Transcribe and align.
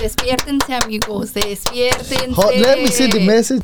Despiértense, 0.00 0.72
amigos, 0.82 1.34
despiértense. 1.34 2.32
Oh, 2.34 2.50
let 2.56 2.78
me 2.78 2.86
see 2.86 3.06
the 3.06 3.20
message. 3.20 3.60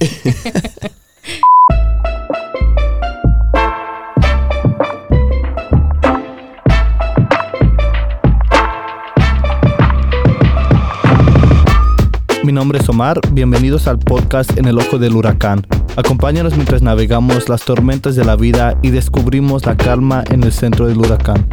Mi 12.45 12.53
nombre 12.53 12.81
es 12.81 12.89
Omar, 12.91 13.19
bienvenidos 13.33 13.87
al 13.87 13.99
podcast 13.99 14.59
En 14.59 14.67
el 14.67 14.79
Ojo 14.79 14.99
del 14.99 15.17
Huracán. 15.17 15.67
Acompáñanos 15.97 16.55
mientras 16.55 16.83
navegamos 16.83 17.49
las 17.49 17.65
tormentas 17.65 18.15
de 18.15 18.27
la 18.27 18.37
vida 18.37 18.79
y 18.83 18.91
descubrimos 18.91 19.65
la 19.65 19.79
calma 19.79 20.23
en 20.31 20.43
el 20.43 20.53
centro 20.53 20.87
del 20.87 20.99
huracán. 20.99 21.49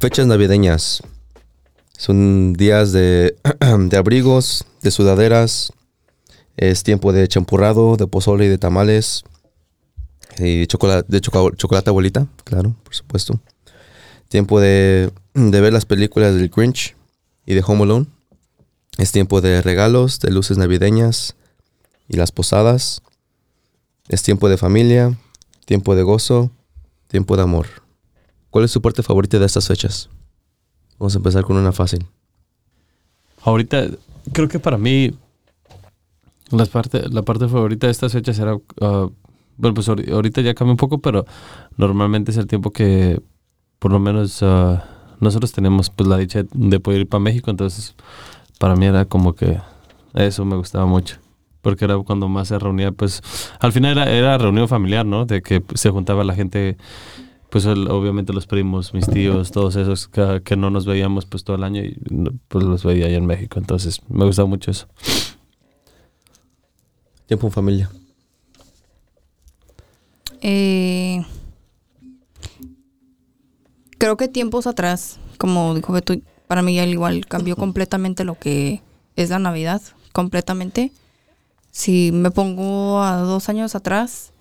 Fechas 0.00 0.26
navideñas. 0.26 1.02
Son 1.96 2.52
días 2.52 2.92
de, 2.92 3.36
de 3.90 3.96
abrigos, 3.96 4.64
de 4.82 4.90
sudaderas. 4.90 5.72
Es 6.56 6.82
tiempo 6.82 7.12
de 7.12 7.26
champurrado, 7.28 7.96
de 7.96 8.06
pozole 8.06 8.46
y 8.46 8.48
de 8.48 8.58
tamales. 8.58 9.24
Y 10.38 10.66
chocolate, 10.66 11.06
de 11.10 11.20
choco- 11.20 11.54
chocolate 11.56 11.90
abuelita, 11.90 12.26
claro, 12.44 12.74
por 12.84 12.94
supuesto. 12.94 13.40
Tiempo 14.28 14.60
de, 14.60 15.10
de 15.34 15.60
ver 15.60 15.72
las 15.72 15.84
películas 15.86 16.34
del 16.34 16.48
Grinch 16.48 16.94
y 17.46 17.54
de 17.54 17.64
Home 17.66 17.82
Alone. 17.82 18.06
Es 18.98 19.10
tiempo 19.12 19.40
de 19.40 19.62
regalos, 19.62 20.20
de 20.20 20.30
luces 20.30 20.58
navideñas 20.58 21.34
y 22.08 22.16
las 22.16 22.30
posadas. 22.30 23.02
Es 24.08 24.22
tiempo 24.22 24.48
de 24.48 24.56
familia, 24.56 25.16
tiempo 25.64 25.94
de 25.94 26.02
gozo, 26.02 26.50
tiempo 27.08 27.36
de 27.36 27.42
amor. 27.42 27.66
¿Cuál 28.50 28.64
es 28.64 28.70
su 28.70 28.80
parte 28.80 29.02
favorita 29.02 29.38
de 29.38 29.46
estas 29.46 29.66
fechas? 29.68 30.08
Vamos 30.98 31.14
a 31.14 31.18
empezar 31.18 31.44
con 31.44 31.56
una 31.56 31.72
fácil. 31.72 32.06
Ahorita, 33.42 33.86
creo 34.32 34.48
que 34.48 34.58
para 34.58 34.78
mí, 34.78 35.12
las 36.50 36.68
parte, 36.68 37.08
la 37.08 37.22
parte 37.22 37.48
favorita 37.48 37.86
de 37.86 37.90
estas 37.92 38.12
fechas 38.12 38.38
era. 38.38 38.56
ah, 38.80 39.08
bueno, 39.56 39.74
pues 39.74 39.88
ahori- 39.88 40.10
ahorita 40.10 40.40
ya 40.40 40.54
cambia 40.54 40.72
un 40.72 40.76
poco, 40.76 40.98
pero 40.98 41.26
normalmente 41.76 42.30
es 42.30 42.36
el 42.36 42.46
tiempo 42.46 42.70
que, 42.70 43.20
por 43.78 43.92
lo 43.92 43.98
menos, 43.98 44.42
ah, 44.42 44.84
nosotros 45.20 45.52
tenemos 45.52 45.90
pues 45.90 46.08
la 46.08 46.16
dicha 46.16 46.44
de 46.52 46.80
poder 46.80 47.00
ir 47.02 47.08
para 47.08 47.20
México. 47.20 47.50
Entonces, 47.50 47.94
para 48.58 48.76
mí 48.76 48.86
era 48.86 49.04
como 49.04 49.34
que 49.34 49.58
eso 50.14 50.44
me 50.44 50.56
gustaba 50.56 50.86
mucho. 50.86 51.16
Porque 51.60 51.84
era 51.84 51.98
cuando 51.98 52.28
más 52.28 52.48
se 52.48 52.58
reunía, 52.58 52.92
pues 52.92 53.20
al 53.58 53.72
final 53.72 53.98
era, 53.98 54.10
era 54.10 54.38
reunión 54.38 54.68
familiar, 54.68 55.04
¿no? 55.04 55.26
De 55.26 55.42
que 55.42 55.62
se 55.74 55.90
juntaba 55.90 56.22
la 56.24 56.34
gente 56.36 56.76
pues 57.50 57.64
el- 57.64 57.88
obviamente 57.90 58.32
los 58.32 58.46
primos, 58.46 58.92
mis 58.94 59.06
tíos, 59.06 59.50
todos 59.52 59.76
esos 59.76 60.08
que, 60.08 60.42
que 60.44 60.56
no 60.56 60.70
nos 60.70 60.84
veíamos 60.86 61.24
pues 61.26 61.44
todo 61.44 61.56
el 61.56 61.64
año 61.64 61.82
y 61.82 61.98
pues 62.48 62.64
los 62.64 62.84
veía 62.84 63.06
allá 63.06 63.16
en 63.16 63.26
México. 63.26 63.58
Entonces 63.58 64.00
me 64.08 64.24
gustaba 64.24 64.48
mucho 64.48 64.70
eso. 64.70 64.86
Tiempo 67.26 67.46
en 67.46 67.52
familia. 67.52 67.90
Eh, 70.40 71.24
creo 73.98 74.16
que 74.16 74.28
tiempos 74.28 74.66
atrás, 74.66 75.18
como 75.38 75.74
dijo 75.74 75.92
Beto, 75.92 76.14
para 76.46 76.62
mí 76.62 76.78
al 76.78 76.90
igual 76.90 77.26
cambió 77.26 77.56
completamente 77.56 78.24
lo 78.24 78.34
que 78.38 78.82
es 79.16 79.30
la 79.30 79.38
Navidad, 79.38 79.82
completamente. 80.12 80.92
Si 81.70 82.12
me 82.12 82.30
pongo 82.30 83.02
a 83.02 83.16
dos 83.18 83.48
años 83.48 83.74
atrás, 83.74 84.32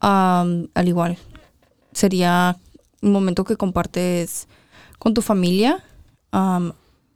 al 0.00 0.68
igual, 0.84 1.18
sería 1.96 2.58
un 3.00 3.12
momento 3.12 3.44
que 3.44 3.56
compartes 3.56 4.48
con 4.98 5.14
tu 5.14 5.22
familia, 5.22 5.82
am, 6.30 6.74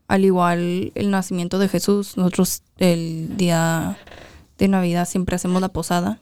al 0.09 0.25
igual 0.25 0.91
el 0.95 1.11
nacimiento 1.11 1.59
de 1.59 1.69
Jesús. 1.69 2.17
Nosotros 2.17 2.63
el 2.79 3.37
día 3.37 3.99
de 4.57 4.69
Navidad 4.69 5.07
siempre 5.07 5.37
hacemos 5.37 5.61
la 5.61 5.69
posada. 5.69 6.21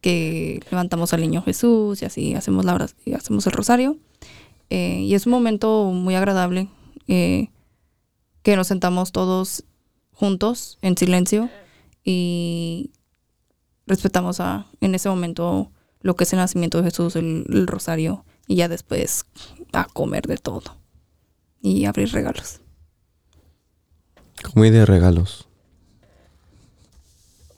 que 0.00 0.60
levantamos 0.70 1.12
al 1.12 1.20
niño 1.20 1.42
Jesús 1.42 2.00
y 2.00 2.04
así 2.04 2.34
hacemos 2.34 2.64
la 2.64 2.88
y 3.04 3.12
hacemos 3.12 3.46
el 3.46 3.52
rosario. 3.52 3.96
Eh, 4.70 5.00
y 5.00 5.14
es 5.14 5.26
un 5.26 5.32
momento 5.32 5.84
muy 5.92 6.14
agradable 6.14 6.68
eh, 7.08 7.48
que 8.42 8.56
nos 8.56 8.68
sentamos 8.68 9.12
todos 9.12 9.64
juntos 10.12 10.78
en 10.80 10.96
silencio 10.96 11.50
y 12.04 12.90
respetamos 13.86 14.40
a, 14.40 14.66
en 14.80 14.94
ese 14.94 15.08
momento 15.08 15.70
lo 16.06 16.14
que 16.14 16.24
es 16.24 16.32
el 16.32 16.38
nacimiento 16.38 16.78
de 16.78 16.84
Jesús, 16.90 17.16
el, 17.16 17.44
el 17.48 17.66
rosario, 17.66 18.24
y 18.46 18.56
ya 18.56 18.68
después 18.68 19.26
a 19.72 19.84
comer 19.86 20.26
de 20.26 20.36
todo 20.36 20.76
y 21.60 21.84
abrir 21.84 22.12
regalos. 22.12 22.60
Comida 24.54 24.78
y 24.82 24.84
regalos. 24.84 25.48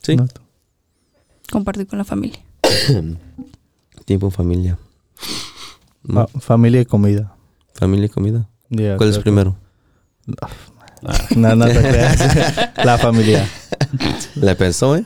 Sí. 0.03 0.17
¿No? 0.17 0.27
Compartir 1.53 1.87
con 1.87 1.99
la 1.99 2.05
familia. 2.05 2.39
Tiempo 4.07 4.27
en 4.27 4.33
familia. 4.33 4.79
Fa- 6.11 6.27
familia 6.41 6.81
y 6.81 6.87
comida. 6.87 7.35
Familia 7.75 8.07
y 8.07 8.09
comida. 8.09 8.49
Yeah, 8.71 8.97
¿Cuál 8.97 9.11
es 9.11 9.19
primero? 9.19 9.57
que- 10.27 11.37
No, 11.37 11.55
no 11.55 11.67
te 11.67 11.81
creas. 11.81 12.75
la 12.85 12.97
familia. 12.99 13.47
¿La 14.37 14.55
pensó, 14.55 14.97
eh? 14.97 15.05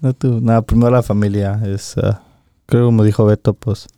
No, 0.00 0.12
tú, 0.14 0.40
nada, 0.40 0.62
primero 0.62 0.90
la 0.90 1.02
familia. 1.02 1.60
Es, 1.64 1.96
ah, 1.98 2.22
creo 2.66 2.86
como 2.86 3.02
dijo 3.04 3.24
Beto, 3.24 3.54
pues 3.54 3.88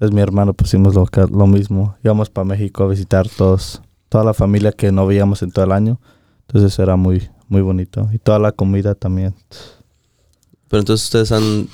es 0.00 0.10
mi 0.12 0.20
hermano, 0.20 0.52
pusimos 0.52 0.94
lo, 0.94 1.06
que- 1.06 1.20
lo 1.26 1.46
mismo. 1.46 1.96
Íbamos 2.04 2.28
para 2.30 2.44
México 2.44 2.82
a 2.84 2.88
visitar 2.88 3.28
todos, 3.28 3.82
toda 4.08 4.24
la 4.24 4.34
familia 4.34 4.72
que 4.72 4.90
no 4.92 5.06
veíamos 5.06 5.42
en 5.42 5.52
todo 5.52 5.64
el 5.64 5.72
año. 5.72 6.00
Entonces 6.48 6.76
era 6.78 6.96
muy, 6.96 7.30
muy 7.48 7.62
bonito. 7.62 8.08
Y 8.12 8.18
toda 8.18 8.38
la 8.38 8.52
comida 8.52 8.94
también. 8.94 9.34
Pero 10.68 10.80
entonces 10.80 11.04
ustedes 11.06 11.32
han... 11.32 11.68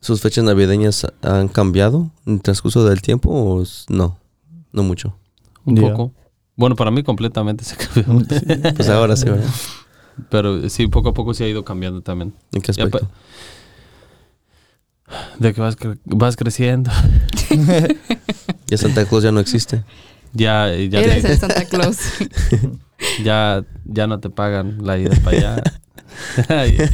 ¿Sus 0.00 0.20
fechas 0.20 0.42
navideñas 0.44 1.06
han 1.22 1.46
cambiado 1.46 2.10
en 2.26 2.34
el 2.34 2.42
transcurso 2.42 2.84
del 2.84 3.00
tiempo 3.02 3.30
o 3.30 3.62
no? 3.88 4.18
No 4.72 4.82
mucho. 4.82 5.16
Un 5.64 5.76
poco. 5.76 6.12
Bueno, 6.56 6.74
para 6.74 6.90
mí 6.90 7.04
completamente 7.04 7.62
se 7.64 7.76
cambió. 7.76 8.26
Pues 8.76 8.88
ahora 8.88 9.14
sí, 9.16 9.26
¿verdad? 9.26 9.46
Pero 10.30 10.68
sí, 10.68 10.86
poco 10.88 11.10
a 11.10 11.14
poco 11.14 11.34
sí 11.34 11.44
ha 11.44 11.48
ido 11.48 11.64
cambiando 11.64 12.00
también. 12.02 12.34
¿En 12.52 12.60
qué 12.60 12.70
aspecto? 12.70 13.08
De 15.38 15.52
que 15.52 15.60
vas, 15.60 15.78
cre- 15.78 15.98
vas 16.04 16.36
creciendo. 16.36 16.90
Ya 18.66 18.78
Santa 18.78 19.04
Claus 19.04 19.22
ya 19.22 19.32
no 19.32 19.40
existe. 19.40 19.84
Ya, 20.32 20.74
ya, 20.74 21.00
Eres 21.00 21.22
te- 21.22 21.32
el 21.32 21.38
Santa 21.38 21.66
Claus. 21.66 21.98
ya, 23.22 23.64
ya 23.84 24.06
no 24.06 24.18
te 24.18 24.30
pagan 24.30 24.78
la 24.86 24.96
ida 24.98 25.10
para 25.22 25.36
allá. 25.36 26.66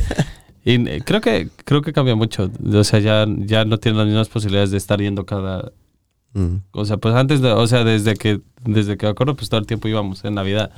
y, 0.64 0.72
y, 0.72 1.00
creo 1.02 1.20
que 1.20 1.48
creo 1.64 1.80
que 1.82 1.92
cambia 1.92 2.16
mucho. 2.16 2.50
O 2.74 2.82
sea, 2.82 2.98
ya, 2.98 3.26
ya 3.28 3.64
no 3.64 3.78
tienes 3.78 3.96
las 3.98 4.06
mismas 4.08 4.28
posibilidades 4.28 4.72
de 4.72 4.78
estar 4.78 5.00
yendo 5.00 5.24
cada, 5.24 5.70
Mm. 6.34 6.56
O 6.72 6.84
sea, 6.84 6.98
pues 6.98 7.14
antes 7.14 7.40
de, 7.40 7.50
o 7.52 7.66
sea, 7.66 7.84
desde 7.84 8.14
que, 8.14 8.40
desde 8.64 8.96
que 8.96 9.06
me 9.06 9.10
acuerdo, 9.12 9.34
pues 9.34 9.48
todo 9.48 9.60
el 9.60 9.66
tiempo 9.66 9.88
íbamos 9.88 10.24
en 10.24 10.34
Navidad. 10.34 10.70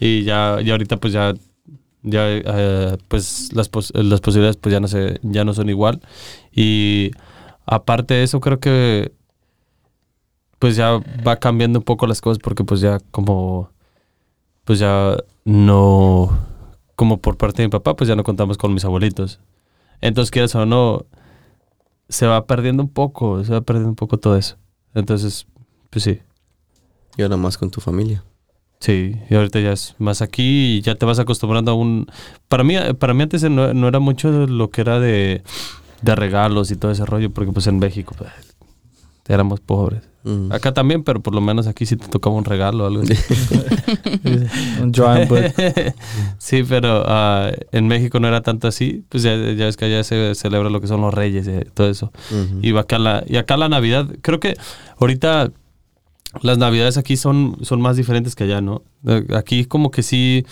Y 0.00 0.24
ya, 0.24 0.58
y 0.62 0.70
ahorita 0.70 0.96
pues 0.96 1.12
ya, 1.12 1.34
ya, 2.02 2.22
eh, 2.28 2.96
pues 3.08 3.50
las, 3.54 3.68
pos- 3.68 3.92
las 3.94 4.20
posibilidades 4.20 4.56
pues 4.56 4.72
ya 4.72 4.80
no 4.80 4.88
se, 4.88 5.20
ya 5.22 5.44
no 5.44 5.54
son 5.54 5.68
igual. 5.70 6.00
Y 6.52 7.12
aparte 7.66 8.14
de 8.14 8.22
eso, 8.24 8.40
creo 8.40 8.60
que 8.60 9.12
pues 10.58 10.76
ya 10.76 11.00
va 11.26 11.36
cambiando 11.36 11.78
un 11.78 11.84
poco 11.84 12.06
las 12.06 12.20
cosas 12.20 12.38
porque 12.42 12.64
pues 12.64 12.80
ya 12.80 12.98
como, 13.10 13.70
pues 14.64 14.78
ya 14.80 15.16
no, 15.44 16.38
como 16.96 17.20
por 17.20 17.36
parte 17.36 17.62
de 17.62 17.68
mi 17.68 17.72
papá, 17.72 17.96
pues 17.96 18.08
ya 18.08 18.16
no 18.16 18.24
contamos 18.24 18.58
con 18.58 18.74
mis 18.74 18.84
abuelitos. 18.84 19.40
Entonces, 20.02 20.30
quieras 20.30 20.54
o 20.56 20.66
no, 20.66 21.06
se 22.08 22.26
va 22.26 22.46
perdiendo 22.46 22.82
un 22.82 22.88
poco, 22.88 23.44
se 23.44 23.52
va 23.52 23.60
perdiendo 23.60 23.90
un 23.90 23.96
poco 23.96 24.18
todo 24.18 24.36
eso. 24.36 24.56
Entonces, 24.94 25.46
pues 25.90 26.04
sí, 26.04 26.20
Y 27.16 27.22
ahora 27.22 27.36
más 27.36 27.58
con 27.58 27.70
tu 27.70 27.80
familia. 27.80 28.24
Sí. 28.80 29.16
Y 29.28 29.34
ahorita 29.34 29.60
ya 29.60 29.72
es 29.72 29.94
más 29.98 30.22
aquí 30.22 30.76
y 30.76 30.80
ya 30.82 30.94
te 30.94 31.06
vas 31.06 31.18
acostumbrando 31.18 31.72
a 31.72 31.74
un... 31.74 32.06
Para 32.48 32.64
mí, 32.64 32.76
para 32.98 33.14
mí 33.14 33.22
antes 33.22 33.42
no, 33.44 33.74
no 33.74 33.88
era 33.88 33.98
mucho 33.98 34.46
lo 34.46 34.70
que 34.70 34.80
era 34.80 35.00
de, 35.00 35.42
de 36.02 36.14
regalos 36.14 36.70
y 36.70 36.76
todo 36.76 36.90
ese 36.90 37.04
rollo, 37.06 37.30
porque 37.30 37.52
pues 37.52 37.66
en 37.66 37.78
México 37.78 38.14
pues, 38.16 38.30
éramos 39.28 39.60
pobres. 39.60 40.02
Mm. 40.24 40.52
Acá 40.52 40.74
también, 40.74 41.04
pero 41.04 41.20
por 41.20 41.34
lo 41.34 41.40
menos 41.40 41.66
aquí 41.66 41.86
sí 41.86 41.96
te 41.96 42.08
tocaba 42.08 42.36
un 42.36 42.44
regalo 42.44 42.84
o 42.84 42.86
algo 42.86 43.02
así. 43.02 43.14
Un 44.82 44.92
Joan 44.92 45.28
Butt. 45.28 45.44
sí, 46.38 46.64
pero 46.68 47.04
ah, 47.06 47.50
en 47.72 47.86
México 47.86 48.18
no 48.20 48.28
era 48.28 48.42
tanto 48.42 48.68
así. 48.68 49.04
Pues 49.08 49.22
ya, 49.22 49.36
ya 49.36 49.66
ves 49.66 49.76
que 49.76 49.86
allá 49.86 50.02
se 50.04 50.34
celebra 50.34 50.70
lo 50.70 50.80
que 50.80 50.86
son 50.86 51.00
los 51.00 51.14
reyes 51.14 51.48
y 51.48 51.64
todo 51.70 51.88
eso. 51.88 52.12
Y 52.60 52.76
acá 52.76 52.98
la, 52.98 53.24
y 53.26 53.36
acá 53.36 53.56
la 53.56 53.68
Navidad, 53.68 54.08
creo 54.20 54.40
que 54.40 54.56
ahorita 54.98 55.50
las 56.42 56.58
Navidades 56.58 56.96
aquí 56.96 57.16
son, 57.16 57.56
son 57.62 57.80
más 57.80 57.96
diferentes 57.96 58.34
que 58.34 58.44
allá, 58.44 58.60
¿no? 58.60 58.82
Eh, 59.06 59.26
Aquí 59.36 59.64
como 59.64 59.90
que 59.90 60.02
sí, 60.02 60.44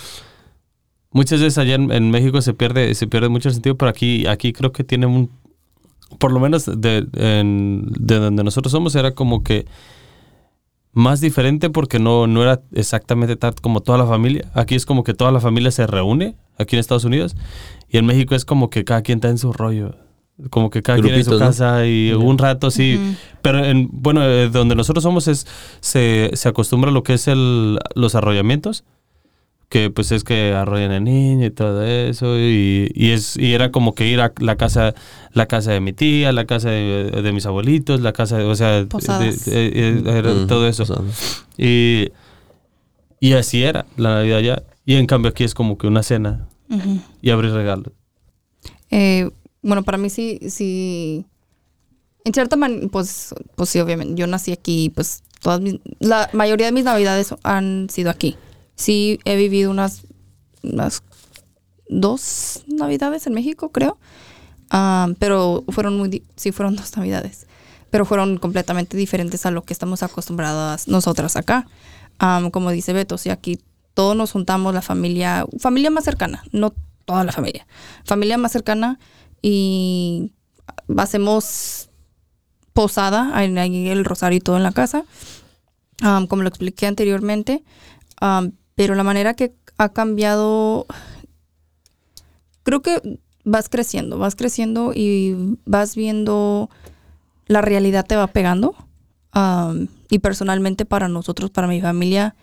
muchas 1.11 1.41
veces 1.41 1.59
allá 1.59 1.75
en, 1.75 2.11
México 2.11 2.41
se 2.43 2.55
pierde, 2.55 2.95
se 2.95 3.07
pierde 3.07 3.29
mucho 3.29 3.49
el 3.49 3.55
sentido, 3.55 3.77
pero 3.77 3.91
aquí, 3.91 4.27
aquí 4.27 4.53
creo 4.53 4.73
que 4.73 4.85
tiene 4.85 5.07
un, 5.07 5.31
por 6.19 6.33
lo 6.33 6.41
menos 6.41 6.67
de, 6.67 7.07
de 7.11 8.19
donde 8.19 8.45
nosotros 8.45 8.73
somos, 8.73 8.95
era 8.95 9.13
como 9.13 9.43
que 9.43 9.67
más 10.97 11.21
diferente 11.21 11.69
porque 11.69 11.99
no, 11.99 12.27
no 12.27 12.43
era 12.43 12.63
exactamente 12.73 13.37
como 13.61 13.83
toda 13.83 13.99
la 13.99 14.07
familia. 14.07 14.51
Aquí 14.55 14.75
es 14.75 14.87
como 14.87 15.05
que 15.05 15.13
toda 15.13 15.31
la 15.31 15.41
familia 15.41 15.71
se 15.71 15.87
reúne, 15.87 16.37
aquí 16.59 16.75
en 16.75 16.81
Estados 16.81 17.05
Unidos, 17.05 17.37
y 17.91 17.99
en 17.99 18.07
México 18.07 18.35
es 18.35 18.47
como 18.47 18.71
que 18.71 18.83
cada 18.85 19.03
quien 19.03 19.19
está 19.19 19.29
en 19.29 19.37
su 19.37 19.53
rollo. 19.53 19.95
Como 20.51 20.69
que 20.71 20.83
cada 20.83 21.01
quien 21.01 21.15
en 21.15 21.25
su 21.25 21.31
Grupitos, 21.31 21.41
¿no? 21.41 21.47
casa 21.47 21.87
y 21.87 22.13
un 22.13 22.37
rato 22.37 22.71
sí. 22.71 23.17
Pero 23.43 23.65
en, 23.65 23.89
bueno, 23.91 24.23
eh, 24.23 24.49
donde 24.51 24.75
nosotros 24.75 25.03
somos 25.03 25.29
es 25.29 25.47
se, 25.81 26.31
se 26.35 26.49
acostumbra 26.49 26.91
a 26.91 26.93
lo 26.95 27.03
que 27.03 27.15
es 27.15 27.27
el, 27.29 27.79
los 27.95 28.15
arrollamientos 28.15 28.85
que 29.69 29.91
pues 29.91 30.13
es 30.13 30.23
que 30.23 30.53
arrollan 30.55 30.93
al 30.93 31.03
niño 31.03 31.45
y 31.47 31.51
todo 31.51 31.83
eso 31.85 32.39
y, 32.39 32.89
y 32.95 33.11
es 33.11 33.37
y 33.37 33.53
era 33.55 33.73
como 33.73 33.97
que 33.97 34.07
ir 34.07 34.21
a 34.21 34.33
la 34.39 34.55
casa 34.57 34.95
la 35.33 35.47
casa 35.47 35.73
de 35.73 35.81
mi 35.81 35.93
tía 35.93 36.31
la 36.31 36.45
casa 36.45 36.71
de, 36.71 37.11
de 37.11 37.33
mis 37.33 37.47
abuelitos 37.47 38.01
la 38.01 38.13
casa 38.13 38.37
de, 38.37 38.45
o 38.45 38.55
sea 38.55 38.71
de- 38.73 38.87
Posadas. 38.87 39.45
de- 39.47 39.73
de- 40.03 40.19
era 40.19 40.47
todo 40.47 40.69
eso. 40.69 40.85
sea, 40.85 40.99
y 41.59 42.13
y 43.19 43.33
así 43.33 43.65
era 43.65 43.87
la 43.97 44.15
navidad 44.17 44.39
allá 44.39 44.63
y 44.85 44.95
en 44.95 45.07
cambio 45.07 45.31
aquí 45.31 45.43
es 45.43 45.53
como 45.55 45.79
que 45.79 45.89
una 45.89 46.05
cena 46.05 46.47
y 47.21 47.31
abrir 47.31 47.51
regalos. 47.53 47.93
Eh, 48.91 49.31
bueno, 49.67 49.83
para 49.83 49.99
mí 49.99 50.11
sí, 50.11 50.39
sí. 50.49 51.27
En 52.25 52.33
cierta 52.33 52.57
manera, 52.57 52.87
pues, 52.89 53.35
pues 53.57 53.69
sí, 53.69 53.81
obviamente. 53.81 54.15
Yo 54.15 54.27
nací 54.27 54.53
aquí, 54.53 54.91
pues 54.95 55.23
todas 55.41 55.61
mis, 55.61 55.77
la 55.99 56.31
mayoría 56.33 56.67
de 56.67 56.73
mis 56.73 56.85
navidades 56.85 57.35
han 57.43 57.89
sido 57.91 58.11
aquí. 58.11 58.37
Sí, 58.77 59.19
he 59.25 59.37
vivido 59.37 59.71
unas, 59.71 60.03
unas 60.63 61.03
dos 61.89 62.65
navidades 62.69 63.27
en 63.27 63.35
México, 63.35 63.71
creo. 63.71 63.99
Ah, 64.71 65.09
pero 65.19 65.65
fueron 65.69 65.97
muy, 65.99 66.23
sí 66.37 66.53
fueron 66.53 66.77
dos 66.77 66.97
navidades. 66.97 67.47
Pero 67.91 68.05
fueron 68.05 68.39
completamente 68.39 68.97
diferentes 68.97 69.47
a 69.47 69.51
lo 69.51 69.63
que 69.63 69.73
estamos 69.73 70.05
acostumbradas 70.05 70.87
nosotras 70.87 71.35
acá. 71.37 71.67
Ah, 72.21 72.41
como 72.53 72.71
dice 72.71 72.93
Beto, 72.93 73.19
sí, 73.19 73.31
aquí 73.31 73.59
todos 73.95 74.17
nos 74.17 74.31
juntamos, 74.31 74.75
la 74.75 74.83
familia, 74.83 75.45
familia 75.59 75.91
más 75.91 76.05
cercana, 76.05 76.45
no 76.53 76.73
toda 77.05 77.25
la 77.25 77.33
familia, 77.33 77.67
familia 78.05 78.37
más 78.37 78.53
cercana 78.53 78.99
y 79.49 80.33
hacemos 80.99 81.89
posada, 82.73 83.45
en 83.45 83.59
ahí 83.59 83.89
el 83.91 84.05
rosario 84.05 84.39
y 84.39 84.41
todo 84.41 84.57
en 84.57 84.65
la 84.65 84.73
casa, 84.73 85.05
como 86.29 86.43
lo 86.43 86.49
expliqué 86.49 86.89
anteriormente, 86.89 87.63
pero 88.75 88.97
la 88.97 89.05
manera 89.05 89.35
que 89.35 89.55
ha 89.79 89.91
cambiado, 89.91 90.87
creo 92.65 92.83
que 92.83 93.21
vas 93.45 93.69
creciendo, 93.69 94.19
vas 94.19 94.35
creciendo 94.35 94.91
y 94.93 95.57
vas 95.65 95.95
viendo 95.95 96.69
la 97.47 97.61
realidad 97.61 98.05
te 98.05 98.17
va 98.17 98.27
pegando. 98.27 98.75
y 100.11 100.19
personalmente 100.19 100.87
para 100.87 101.07
nosotros, 101.07 101.51
para 101.51 101.69
mi 101.69 101.81
familia, 101.81 102.35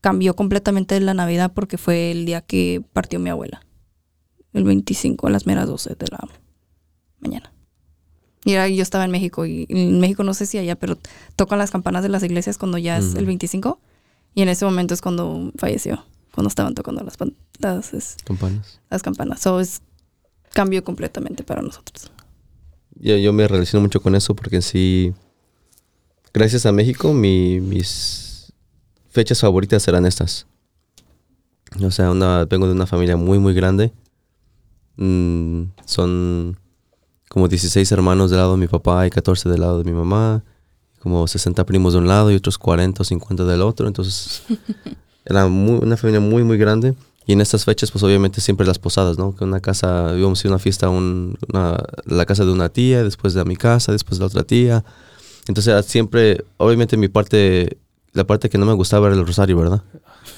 cambió 0.00 0.34
completamente 0.34 0.98
la 1.00 1.12
Navidad 1.12 1.52
porque 1.52 1.76
fue 1.76 2.10
el 2.10 2.24
día 2.24 2.40
que 2.40 2.82
partió 2.94 3.20
mi 3.20 3.28
abuela. 3.28 3.67
El 4.52 4.64
25 4.64 5.26
a 5.26 5.30
las 5.30 5.46
meras 5.46 5.66
12 5.66 5.94
de 5.94 6.06
la 6.10 6.26
mañana. 7.20 7.52
Y 8.44 8.52
era- 8.52 8.68
yo 8.68 8.82
estaba 8.82 9.04
en 9.04 9.10
México 9.10 9.44
y 9.46 9.66
en 9.68 10.00
México 10.00 10.22
no 10.24 10.32
sé 10.34 10.46
si 10.46 10.58
allá, 10.58 10.76
pero 10.76 10.96
tocan 11.36 11.58
las 11.58 11.70
campanas 11.70 12.02
de 12.02 12.08
las 12.08 12.22
iglesias 12.22 12.56
cuando 12.58 12.78
ya 12.78 12.98
es 12.98 13.14
el 13.14 13.26
25 13.26 13.78
y 14.34 14.42
en 14.42 14.48
ese 14.48 14.64
momento 14.64 14.94
es 14.94 15.00
cuando 15.02 15.52
falleció, 15.56 16.04
cuando 16.34 16.48
estaban 16.48 16.74
tocando 16.74 17.02
las, 17.02 17.16
pan- 17.16 17.34
las, 17.58 17.92
es- 17.92 18.16
campanas. 18.24 18.80
las 18.90 19.02
campanas. 19.02 19.40
So 19.40 19.60
es 19.60 19.82
cambio 20.54 20.82
completamente 20.84 21.42
para 21.44 21.60
nosotros. 21.62 22.10
Yo, 23.00 23.16
yo 23.16 23.32
me 23.32 23.46
relaciono 23.46 23.82
mucho 23.82 24.00
con 24.00 24.14
eso 24.14 24.34
porque 24.34 24.56
en 24.56 24.62
sí, 24.62 25.12
gracias 26.32 26.64
a 26.66 26.72
México, 26.72 27.12
mi- 27.12 27.60
mis 27.60 28.52
fechas 29.10 29.40
favoritas 29.40 29.82
serán 29.82 30.06
estas. 30.06 30.46
O 31.82 31.90
sea, 31.90 32.10
una, 32.10 32.44
vengo 32.46 32.66
de 32.66 32.72
una 32.72 32.86
familia 32.86 33.16
muy, 33.16 33.38
muy 33.38 33.52
grande. 33.52 33.92
Mm, 34.98 35.62
son 35.86 36.58
como 37.28 37.48
16 37.48 37.90
hermanos 37.92 38.30
del 38.30 38.38
lado 38.40 38.52
de 38.52 38.58
mi 38.58 38.66
papá 38.68 39.06
y 39.06 39.10
14 39.10 39.48
del 39.48 39.60
lado 39.60 39.78
de 39.78 39.84
mi 39.84 39.92
mamá. 39.96 40.42
Como 41.00 41.26
60 41.26 41.64
primos 41.64 41.92
de 41.92 42.00
un 42.00 42.08
lado 42.08 42.30
y 42.30 42.34
otros 42.34 42.58
40 42.58 43.02
o 43.02 43.04
50 43.04 43.44
del 43.44 43.62
otro. 43.62 43.86
Entonces, 43.86 44.42
era 45.24 45.46
muy- 45.46 45.78
una 45.82 45.96
familia 45.96 46.20
muy, 46.20 46.42
muy 46.42 46.58
grande. 46.58 46.94
Y 47.26 47.32
en 47.34 47.40
estas 47.40 47.64
fechas, 47.64 47.90
pues 47.90 48.02
obviamente 48.02 48.40
siempre 48.40 48.66
las 48.66 48.78
posadas, 48.78 49.18
¿no? 49.18 49.34
Que 49.36 49.44
una 49.44 49.60
casa, 49.60 50.14
íbamos 50.16 50.42
a 50.42 50.48
ir 50.48 50.50
a 50.50 50.54
una 50.54 50.58
fiesta 50.58 50.86
a 50.86 50.90
un- 50.90 51.36
una- 51.52 51.76
la 52.06 52.24
casa 52.26 52.44
de 52.44 52.50
una 52.52 52.68
tía, 52.70 53.04
después 53.04 53.34
de 53.34 53.44
mi 53.44 53.54
casa, 53.56 53.92
después 53.92 54.18
de 54.18 54.22
la 54.22 54.26
otra 54.26 54.42
tía. 54.42 54.84
Entonces 55.46 55.70
era 55.70 55.82
siempre, 55.82 56.44
obviamente 56.56 56.96
mi 56.96 57.08
parte, 57.08 57.78
la 58.12 58.26
parte 58.26 58.48
que 58.50 58.58
no 58.58 58.66
me 58.66 58.72
gustaba 58.72 59.06
era 59.08 59.16
el 59.16 59.26
rosario, 59.26 59.56
¿verdad? 59.58 59.82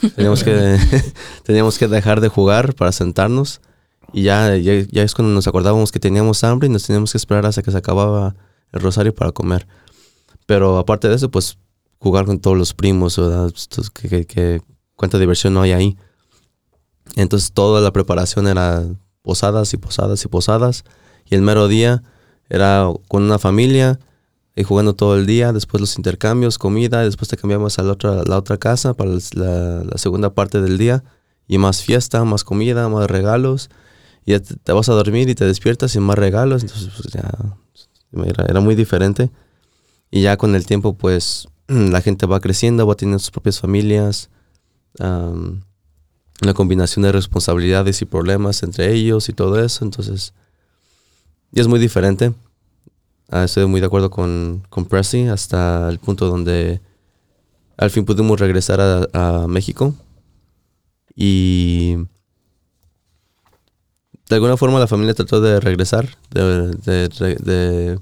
Teníamos 0.17 0.43
que, 0.45 0.77
teníamos 1.45 1.79
que 1.79 1.89
dejar 1.89 2.21
de 2.21 2.29
jugar 2.29 2.75
para 2.75 2.93
sentarnos 2.93 3.61
y 4.13 4.23
ya, 4.25 4.57
ya, 4.57 4.73
ya 4.91 5.03
es 5.03 5.15
cuando 5.15 5.33
nos 5.35 5.47
acordábamos 5.47 5.93
que 5.93 6.01
teníamos 6.01 6.43
hambre 6.45 6.69
y 6.69 6.71
nos 6.71 6.85
teníamos 6.85 7.13
que 7.13 7.19
esperar 7.19 7.47
hasta 7.47 7.63
que 7.63 7.71
se 7.71 7.79
acababa 7.79 8.35
el 8.73 8.81
rosario 8.81 9.15
para 9.15 9.33
comer. 9.33 9.67
Pero 10.47 10.79
aparte 10.79 11.09
de 11.09 11.15
eso, 11.17 11.31
pues 11.31 11.59
jugar 11.99 12.25
con 12.27 12.39
todos 12.41 12.57
los 12.57 12.75
primos, 12.75 13.21
que, 13.95 14.09
que- 14.09 14.27
que- 14.27 14.61
cuánta 14.97 15.19
diversión 15.19 15.55
no 15.55 15.63
hay 15.63 15.73
ahí. 15.73 15.97
Entonces 17.17 17.53
toda 17.53 17.81
la 17.81 17.93
preparación 17.93 18.47
era 18.47 18.85
posadas 19.23 19.73
y 19.75 19.77
posadas 19.77 20.25
y 20.25 20.29
posadas. 20.29 20.85
Y 21.27 21.35
el 21.35 21.43
mero 21.43 21.69
día 21.69 22.03
era 22.49 22.87
con 23.09 23.23
una 23.23 23.39
familia 23.39 23.99
y 24.57 24.63
jugando 24.65 24.95
todo 24.95 25.17
el 25.17 25.27
día. 25.27 25.53
Después 25.53 25.81
los 25.81 25.97
intercambios, 25.97 26.59
comida. 26.59 27.03
Después 27.03 27.29
te 27.29 27.37
cambiamos 27.37 27.79
a 27.79 27.83
la 27.83 27.93
otra, 27.93 28.23
la 28.25 28.37
otra 28.39 28.59
casa 28.59 28.95
para 28.95 29.11
la, 29.35 29.85
la 29.85 29.99
segunda 29.99 30.35
parte 30.35 30.61
del 30.61 30.79
día. 30.79 31.03
Y 31.47 31.59
más 31.59 31.83
fiesta, 31.83 32.25
más 32.25 32.45
comida, 32.45 32.89
más 32.89 33.11
regalos. 33.11 33.71
Y 34.25 34.39
te, 34.39 34.73
vas 34.73 34.89
a 34.89 34.93
dormir 34.93 35.29
y 35.29 35.35
te 35.35 35.45
despiertas 35.45 35.93
sin 35.93 36.03
más 36.03 36.19
regalos. 36.19 36.63
Entonces 36.63 36.91
pues 36.97 37.13
ya 37.13 37.31
era, 38.47 38.61
muy 38.61 38.75
diferente. 38.75 39.31
Y 40.11 40.23
ya 40.23 40.37
con 40.37 40.55
el 40.55 40.67
tiempo 40.67 40.95
pues 40.95 41.49
la 41.69 42.01
gente 42.01 42.27
va 42.27 42.41
creciendo, 42.41 42.87
va 42.87 42.95
teniendo 42.95 43.19
sus 43.19 43.31
propias 43.31 43.61
familias. 43.61 44.31
am, 44.99 45.63
una 46.43 46.55
combinación 46.55 47.03
de 47.03 47.13
responsabilidades 47.13 48.01
y 48.01 48.07
problemas 48.07 48.63
entre 48.63 48.93
ellos 48.93 49.29
y 49.29 49.33
todo 49.33 49.63
eso. 49.63 49.85
Entonces, 49.85 50.33
y 51.53 51.61
es 51.61 51.69
muy 51.69 51.79
diferente. 51.79 52.33
Ah, 53.29 53.45
estoy 53.45 53.67
muy 53.67 53.81
de 53.81 53.87
acuerdo 53.87 54.11
con, 54.11 54.63
con 54.71 54.89
hasta 55.31 55.89
el 55.89 55.99
punto 55.99 56.27
donde 56.29 56.81
al 57.77 57.91
fin 57.91 58.05
pudimos 58.05 58.41
regresar 58.41 58.81
a, 58.81 59.07
a 59.13 59.47
México. 59.47 59.95
Y 61.15 61.97
de 64.31 64.37
alguna 64.37 64.57
forma 64.57 64.79
la 64.79 64.87
familia 64.87 65.13
trató 65.13 65.41
de 65.41 65.59
regresar, 65.59 66.09
de, 66.31 67.99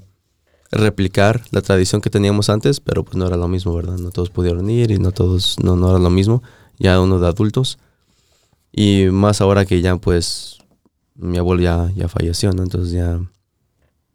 replicar 0.71 1.41
la 1.49 1.61
tradición 1.61 2.01
que 2.01 2.11
teníamos 2.11 2.51
antes, 2.51 2.79
pero 2.79 3.03
pues 3.03 3.17
no 3.17 3.25
era 3.25 3.35
lo 3.35 3.47
mismo, 3.47 3.73
¿verdad? 3.73 3.97
No 3.97 4.11
todos 4.11 4.29
pudieron 4.29 4.69
ir 4.69 4.91
y 4.91 4.99
no 4.99 5.11
todos, 5.11 5.57
no, 5.59 5.75
no 5.75 5.89
era 5.89 5.97
lo 5.97 6.11
mismo. 6.11 6.43
Ya 6.77 7.01
uno 7.01 7.19
de 7.19 7.27
adultos. 7.27 7.79
Y 8.71 9.05
más 9.05 9.41
ahora 9.41 9.65
que 9.65 9.81
ya 9.81 9.97
pues 9.97 10.59
mi 11.15 11.39
abuelo 11.39 11.63
ya, 11.63 11.91
ya 11.95 12.07
falleció, 12.07 12.51
¿no? 12.51 12.61
Entonces 12.61 12.91
ya 12.91 13.19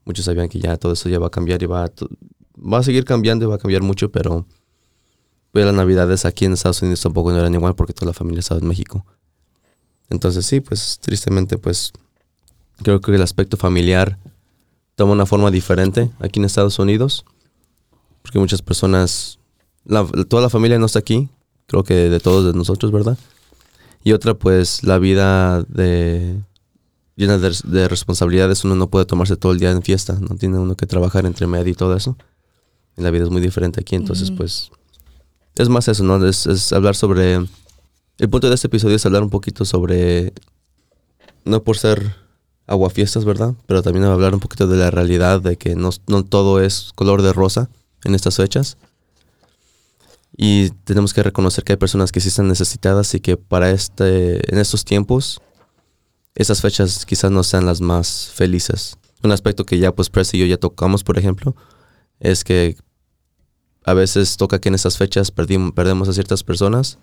muchos 0.04 0.24
sabían 0.24 0.48
que 0.48 0.60
ya 0.60 0.76
todo 0.76 0.92
eso 0.92 1.08
ya 1.08 1.18
va 1.18 1.26
a 1.26 1.30
cambiar 1.30 1.64
y 1.64 1.66
va 1.66 1.86
a, 1.86 1.92
va 2.56 2.78
a 2.78 2.82
seguir 2.84 3.04
cambiando 3.04 3.44
y 3.44 3.48
va 3.48 3.56
a 3.56 3.58
cambiar 3.58 3.82
mucho, 3.82 4.12
pero 4.12 4.46
pues, 5.50 5.66
las 5.66 5.74
navidades 5.74 6.24
aquí 6.26 6.44
en 6.44 6.52
Estados 6.52 6.80
Unidos 6.80 7.00
tampoco 7.00 7.32
no 7.32 7.40
eran 7.40 7.52
igual 7.52 7.74
porque 7.74 7.92
toda 7.92 8.06
la 8.06 8.12
familia 8.12 8.38
estaba 8.38 8.60
en 8.60 8.68
México. 8.68 9.04
Entonces 10.10 10.46
sí, 10.46 10.60
pues 10.60 10.98
tristemente 11.00 11.58
pues 11.58 11.92
creo 12.82 13.00
que 13.00 13.14
el 13.14 13.22
aspecto 13.22 13.56
familiar 13.56 14.18
toma 14.96 15.12
una 15.12 15.26
forma 15.26 15.50
diferente 15.50 16.10
aquí 16.20 16.38
en 16.40 16.44
Estados 16.46 16.78
Unidos. 16.78 17.24
Porque 18.22 18.38
muchas 18.38 18.62
personas, 18.62 19.38
la- 19.84 20.06
toda 20.28 20.42
la 20.42 20.50
familia 20.50 20.78
no 20.78 20.86
está 20.86 20.98
aquí, 20.98 21.28
creo 21.66 21.84
que 21.84 21.94
de 21.94 22.20
todos 22.20 22.46
de 22.46 22.56
nosotros, 22.56 22.90
¿verdad? 22.92 23.18
Y 24.02 24.12
otra, 24.12 24.34
pues 24.34 24.82
la 24.82 24.98
vida 24.98 25.62
de 25.64 26.40
llena 27.16 27.38
de, 27.38 27.56
de 27.64 27.88
responsabilidades, 27.88 28.64
uno 28.64 28.74
no 28.76 28.88
puede 28.88 29.04
tomarse 29.06 29.36
todo 29.36 29.52
el 29.52 29.58
día 29.58 29.70
en 29.70 29.82
fiesta, 29.82 30.18
no 30.20 30.36
tiene 30.36 30.58
uno 30.58 30.74
que 30.74 30.86
trabajar 30.86 31.26
entre 31.26 31.46
medio 31.46 31.70
y 31.72 31.74
todo 31.74 31.96
eso. 31.96 32.16
Y 32.96 33.02
la 33.02 33.10
vida 33.10 33.24
es 33.24 33.30
muy 33.30 33.40
diferente 33.40 33.80
aquí, 33.80 33.94
entonces 33.96 34.28
Ujú. 34.28 34.38
pues 34.38 34.70
es 35.56 35.68
más 35.68 35.86
eso, 35.88 36.02
¿no? 36.04 36.24
Es, 36.26 36.46
es 36.46 36.72
hablar 36.72 36.96
sobre... 36.96 37.46
El 38.18 38.30
punto 38.30 38.48
de 38.48 38.54
este 38.54 38.68
episodio 38.68 38.96
es 38.96 39.06
hablar 39.06 39.22
un 39.22 39.30
poquito 39.30 39.64
sobre, 39.64 40.32
no 41.44 41.62
por 41.62 41.76
ser 41.76 42.16
aguafiestas, 42.66 43.24
¿verdad? 43.24 43.54
Pero 43.66 43.82
también 43.82 44.04
hablar 44.04 44.34
un 44.34 44.40
poquito 44.40 44.66
de 44.66 44.76
la 44.76 44.90
realidad 44.90 45.40
de 45.40 45.56
que 45.56 45.74
no, 45.74 45.90
todo 46.24 46.60
es 46.60 46.92
color 46.94 47.22
de 47.22 47.32
rosa 47.32 47.68
en 48.04 48.14
estas 48.14 48.36
fechas. 48.36 48.76
Y 50.36 50.70
tenemos 50.84 51.14
que 51.14 51.22
reconocer 51.22 51.64
que 51.64 51.74
hay 51.74 51.76
personas 51.76 52.12
que 52.12 52.20
sí 52.20 52.28
están 52.28 52.48
necesitadas 52.48 53.14
y 53.14 53.20
que 53.20 53.36
para 53.36 53.70
este, 53.70 54.52
en 54.52 54.58
estos 54.58 54.84
tiempos, 54.84 55.40
estas 56.34 56.60
fechas 56.60 57.06
quizás 57.06 57.30
no 57.30 57.42
sean 57.44 57.66
las 57.66 57.80
más 57.80 58.30
felices 58.34 58.96
un 59.24 59.32
aspecto 59.32 59.64
que 59.64 59.78
ya 59.78 59.92
pues 59.92 60.10
Press 60.10 60.34
y 60.34 60.38
yo 60.38 60.46
ya 60.46 60.58
tocamos, 60.58 61.02
por 61.02 61.18
ejemplo, 61.18 61.56
es 62.20 62.44
que 62.44 62.76
a 63.84 63.94
veces 63.94 64.36
toca 64.36 64.60
que 64.60 64.68
en 64.68 64.74
esas 64.74 64.96
fechas 64.96 65.30
perdemos 65.30 66.08
a 66.08 66.12
ciertas 66.12 66.42
personas 66.44 66.98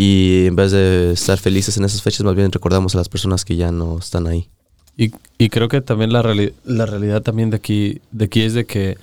y 0.00 0.46
en 0.46 0.54
vez 0.54 0.70
de 0.70 1.10
estar 1.12 1.38
felices 1.38 1.76
en 1.76 1.84
esas 1.84 2.02
fechas, 2.02 2.22
más 2.24 2.36
bien 2.36 2.52
recordamos 2.52 2.94
a 2.94 2.98
las 2.98 3.08
personas 3.08 3.44
que 3.44 3.56
ya 3.56 3.72
no 3.72 3.98
están 3.98 4.28
ahí. 4.28 4.48
Y, 4.96 5.10
y 5.38 5.48
creo 5.48 5.66
que 5.68 5.80
también 5.80 6.12
la, 6.12 6.22
reali- 6.22 6.52
la 6.64 6.86
realidad 6.86 7.22
también 7.22 7.50
de 7.50 7.56
aquí, 7.56 8.00
de 8.12 8.26
aquí 8.26 8.42
es 8.42 8.54
de 8.54 8.64
que 8.64 8.96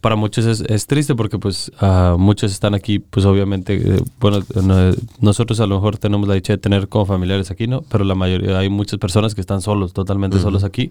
para 0.00 0.16
muchos 0.16 0.44
es, 0.46 0.60
es 0.62 0.88
triste 0.88 1.14
porque 1.14 1.38
pues 1.38 1.70
ah, 1.78 2.16
muchos 2.18 2.50
están 2.50 2.74
aquí, 2.74 2.98
pues 2.98 3.24
obviamente, 3.26 3.74
eh, 3.76 4.02
bueno, 4.18 4.40
no- 4.60 4.92
nosotros 5.20 5.60
a 5.60 5.66
lo 5.66 5.76
mejor 5.76 5.98
tenemos 5.98 6.26
la 6.26 6.34
dicha 6.34 6.52
de 6.52 6.58
tener 6.58 6.88
como 6.88 7.06
familiares 7.06 7.52
aquí, 7.52 7.68
¿no? 7.68 7.82
Pero 7.82 8.02
la 8.02 8.16
mayoría, 8.16 8.58
hay 8.58 8.68
muchas 8.68 8.98
personas 8.98 9.36
que 9.36 9.40
están 9.40 9.60
solos, 9.62 9.92
totalmente 9.92 10.40
solos 10.40 10.64
aquí. 10.64 10.90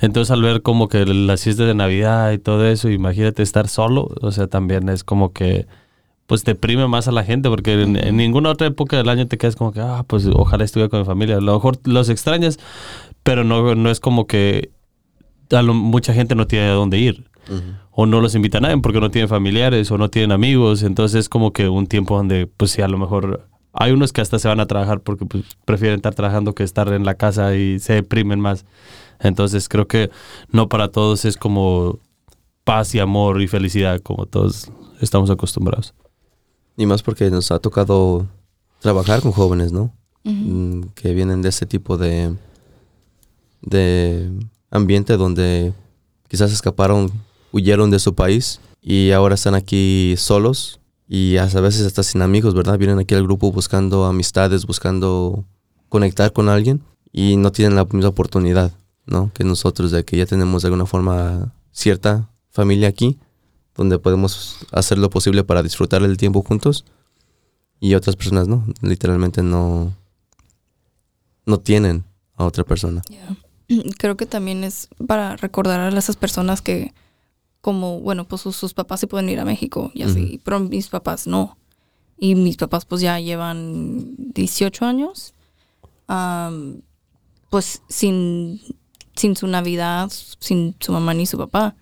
Entonces 0.00 0.30
al 0.30 0.42
ver 0.42 0.60
como 0.60 0.88
que 0.88 1.06
las 1.06 1.42
fiestas 1.44 1.66
de 1.66 1.74
Navidad 1.74 2.30
y 2.32 2.38
todo 2.38 2.66
eso, 2.66 2.90
imagínate 2.90 3.42
estar 3.42 3.68
solo, 3.68 4.10
o 4.20 4.32
sea, 4.32 4.46
también 4.48 4.90
es 4.90 5.02
como 5.02 5.32
que 5.32 5.66
pues 6.28 6.44
deprime 6.44 6.86
más 6.86 7.08
a 7.08 7.12
la 7.12 7.24
gente 7.24 7.48
porque 7.48 7.72
en, 7.82 7.96
en 7.96 8.16
ninguna 8.18 8.50
otra 8.50 8.66
época 8.66 8.98
del 8.98 9.08
año 9.08 9.26
te 9.26 9.38
quedas 9.38 9.56
como 9.56 9.72
que, 9.72 9.80
ah, 9.80 10.04
pues 10.06 10.26
ojalá 10.30 10.62
estuviera 10.62 10.90
con 10.90 11.00
mi 11.00 11.06
familia. 11.06 11.38
A 11.38 11.40
lo 11.40 11.54
mejor 11.54 11.78
los 11.84 12.10
extrañas, 12.10 12.58
pero 13.22 13.44
no, 13.44 13.74
no 13.74 13.90
es 13.90 13.98
como 13.98 14.26
que 14.26 14.70
a 15.50 15.62
lo- 15.62 15.72
mucha 15.72 16.12
gente 16.12 16.34
no 16.34 16.46
tiene 16.46 16.66
a 16.66 16.72
dónde 16.72 16.98
ir. 16.98 17.24
O 17.92 18.04
no 18.04 18.20
los 18.20 18.34
invita 18.34 18.58
a 18.58 18.60
nadie 18.60 18.76
porque 18.82 19.00
no 19.00 19.10
tienen 19.10 19.28
familiares 19.30 19.90
o 19.90 19.96
no 19.96 20.10
tienen 20.10 20.30
amigos. 20.32 20.82
Entonces 20.82 21.18
es 21.20 21.28
como 21.30 21.54
que 21.54 21.70
un 21.70 21.86
tiempo 21.86 22.16
donde, 22.18 22.46
pues 22.46 22.72
sí, 22.72 22.82
a 22.82 22.88
lo 22.88 22.98
mejor 22.98 23.48
hay 23.72 23.92
unos 23.92 24.12
que 24.12 24.20
hasta 24.20 24.38
se 24.38 24.48
van 24.48 24.60
a 24.60 24.66
trabajar 24.66 25.00
porque 25.00 25.24
pues, 25.24 25.44
prefieren 25.64 25.96
estar 25.96 26.14
trabajando 26.14 26.54
que 26.54 26.62
estar 26.62 26.92
en 26.92 27.06
la 27.06 27.14
casa 27.14 27.56
y 27.56 27.78
se 27.78 27.94
deprimen 27.94 28.38
más. 28.38 28.66
Entonces 29.18 29.66
creo 29.70 29.88
que 29.88 30.10
no 30.52 30.68
para 30.68 30.88
todos 30.88 31.24
es 31.24 31.38
como 31.38 31.98
paz 32.64 32.94
y 32.94 32.98
amor 33.00 33.40
y 33.40 33.48
felicidad 33.48 33.98
como 34.00 34.26
todos 34.26 34.70
estamos 35.00 35.30
acostumbrados. 35.30 35.94
Y 36.78 36.86
más 36.86 37.02
porque 37.02 37.28
nos 37.28 37.50
ha 37.50 37.58
tocado 37.58 38.28
trabajar 38.78 39.20
con 39.20 39.32
jóvenes, 39.32 39.72
¿no? 39.72 39.92
Mm, 40.22 40.82
Que 40.94 41.12
vienen 41.12 41.42
de 41.42 41.48
ese 41.48 41.66
tipo 41.66 41.98
de, 41.98 42.32
de 43.62 44.30
ambiente 44.70 45.16
donde 45.16 45.72
quizás 46.28 46.52
escaparon, 46.52 47.10
huyeron 47.50 47.90
de 47.90 47.98
su 47.98 48.14
país 48.14 48.60
y 48.80 49.10
ahora 49.10 49.34
están 49.34 49.56
aquí 49.56 50.14
solos 50.16 50.78
y 51.08 51.38
hasta 51.38 51.58
a 51.58 51.62
veces 51.62 51.84
hasta 51.84 52.04
sin 52.04 52.22
amigos, 52.22 52.54
¿verdad? 52.54 52.78
Vienen 52.78 53.00
aquí 53.00 53.16
al 53.16 53.24
grupo 53.24 53.50
buscando 53.50 54.04
amistades, 54.04 54.64
buscando 54.64 55.44
conectar 55.88 56.32
con 56.32 56.48
alguien 56.48 56.82
y 57.12 57.36
no 57.36 57.50
tienen 57.50 57.74
la 57.74 57.86
misma 57.86 58.10
oportunidad, 58.10 58.70
¿no? 59.04 59.32
Que 59.34 59.42
nosotros 59.42 59.90
de 59.90 60.04
que 60.04 60.16
ya 60.16 60.26
tenemos 60.26 60.62
de 60.62 60.68
alguna 60.68 60.86
forma 60.86 61.52
cierta 61.72 62.30
familia 62.50 62.86
aquí 62.86 63.18
donde 63.78 63.98
podemos 63.98 64.58
hacer 64.72 64.98
lo 64.98 65.08
posible 65.08 65.44
para 65.44 65.62
disfrutar 65.62 66.02
el 66.02 66.18
tiempo 66.18 66.42
juntos 66.42 66.84
y 67.80 67.94
otras 67.94 68.16
personas 68.16 68.48
no, 68.48 68.66
literalmente 68.82 69.42
no 69.42 69.94
no 71.48 71.58
tienen 71.58 72.04
a 72.36 72.44
otra 72.44 72.62
persona. 72.62 73.02
Creo 73.98 74.16
que 74.16 74.26
también 74.26 74.64
es 74.64 74.88
para 75.06 75.36
recordar 75.36 75.80
a 75.80 75.98
esas 75.98 76.16
personas 76.16 76.60
que, 76.60 76.92
como, 77.62 78.00
bueno, 78.00 78.28
pues 78.28 78.42
sus, 78.42 78.54
sus 78.54 78.74
papás 78.74 79.00
se 79.00 79.06
pueden 79.06 79.28
ir 79.30 79.40
a 79.40 79.44
México 79.44 79.90
y 79.94 80.02
así, 80.02 80.40
pero 80.44 80.60
mis 80.60 80.88
papás 80.88 81.26
no. 81.26 81.56
Y 82.18 82.34
mis 82.34 82.56
papás 82.56 82.84
pues 82.84 83.00
ya 83.00 83.18
llevan 83.18 84.14
18 84.34 84.84
años, 84.84 85.34
am, 86.06 86.82
pues 87.48 87.82
sin, 87.88 88.60
sin 89.16 89.36
su 89.36 89.46
Navidad, 89.46 90.10
sin 90.38 90.76
su 90.80 90.92
mamá 90.92 91.14
ni 91.14 91.26
su 91.26 91.38
papá. 91.38 91.76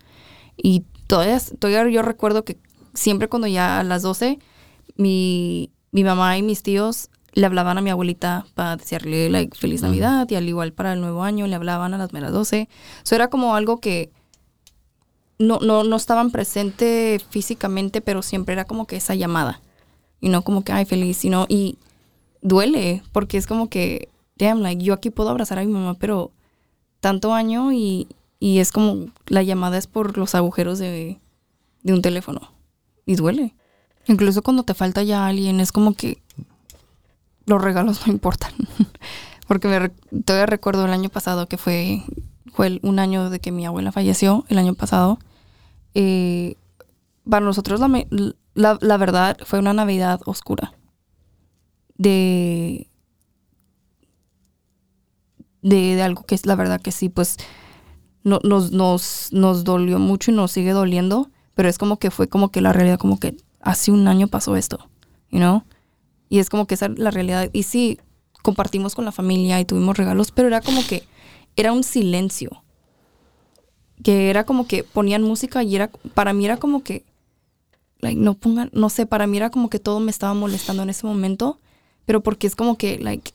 Y 0.57 0.85
todavía, 1.07 1.41
todavía 1.59 1.91
yo 1.91 2.03
recuerdo 2.03 2.45
que 2.45 2.59
siempre 2.95 3.29
cuando 3.29 3.47
ya 3.47 3.81
a 3.81 3.85
las 3.85 4.03
12, 4.03 4.39
mi, 4.97 5.71
mi 5.93 6.05
mamá 6.05 6.37
y 6.39 6.43
mis 6.43 6.63
tíos 6.63 7.11
le 7.33 7.45
hablaban 7.45 7.77
a 7.77 7.83
mi 7.83 7.91
abuelita 7.91 8.47
para 8.55 8.77
desearle 8.77 9.29
like, 9.29 9.57
feliz. 9.59 9.83
Navidad 9.83 10.27
y 10.31 10.37
al 10.37 10.49
igual 10.49 10.73
para 10.73 10.95
el 10.95 11.01
nuevo 11.01 11.23
año 11.23 11.47
le 11.47 11.55
hablaban 11.55 11.93
a 11.93 11.99
las 11.99 12.13
meras 12.13 12.33
12. 12.33 12.69
Eso 13.05 13.15
era 13.15 13.29
como 13.29 13.55
algo 13.55 13.79
que 13.79 14.11
no, 15.39 15.59
no, 15.61 15.85
no 15.85 15.97
estaban 15.97 16.31
presente 16.31 17.21
físicamente, 17.29 18.01
pero 18.01 18.23
siempre 18.23 18.55
era 18.55 18.65
como 18.65 18.87
que 18.87 18.97
esa 18.97 19.15
llamada. 19.15 19.61
Y 20.19 20.31
no 20.31 20.43
como 20.43 20.65
que, 20.65 20.73
ay, 20.73 20.87
feliz, 20.87 21.19
sino, 21.19 21.45
y 21.47 21.77
duele, 22.41 23.03
porque 23.13 23.37
es 23.37 23.47
como 23.47 23.69
que, 23.69 24.09
damn, 24.37 24.63
like, 24.63 24.83
yo 24.83 24.95
aquí 24.95 25.11
puedo 25.11 25.29
abrazar 25.29 25.59
a 25.59 25.65
mi 25.65 25.71
mamá, 25.71 25.95
pero 25.95 26.33
tanto 27.01 27.35
año 27.35 27.71
y, 27.71 28.09
y 28.47 28.61
es 28.61 28.71
como, 28.71 29.07
la 29.27 29.43
llamada 29.43 29.77
es 29.77 29.89
por 29.89 30.17
los 30.17 30.37
agujeros 30.37 30.79
de, 30.79 31.19
de 31.83 31.93
un 31.93 32.01
teléfono. 32.01 32.53
Y 33.05 33.17
duele. 33.17 33.57
Incluso 34.07 34.41
cuando 34.41 34.63
te 34.63 34.73
falta 34.73 35.03
ya 35.03 35.27
alguien, 35.27 35.59
es 35.59 35.73
como 35.73 35.95
que 35.95 36.23
los 37.45 37.61
regalos 37.61 38.03
no 38.07 38.13
importan. 38.13 38.53
Porque 39.49 39.91
todavía 40.25 40.47
recuerdo 40.47 40.85
el 40.85 40.93
año 40.93 41.09
pasado 41.09 41.49
que 41.49 41.59
fue, 41.59 42.05
fue 42.53 42.79
un 42.85 43.01
año 43.01 43.31
de 43.31 43.41
que 43.41 43.51
mi 43.51 43.67
abuela 43.67 43.91
falleció, 43.91 44.45
el 44.49 44.59
año 44.59 44.75
pasado. 44.75 45.19
Eh, 45.95 46.55
para 47.29 47.45
nosotros 47.45 47.81
la, 47.81 48.07
la, 48.55 48.79
la 48.81 48.97
verdad 48.97 49.39
fue 49.45 49.59
una 49.59 49.73
Navidad 49.73 50.21
oscura. 50.25 50.73
De, 51.99 52.87
de, 55.63 55.97
de 55.97 56.03
algo 56.05 56.23
que 56.23 56.37
es 56.37 56.47
la 56.47 56.55
verdad 56.55 56.81
que 56.81 56.93
sí, 56.93 57.09
pues 57.09 57.39
no, 58.27 58.41
nos, 58.43 58.73
nos, 58.73 59.29
nos 59.31 59.63
dolió 59.63 60.01
mucho 60.01 60.33
y 60.33 60.35
nos 60.35 60.51
sigue 60.51 60.73
doliendo, 60.73 61.31
pero 61.55 61.69
es 61.69 61.79
como 61.79 62.01
que 62.01 62.11
fue 62.11 62.27
como 62.29 62.51
que 62.51 62.61
la 62.61 62.73
realidad, 62.73 62.99
como 62.99 63.21
que 63.21 63.37
hace 63.61 63.93
un 63.93 64.09
año 64.09 64.27
pasó 64.27 64.57
esto, 64.57 64.91
you 65.31 65.39
know? 65.39 65.63
Y 66.29 66.41
es 66.41 66.51
como 66.51 66.67
que 66.67 66.75
esa 66.75 66.87
es 66.87 66.99
la 66.99 67.13
realidad. 67.13 67.51
Y 67.53 67.63
sí, 67.63 68.01
compartimos 68.43 68.97
con 68.97 69.05
la 69.05 69.13
familia 69.13 69.61
y 69.61 69.65
tuvimos 69.65 69.97
regalos, 69.97 70.33
pero 70.33 70.49
era 70.49 70.61
como 70.61 70.85
que 70.85 71.05
era 71.55 71.71
un 71.71 71.85
silencio. 71.85 72.65
Que 74.03 74.29
era 74.29 74.43
como 74.43 74.67
que 74.67 74.83
ponían 74.83 75.23
música 75.23 75.63
y 75.63 75.77
era, 75.77 75.93
para 76.15 76.33
mí 76.33 76.47
era 76.47 76.57
como 76.57 76.83
que, 76.83 77.05
like, 78.01 78.21
no 78.21 78.35
pongan, 78.35 78.71
no 78.73 78.91
sé, 78.91 79.07
para 79.07 79.29
mí 79.29 79.37
era 79.37 79.51
como 79.51 79.71
que 79.71 79.79
todo 79.79 80.01
me 80.01 80.11
estaba 80.11 80.35
molestando 80.35 80.83
en 80.83 80.91
ese 80.91 81.07
momento, 81.07 81.61
pero 82.07 82.25
porque 82.25 82.49
es 82.49 82.57
como 82.57 82.77
que, 82.77 82.99
like, 82.99 83.35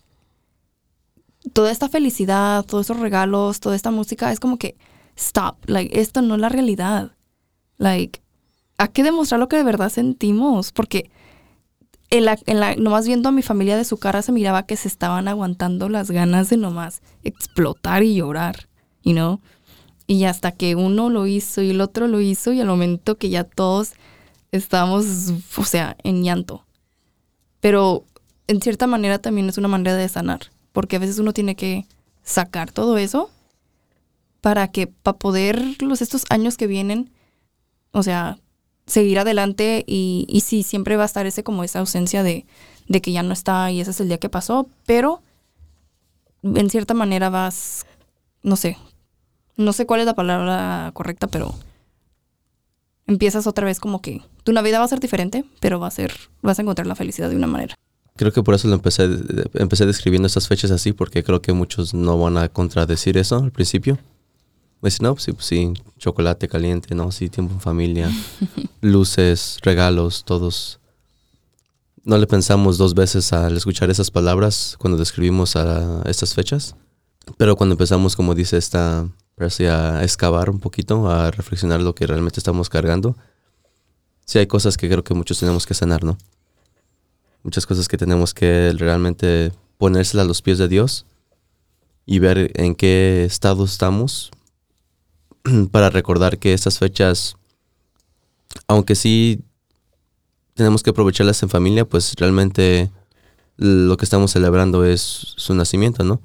toda 1.54 1.72
esta 1.72 1.90
felicidad, 1.90 2.66
todos 2.66 2.88
esos 2.88 3.00
regalos, 3.00 3.60
toda 3.60 3.76
esta 3.76 3.92
música, 3.92 4.32
es 4.32 4.40
como 4.40 4.58
que, 4.58 4.76
stop, 5.16 5.58
like, 5.68 6.00
esto 6.00 6.22
no 6.22 6.36
es 6.36 6.42
la 6.42 6.50
realidad. 6.50 7.12
Like, 7.78 8.22
hay 8.78 8.90
que 8.90 9.04
demostrar 9.04 9.40
lo 9.40 9.50
que 9.50 9.58
de 9.58 9.64
verdad 9.64 9.90
sentimos, 9.90 10.72
porque 10.72 11.12
en 12.10 12.26
la, 12.26 12.38
en 12.46 12.60
la, 12.60 12.76
nomás 12.76 13.08
viendo 13.08 13.30
a 13.30 13.32
mi 13.32 13.42
familia 13.42 13.78
de 13.78 13.86
su 13.86 13.98
cara 13.98 14.22
se 14.22 14.32
miraba 14.32 14.66
que 14.66 14.76
se 14.76 14.88
estaban 14.88 15.28
aguantando 15.28 15.90
las 15.90 16.12
ganas 16.12 16.50
de 16.50 16.58
nomás 16.58 17.02
explotar 17.24 18.04
y 18.04 18.16
llorar, 18.16 18.68
you 19.04 19.14
know? 19.14 19.40
Y 20.08 20.26
hasta 20.26 20.52
que 20.52 20.76
uno 20.76 21.10
lo 21.10 21.26
hizo 21.26 21.62
y 21.62 21.70
el 21.70 21.80
otro 21.80 22.08
lo 22.08 22.20
hizo 22.20 22.52
y 22.52 22.60
al 22.60 22.68
momento 22.68 23.18
que 23.18 23.30
ya 23.30 23.46
todos 23.46 23.94
estábamos, 24.52 25.32
o 25.58 25.64
sea, 25.64 25.96
en 26.04 26.24
llanto. 26.24 26.66
Pero 27.62 28.04
en 28.48 28.62
cierta 28.62 28.88
manera 28.88 29.20
también 29.20 29.48
es 29.48 29.58
una 29.58 29.70
manera 29.70 29.96
de 29.96 30.10
sanar, 30.10 30.52
porque 30.72 30.96
a 30.96 31.00
veces 31.00 31.20
uno 31.20 31.34
tiene 31.34 31.56
que 31.56 31.86
sacar 32.24 32.72
todo 32.72 32.98
eso 32.98 33.30
para 34.42 34.70
que, 34.70 34.88
para 34.88 35.18
poder 35.18 35.82
los 35.82 36.02
estos 36.02 36.26
años 36.30 36.58
que 36.58 36.68
vienen, 36.68 37.12
o 37.92 38.04
sea, 38.04 38.40
seguir 38.88 39.20
adelante 39.20 39.84
y, 39.88 40.26
y 40.28 40.42
sí, 40.42 40.64
siempre 40.64 40.98
va 40.98 41.04
a 41.04 41.06
estar 41.06 41.26
ese 41.26 41.44
como 41.44 41.64
esa 41.64 41.80
ausencia 41.80 42.24
de, 42.24 42.46
de 42.88 43.02
que 43.02 43.12
ya 43.12 43.24
no 43.24 43.34
está 43.34 43.72
y 43.72 43.82
ese 43.82 43.92
es 43.92 44.00
el 44.02 44.08
día 44.08 44.18
que 44.18 44.30
pasó, 44.30 44.68
pero 44.86 45.22
en 46.44 46.70
cierta 46.70 46.94
manera 46.94 47.30
vas, 47.30 47.86
no 48.44 48.56
sé, 48.56 48.78
no 49.58 49.74
sé 49.74 49.86
cuál 49.86 50.02
es 50.02 50.06
la 50.06 50.16
palabra 50.16 50.92
correcta, 50.94 51.28
pero 51.28 51.54
empiezas 53.08 53.48
otra 53.48 53.66
vez 53.66 53.80
como 53.80 54.02
que 54.02 54.22
tu 54.44 54.54
Navidad 54.54 54.80
va 54.80 54.86
a 54.86 54.90
ser 54.90 55.00
diferente, 55.00 55.46
pero 55.60 55.80
va 55.80 55.88
a 55.88 55.92
ser, 55.92 56.14
vas 56.42 56.58
a 56.58 56.62
encontrar 56.64 56.88
la 56.88 56.96
felicidad 56.96 57.30
de 57.30 57.36
una 57.36 57.48
manera. 57.48 57.76
Creo 58.16 58.32
que 58.32 58.44
por 58.44 58.54
eso 58.54 58.68
lo 58.68 58.76
empecé, 58.76 59.10
empecé 59.54 59.86
describiendo 59.86 60.28
estas 60.28 60.48
fechas 60.48 60.72
así, 60.72 60.92
porque 60.94 61.24
creo 61.24 61.42
que 61.42 61.54
muchos 61.54 61.94
no 61.94 62.20
van 62.20 62.38
a 62.38 62.50
contradecir 62.50 63.18
eso 63.18 63.38
al 63.38 63.52
principio. 63.52 63.98
Dicen, 64.82 65.06
no, 65.06 65.14
pues 65.14 65.24
sí, 65.24 65.32
pues 65.32 65.46
sí, 65.46 65.74
chocolate 66.00 66.48
caliente, 66.48 66.96
no, 66.96 67.12
sí, 67.12 67.30
tiempo 67.30 67.54
en 67.54 67.62
familia, 67.62 68.12
luces, 68.82 69.60
regalos, 69.62 70.24
todos. 70.26 70.80
No 72.04 72.18
le 72.18 72.26
pensamos 72.26 72.80
dos 72.80 72.96
veces 72.96 73.32
al 73.32 73.56
escuchar 73.56 73.92
esas 73.92 74.10
palabras 74.10 74.76
cuando 74.80 74.98
describimos 74.98 75.56
a 75.56 76.02
estas 76.06 76.34
fechas, 76.34 76.76
pero 77.38 77.56
cuando 77.56 77.74
empezamos, 77.74 78.16
como 78.16 78.34
dice 78.34 78.58
esta, 78.58 79.08
a 79.38 80.04
excavar 80.04 80.50
un 80.50 80.60
poquito, 80.60 81.10
a 81.10 81.32
reflexionar 81.32 81.82
lo 81.82 81.96
que 81.96 82.08
realmente 82.08 82.40
estamos 82.40 82.70
cargando, 82.70 83.16
sí 84.26 84.40
hay 84.40 84.48
cosas 84.48 84.78
que 84.78 84.88
creo 84.88 85.04
que 85.04 85.14
muchos 85.14 85.40
tenemos 85.40 85.66
que 85.66 85.74
sanar, 85.74 86.04
¿no? 86.04 86.18
Muchas 87.44 87.66
cosas 87.66 87.88
que 87.88 87.98
tenemos 87.98 88.34
que 88.34 88.74
realmente 88.78 89.52
ponérselas 89.78 90.26
a 90.26 90.28
los 90.28 90.42
pies 90.42 90.58
de 90.58 90.68
Dios 90.68 91.06
y 92.06 92.20
ver 92.20 92.52
en 92.56 92.76
qué 92.76 93.26
estado 93.26 93.66
estamos 93.66 94.32
para 95.72 95.90
recordar 95.90 96.38
que 96.38 96.54
estas 96.54 96.78
fechas, 96.78 97.36
aunque 98.68 98.96
sí 98.96 99.42
tenemos 100.54 100.84
que 100.84 100.92
aprovecharlas 100.92 101.42
en 101.42 101.50
familia, 101.50 101.86
pues 101.86 102.14
realmente 102.18 102.92
lo 103.58 103.98
que 103.98 104.06
estamos 104.06 104.32
celebrando 104.32 104.86
es 104.86 105.02
su 105.02 105.54
nacimiento, 105.54 106.04
¿no? 106.04 106.22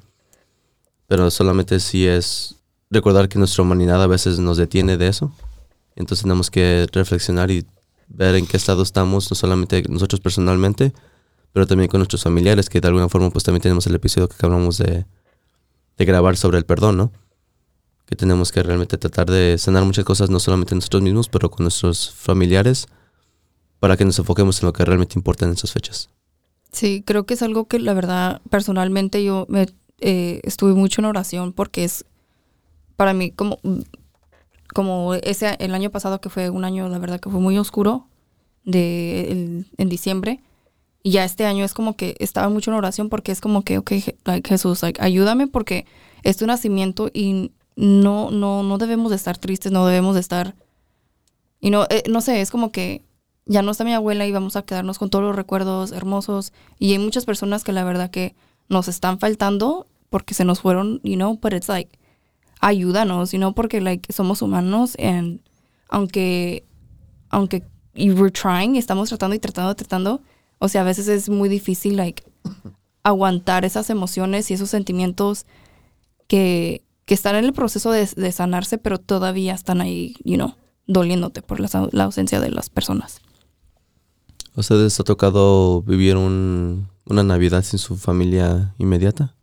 Pero 1.07 1.31
solamente 1.31 1.81
si 1.81 2.07
es 2.07 2.57
recordar 2.91 3.29
que 3.29 3.39
nuestra 3.39 3.63
humanidad 3.63 4.03
a 4.03 4.07
veces 4.07 4.39
nos 4.39 4.57
detiene 4.57 4.97
de 4.97 5.09
eso. 5.09 5.33
Entonces 5.95 6.23
tenemos 6.23 6.51
que 6.51 6.87
reflexionar 6.93 7.51
y 7.51 7.67
ver 8.09 8.35
en 8.35 8.47
qué 8.47 8.57
estado 8.57 8.83
estamos, 8.83 9.31
no 9.31 9.35
solamente 9.35 9.83
nosotros 9.89 10.21
personalmente, 10.21 10.93
pero 11.53 11.67
también 11.67 11.89
con 11.89 12.01
nuestros 12.01 12.23
familiares, 12.23 12.69
que 12.69 12.81
de 12.81 12.89
alguna 12.89 13.09
forma 13.09 13.31
pues 13.31 13.45
también 13.45 13.63
tenemos 13.63 13.87
el 13.87 13.95
episodio 13.95 14.29
que 14.29 14.35
acabamos 14.35 14.79
de, 14.79 15.07
de 15.97 16.05
grabar 16.05 16.37
sobre 16.37 16.59
el 16.59 16.65
perdón, 16.65 16.97
¿no? 16.97 17.13
Que 18.05 18.15
tenemos 18.15 18.53
que 18.53 18.63
realmente 18.63 18.99
tratar 18.99 19.31
de 19.31 19.59
sanar 19.59 19.85
muchas 19.85 20.05
cosas, 20.05 20.31
no 20.31 20.39
solamente 20.39 20.75
nosotros 20.75 21.03
mismos, 21.03 21.29
pero 21.29 21.51
con 21.51 21.65
nuestros 21.65 22.11
familiares, 22.11 22.87
para 23.81 23.97
que 23.97 24.05
nos 24.05 24.19
enfoquemos 24.19 24.63
en 24.63 24.67
lo 24.67 24.73
que 24.73 24.85
realmente 24.85 25.19
importa 25.19 25.47
en 25.47 25.53
esas 25.53 25.73
fechas. 25.73 26.11
Sí, 26.73 27.03
creo 27.07 27.25
que 27.27 27.35
es 27.35 27.43
algo 27.43 27.67
que 27.67 27.79
la 27.79 27.95
verdad, 27.95 28.41
personalmente 28.51 29.25
yo 29.25 29.47
me, 29.49 29.67
eh, 30.01 30.41
estuve 30.45 30.75
mucho 30.75 31.01
en 31.01 31.07
oración 31.07 31.53
porque 31.53 31.85
es 31.85 32.05
para 32.97 33.15
mí 33.15 33.31
como, 33.31 33.59
como 34.77 35.15
ese 35.15 35.57
el 35.59 35.75
año 35.75 35.89
pasado 35.89 36.21
que 36.21 36.29
fue 36.29 36.51
un 36.51 36.63
año, 36.67 36.87
la 36.91 36.99
verdad 36.99 37.19
que 37.19 37.31
fue 37.31 37.41
muy 37.41 37.57
oscuro 37.57 38.09
de 38.63 39.33
el- 39.33 39.67
en 39.79 39.89
diciembre. 39.89 40.43
Y 41.03 41.13
ya 41.13 41.25
este 41.25 41.47
año 41.47 41.65
es 41.65 41.73
como 41.73 41.97
que 41.97 42.15
estaba 42.19 42.51
mucho 42.51 42.71
en 42.71 42.77
oración 42.77 43.09
porque 43.09 43.33
es 43.33 43.41
como 43.41 43.63
que, 43.63 43.79
ok, 43.79 43.91
like, 44.27 44.47
Jesús, 44.47 44.83
ayúdame 44.85 45.47
porque 45.47 45.87
es 46.25 46.37
tu 46.37 46.47
nacimiento 46.47 47.09
y 47.15 47.53
no, 47.75 48.31
no, 48.31 48.63
no 48.63 48.77
debemos 48.77 49.09
de 49.09 49.17
estar 49.17 49.39
tristes, 49.39 49.73
no 49.73 49.87
debemos 49.87 50.13
de 50.15 50.21
estar... 50.21 50.55
Y 51.59 51.71
no, 51.71 51.87
eh, 51.89 52.03
no 52.11 52.21
sé, 52.21 52.43
es 52.43 52.51
como 52.51 52.71
que 52.71 53.03
ya 53.47 53.63
no 53.63 53.71
está 53.71 53.83
mi 53.85 53.95
abuela 53.95 54.27
y 54.27 54.33
vamos 54.33 54.57
a 54.57 54.63
quedarnos 54.63 54.99
con 54.99 55.09
todos 55.09 55.25
los 55.25 55.35
recuerdos 55.37 55.93
hermosos. 55.93 56.53
Y 56.79 56.93
hay 56.93 56.99
muchas 56.99 57.25
personas 57.25 57.65
que 57.65 57.73
la 57.73 57.85
verdad 57.85 58.11
que 58.11 58.35
nos 58.69 58.89
están 58.89 59.19
faltando 59.19 59.87
porque 60.11 60.35
se 60.35 60.45
nos 60.45 60.61
fueron, 60.61 61.01
you 61.03 61.15
know, 61.15 61.39
but 61.41 61.55
it's 61.55 61.69
like, 61.71 61.99
ayúdanos, 62.61 63.33
you 63.33 63.39
know, 63.39 63.55
porque 63.55 63.81
like 63.81 64.13
somos 64.13 64.43
humanos 64.43 64.97
and 64.99 65.41
aunque, 65.89 66.65
aunque 67.31 67.63
y 67.95 68.11
we're 68.11 68.31
trying, 68.31 68.77
estamos 68.77 69.09
tratando 69.09 69.35
y 69.37 69.39
tratando, 69.39 69.75
tratando, 69.75 70.21
o 70.59 70.69
sea, 70.69 70.83
a 70.83 70.85
veces 70.85 71.09
es 71.09 71.29
muy 71.29 71.49
difícil, 71.49 71.97
like, 71.97 72.23
aguantar 73.03 73.65
esas 73.65 73.89
emociones 73.91 74.51
y 74.51 74.55
esos 74.55 74.69
sentimientos 74.71 75.47
que, 76.29 76.83
que 77.05 77.15
están 77.15 77.37
en 77.37 77.45
el 77.45 77.53
proceso 77.53 77.91
de, 77.93 78.07
de 78.17 78.33
sanarse, 78.33 78.79
pero 78.79 78.99
todavía 78.99 79.55
están 79.55 79.81
ahí, 79.81 80.17
you 80.25 80.35
know, 80.37 80.55
doliéndote 80.87 81.41
por 81.43 81.61
la, 81.61 81.69
la 81.93 82.05
ausencia 82.05 82.41
de 82.41 82.51
las 82.51 82.69
personas. 82.69 83.21
¿A 84.57 84.61
ustedes 84.61 84.99
ha 84.99 85.05
tocado 85.05 85.83
vivir 85.83 86.17
un- 86.17 86.89
una 87.05 87.23
Navidad 87.23 87.63
sin 87.63 87.79
su 87.79 87.97
familia 87.97 88.75
inmediata? 88.79 89.35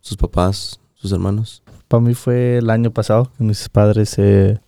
¿Sus 0.00 0.16
papás, 0.16 0.80
sus 0.94 1.12
hermanos? 1.12 1.62
Para 1.90 2.00
mí 2.02 2.14
fue 2.14 2.58
el 2.58 2.70
año 2.70 2.92
pasado 2.92 3.32
que 3.36 3.42
mis 3.42 3.68
padres 3.68 4.10
se, 4.10 4.60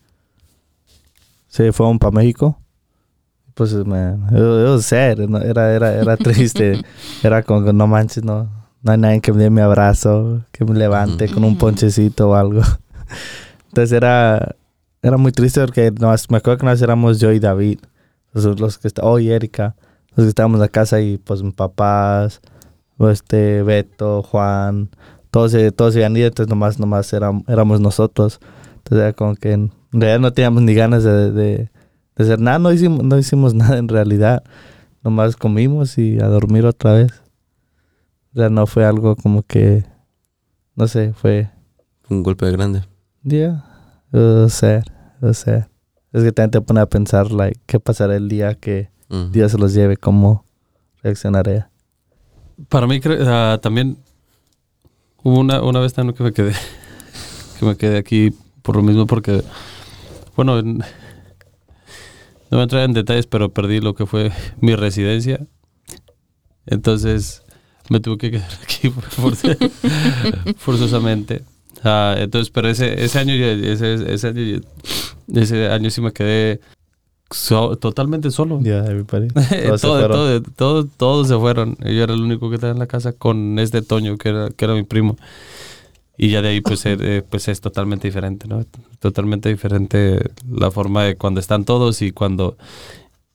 se 1.46 1.72
fueron 1.72 2.00
para 2.00 2.10
México. 2.10 2.58
Pues, 3.54 3.72
man, 3.86 4.24
it, 4.32 4.38
it 4.38 4.68
was 4.68 4.86
sad. 4.86 5.20
Era, 5.20 5.72
era, 5.72 5.92
era 5.94 6.16
triste. 6.16 6.82
era 7.22 7.44
como 7.44 7.64
que 7.64 7.72
no 7.72 7.86
manches, 7.86 8.24
no, 8.24 8.50
no 8.82 8.90
hay 8.90 8.98
nadie 8.98 9.20
que 9.20 9.32
me 9.32 9.44
dé 9.44 9.50
mi 9.50 9.60
abrazo, 9.60 10.42
que 10.50 10.64
me 10.64 10.74
levante 10.74 11.28
con 11.28 11.44
un 11.44 11.56
ponchecito 11.56 12.30
o 12.30 12.34
algo. 12.34 12.62
Entonces 13.68 13.92
era, 13.92 14.56
era 15.00 15.16
muy 15.16 15.30
triste 15.30 15.60
porque 15.60 15.92
nomás- 15.92 16.28
me 16.28 16.38
acuerdo 16.38 16.58
que 16.58 16.66
nos 16.66 16.82
éramos 16.82 17.20
yo 17.20 17.30
y 17.30 17.38
David, 17.38 17.78
los, 18.32 18.58
los 18.58 18.78
que 18.78 18.88
está, 18.88 19.02
oh, 19.04 19.20
y 19.20 19.30
Erika, 19.30 19.76
los 20.16 20.24
que 20.24 20.28
estábamos 20.30 20.56
en 20.56 20.62
la 20.62 20.68
casa 20.68 21.00
y 21.00 21.18
pues 21.18 21.40
mis 21.44 21.54
papás, 21.54 22.40
este, 22.98 23.62
Beto, 23.62 24.24
Juan, 24.24 24.88
todos 25.32 25.50
se, 25.50 25.72
todos 25.72 25.94
se 25.94 25.98
habían 26.04 26.16
ido, 26.16 26.28
entonces 26.28 26.48
nomás, 26.48 26.78
nomás 26.78 27.12
éram- 27.12 27.42
éramos 27.48 27.80
nosotros. 27.80 28.38
Entonces 28.76 28.98
era 29.02 29.12
como 29.12 29.34
que 29.34 29.52
en 29.52 29.72
realidad 29.90 30.20
no 30.20 30.32
teníamos 30.32 30.62
ni 30.62 30.74
ganas 30.74 31.02
de, 31.02 31.32
de, 31.32 31.70
de 32.16 32.24
hacer 32.24 32.38
nada, 32.38 32.58
no 32.60 32.70
hicimos, 32.72 33.02
no 33.02 33.18
hicimos 33.18 33.54
nada 33.62 33.78
en 33.78 33.88
realidad. 33.88 34.44
Nomás 35.02 35.34
comimos 35.36 35.98
y 35.98 36.20
a 36.20 36.28
dormir 36.28 36.64
otra 36.66 36.92
vez. 36.92 37.10
O 38.34 38.38
sea, 38.38 38.48
no 38.50 38.66
fue 38.66 38.84
algo 38.84 39.16
como 39.16 39.42
que, 39.42 39.84
no 40.76 40.86
sé, 40.86 41.12
fue, 41.12 41.50
Un 42.08 42.22
golpe 42.22 42.50
grande. 42.52 42.82
yeah, 43.24 43.64
it 44.12 44.18
was 44.18 44.52
sad, 44.54 44.84
it 45.16 45.22
was 45.22 45.38
sad. 45.38 45.64
Es 46.12 46.22
que 46.22 46.30
también 46.32 46.50
te 46.50 46.60
pone 46.60 46.80
a 46.80 46.86
pensar, 46.86 47.30
like, 47.32 47.58
¿qué 47.66 47.80
pasará 47.80 48.16
el 48.16 48.28
día 48.28 48.54
que 48.54 48.90
Ujú. 49.10 49.30
Dios 49.30 49.52
se 49.52 49.58
los 49.58 49.72
lleve? 49.74 49.96
¿Cómo 49.96 50.44
reaccionaré? 51.02 51.64
Para 52.68 52.86
mí 52.86 53.00
cre- 53.00 53.24
ah, 53.26 53.58
también 53.62 53.96
hubo 55.22 55.38
una, 55.40 55.62
una 55.62 55.80
vez 55.80 55.92
también 55.94 56.16
que 56.16 56.22
me 56.24 56.32
quedé 56.32 56.52
que 57.58 57.64
me 57.66 57.76
quedé 57.76 57.98
aquí 57.98 58.32
por 58.62 58.76
lo 58.76 58.82
mismo 58.82 59.06
porque 59.06 59.42
bueno 60.36 60.58
en- 60.58 60.78
no 60.78 60.84
voy 62.50 62.60
a 62.60 62.62
entrar 62.64 62.84
en 62.84 62.92
detalles 62.92 63.26
pero 63.26 63.48
perdí 63.50 63.80
lo 63.80 63.94
que 63.94 64.06
fue 64.06 64.30
mi 64.60 64.74
residencia. 64.76 65.40
Entonces 66.66 67.42
me 67.88 67.98
tuve 68.00 68.18
que 68.18 68.30
quedar 68.32 68.50
aquí 68.62 68.88
forz- 68.90 70.54
forzosamente. 70.58 71.44
Ah, 71.84 72.14
entonces 72.18 72.50
pero 72.50 72.68
ese 72.68 73.02
ese 73.02 73.18
año 73.18 73.32
ese, 73.34 73.94
ese 74.14 74.28
año 74.28 74.60
ese 75.34 75.68
año 75.68 75.90
sí 75.90 76.00
me 76.00 76.12
quedé 76.12 76.60
so- 77.32 77.76
totalmente 77.76 78.30
solo 78.30 78.60
Yeah, 78.60 78.84
everybody. 78.86 79.28
Todos 79.66 79.80
se 79.80 79.86
todo, 79.86 79.98
fueron. 79.98 80.10
todo, 80.10 80.42
todo- 80.42 80.84
todos 80.96 81.28
se 81.28 81.36
fueron. 81.38 81.76
Yo 81.80 82.02
era 82.02 82.14
el 82.14 82.22
único 82.22 82.48
que 82.48 82.56
estaba 82.56 82.72
en 82.72 82.78
la 82.78 82.86
casa 82.86 83.12
con 83.12 83.58
este 83.58 83.82
Toño, 83.82 84.16
que 84.18 84.28
era, 84.30 84.48
que 84.50 84.64
era 84.64 84.74
mi 84.74 84.82
primo. 84.84 85.16
Y 86.18 86.28
ya 86.28 86.42
de 86.42 86.48
ahí, 86.50 86.60
pues, 86.60 86.84
eh, 86.86 87.24
pues 87.28 87.48
es 87.48 87.60
totalmente 87.60 88.06
diferente, 88.06 88.46
¿no? 88.46 88.64
Totalmente 89.00 89.48
diferente 89.48 90.20
la 90.48 90.70
forma 90.70 91.04
de 91.04 91.16
cuando 91.16 91.40
están 91.40 91.64
todos 91.64 92.02
y 92.02 92.12
cuando. 92.12 92.56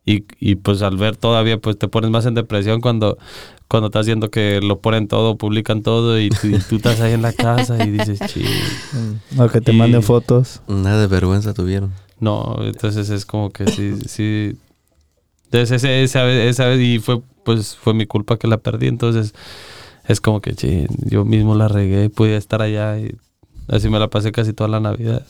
Y, 0.05 0.23
y 0.39 0.55
pues 0.55 0.81
al 0.83 0.95
ver 0.95 1.17
todavía, 1.17 1.57
pues 1.57 1.77
te 1.77 1.89
pones 1.89 2.09
más 2.11 2.25
en 2.25 2.33
depresión 2.33 2.79
cuando, 2.79 3.17
cuando 3.67 3.87
estás 3.87 4.05
viendo 4.05 4.29
que 4.29 4.61
lo 4.61 4.79
ponen 4.79 5.09
todo, 5.09 5.35
publican 5.37 5.81
todo 5.81 6.17
y 6.17 6.29
tú, 6.29 6.47
y 6.47 6.59
tú 6.59 6.77
estás 6.77 7.01
ahí 7.01 7.11
en 7.11 7.21
la 7.23 7.33
casa 7.33 7.83
y 7.83 7.89
dices, 7.91 8.19
"Chi". 8.27 8.41
Mm. 9.33 9.41
O 9.41 9.49
que 9.49 9.59
te 9.59 9.73
Y- 9.73 9.75
manden 9.75 10.01
fotos. 10.03 10.61
Nada 10.67 11.01
de 11.01 11.07
vergüenza 11.07 11.53
tuvieron. 11.53 11.91
No, 12.19 12.57
entonces 12.61 13.09
es 13.09 13.25
como 13.25 13.51
que 13.51 13.69
sí, 13.69 13.99
sí. 14.07 14.57
Entonces 15.45 15.71
ese- 15.83 16.03
esa 16.03 16.23
vez, 16.23 16.49
esa 16.49 16.65
vez, 16.65 16.79
y 16.81 16.99
fue, 16.99 17.21
pues 17.45 17.75
fue 17.75 17.93
mi 17.93 18.05
culpa 18.05 18.37
que 18.37 18.47
la 18.47 18.57
perdí, 18.57 18.87
entonces 18.87 19.33
es 20.07 20.19
como 20.21 20.41
que 20.41 20.53
"Chin, 20.55 20.87
yo 21.05 21.25
mismo 21.25 21.55
la 21.55 21.67
regué 21.67 22.09
pude 22.09 22.35
estar 22.37 22.61
allá 22.61 22.97
y 22.97 23.15
así 23.67 23.89
me 23.89 23.99
la 23.99 24.09
pasé 24.09 24.31
casi 24.31 24.53
toda 24.53 24.69
la 24.69 24.79
Navidad. 24.79 25.25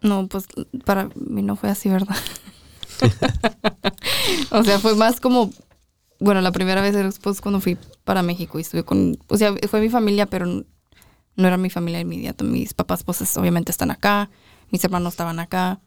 No, 0.00 0.26
pues 0.26 0.46
para 0.84 1.10
mí 1.14 1.42
no 1.42 1.54
fue 1.56 1.70
así, 1.70 1.88
¿verdad? 1.88 2.16
o 4.50 4.62
sea, 4.64 4.78
fue 4.80 4.94
más 4.96 5.20
como, 5.20 5.50
bueno, 6.18 6.40
la 6.40 6.50
primera 6.52 6.80
vez 6.80 6.94
era 6.94 7.04
después 7.04 7.40
cuando 7.40 7.60
fui 7.60 7.76
para 8.04 8.22
México 8.22 8.58
y 8.58 8.62
estuve 8.62 8.84
con, 8.84 9.16
o 9.28 9.36
sea, 9.36 9.54
fue 9.68 9.80
mi 9.80 9.88
familia, 9.90 10.26
pero 10.26 10.46
no 10.46 11.46
era 11.48 11.56
mi 11.56 11.70
familia 11.70 12.00
inmediata. 12.00 12.42
Mis 12.44 12.74
papás, 12.74 13.04
pues 13.04 13.20
es- 13.20 13.36
obviamente 13.36 13.70
están 13.70 13.90
acá, 13.90 14.28
mis 14.72 14.82
hermanos 14.82 15.12
estaban 15.12 15.38
acá. 15.38 15.80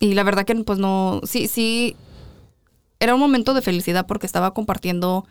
Y 0.00 0.14
la 0.14 0.22
verdad 0.22 0.46
que 0.46 0.54
pues 0.54 0.78
no, 0.78 1.20
sí, 1.24 1.46
sí, 1.46 1.96
era 2.98 3.14
un 3.14 3.20
momento 3.20 3.52
de 3.52 3.60
felicidad 3.60 4.06
porque 4.06 4.24
estaba 4.26 4.54
compartiendo 4.54 5.26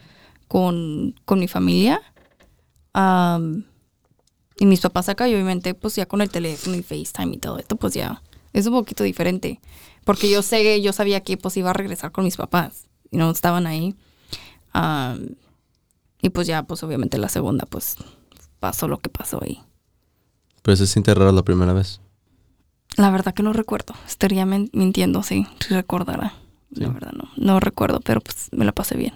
con, 0.48 1.16
con 1.26 1.40
mi 1.40 1.48
familia. 1.48 2.02
Am, 2.94 3.66
y 4.60 4.66
mis 4.66 4.82
papás 4.82 5.08
acá, 5.08 5.28
y 5.30 5.34
obviamente, 5.34 5.74
pues 5.74 5.96
ya 5.96 6.06
con 6.06 6.22
el 6.22 6.30
teléfono 6.30 6.76
y 6.76 6.84
FaceTime 6.84 7.36
y 7.36 7.38
todo 7.38 7.58
esto, 7.58 7.78
pues 7.78 7.94
ya 7.94 8.22
es 8.52 8.68
un 8.68 8.74
poquito 8.74 9.04
diferente. 9.04 9.62
Porque 10.04 10.30
yo 10.30 10.42
sé, 10.42 10.82
yo 10.82 10.92
sabía 10.92 11.22
que 11.22 11.38
pues 11.38 11.56
iba 11.58 11.70
a 11.70 11.74
regresar 11.74 12.12
con 12.12 12.26
mis 12.26 12.36
papás. 12.36 12.88
Y 13.10 13.18
no 13.18 13.32
estaban 13.32 13.66
ahí. 13.66 13.96
Y 16.22 16.30
pues 16.30 16.48
ya, 16.48 16.64
pues 16.64 16.84
obviamente 16.84 17.18
la 17.18 17.30
segunda, 17.30 17.66
pues 17.66 17.96
pasó 18.60 18.88
lo 18.88 18.98
que 19.00 19.10
pasó 19.10 19.40
ahí. 19.42 19.62
Pero 20.62 20.76
se 20.78 20.88
siente 20.88 21.14
raro 21.14 21.32
la 21.32 21.44
primera 21.44 21.74
vez. 21.74 22.02
La 22.98 23.12
verdad 23.12 23.34
que 23.34 23.44
no 23.44 23.54
recuerdo. 23.54 23.94
Estaría 24.08 24.46
mintiendo, 24.46 25.24
sí, 25.24 25.48
si 25.66 25.74
recordara. 25.74 26.34
La 26.72 26.90
verdad 26.90 27.12
no. 27.14 27.30
No 27.38 27.60
recuerdo, 27.60 28.00
pero 28.02 28.22
pues 28.22 28.48
me 28.52 28.66
la 28.66 28.72
pasé 28.72 28.96
bien. 28.98 29.14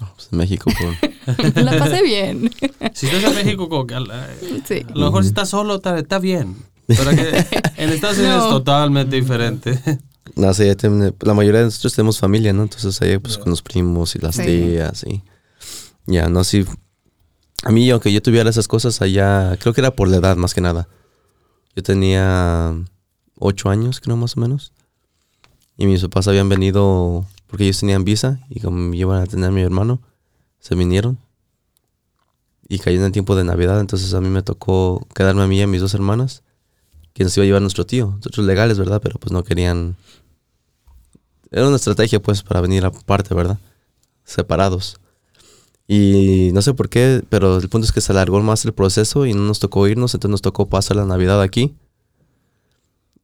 No, 0.00 0.10
pues 0.14 0.28
en 0.32 0.38
México, 0.38 0.70
por... 1.26 1.54
Me 1.54 1.62
la 1.62 1.78
pasé 1.78 2.02
bien. 2.02 2.50
Si 2.94 3.06
estás 3.06 3.24
en 3.24 3.34
México, 3.34 3.68
como 3.68 3.86
que 3.86 3.94
a, 3.94 4.00
la- 4.00 4.28
sí. 4.66 4.84
a 4.88 4.92
lo 4.98 5.06
mejor 5.06 5.22
si 5.22 5.28
estás 5.28 5.48
solo, 5.48 5.76
está, 5.76 5.98
está 5.98 6.18
bien. 6.18 6.56
Pero 6.86 7.10
que 7.10 7.46
en 7.76 7.90
Estados 7.90 8.18
Unidos 8.18 8.36
No. 8.38 8.44
es 8.44 8.50
totalmente 8.50 9.16
diferente. 9.16 9.78
No, 10.34 10.52
sí, 10.54 10.64
la 11.20 11.34
mayoría 11.34 11.60
de 11.60 11.66
nosotros 11.66 11.94
tenemos 11.94 12.18
familia, 12.18 12.52
¿no? 12.52 12.62
Entonces 12.62 13.00
ahí 13.02 13.18
pues 13.18 13.38
con 13.38 13.50
los 13.50 13.62
primos 13.62 14.14
y 14.16 14.18
las 14.20 14.36
Sí. 14.36 14.44
tías 14.44 15.04
y... 15.04 15.22
Ya, 16.06 16.28
no, 16.28 16.42
sí. 16.42 16.64
A 17.62 17.70
mí, 17.70 17.88
aunque 17.90 18.12
yo 18.12 18.20
tuviera 18.20 18.50
esas 18.50 18.66
cosas 18.66 19.00
allá, 19.02 19.56
creo 19.58 19.72
que 19.72 19.80
era 19.80 19.94
por 19.94 20.08
la 20.08 20.16
edad 20.16 20.36
más 20.36 20.54
que 20.54 20.60
nada. 20.60 20.88
Yo 21.76 21.82
tenía 21.82 22.74
ocho 23.38 23.70
años, 23.70 24.00
creo, 24.00 24.16
más 24.16 24.36
o 24.36 24.40
menos. 24.40 24.72
Y 25.76 25.86
mis 25.86 26.02
papás 26.02 26.28
habían 26.28 26.48
venido 26.48 27.26
porque 27.46 27.64
ellos 27.64 27.80
tenían 27.80 28.04
visa 28.04 28.40
y 28.48 28.60
como 28.60 28.94
iban 28.94 29.20
a 29.20 29.26
tener 29.26 29.50
a 29.50 29.52
mi 29.52 29.60
hermano, 29.60 30.00
se 30.58 30.74
vinieron. 30.74 31.18
Y 32.66 32.78
cayó 32.78 32.98
en 32.98 33.04
el 33.04 33.12
tiempo 33.12 33.36
de 33.36 33.44
Navidad, 33.44 33.78
entonces 33.78 34.14
a 34.14 34.20
mí 34.20 34.28
me 34.28 34.42
tocó 34.42 35.06
quedarme 35.14 35.42
a 35.42 35.46
mí 35.46 35.58
y 35.58 35.62
a 35.62 35.66
mis 35.66 35.82
dos 35.82 35.92
hermanas, 35.92 36.42
que 37.12 37.24
nos 37.24 37.36
iba 37.36 37.44
a 37.44 37.46
llevar 37.46 37.60
nuestro 37.60 37.84
tío. 37.84 38.14
Nosotros 38.16 38.46
legales, 38.46 38.78
¿verdad? 38.78 39.00
Pero 39.02 39.18
pues 39.18 39.32
no 39.32 39.44
querían... 39.44 39.96
Era 41.50 41.66
una 41.66 41.76
estrategia 41.76 42.22
pues 42.22 42.42
para 42.42 42.62
venir 42.62 42.86
aparte, 42.86 43.34
¿verdad? 43.34 43.58
Separados. 44.24 44.98
Y 45.94 46.52
no 46.54 46.62
sé 46.62 46.72
por 46.72 46.88
qué, 46.88 47.22
pero 47.28 47.58
el 47.58 47.68
punto 47.68 47.84
es 47.84 47.92
que 47.92 48.00
se 48.00 48.12
alargó 48.12 48.40
más 48.40 48.64
el 48.64 48.72
proceso 48.72 49.26
y 49.26 49.34
no 49.34 49.42
nos 49.42 49.58
tocó 49.58 49.86
irnos, 49.88 50.14
entonces 50.14 50.30
nos 50.30 50.40
tocó 50.40 50.66
pasar 50.66 50.96
la 50.96 51.04
Navidad 51.04 51.42
aquí. 51.42 51.74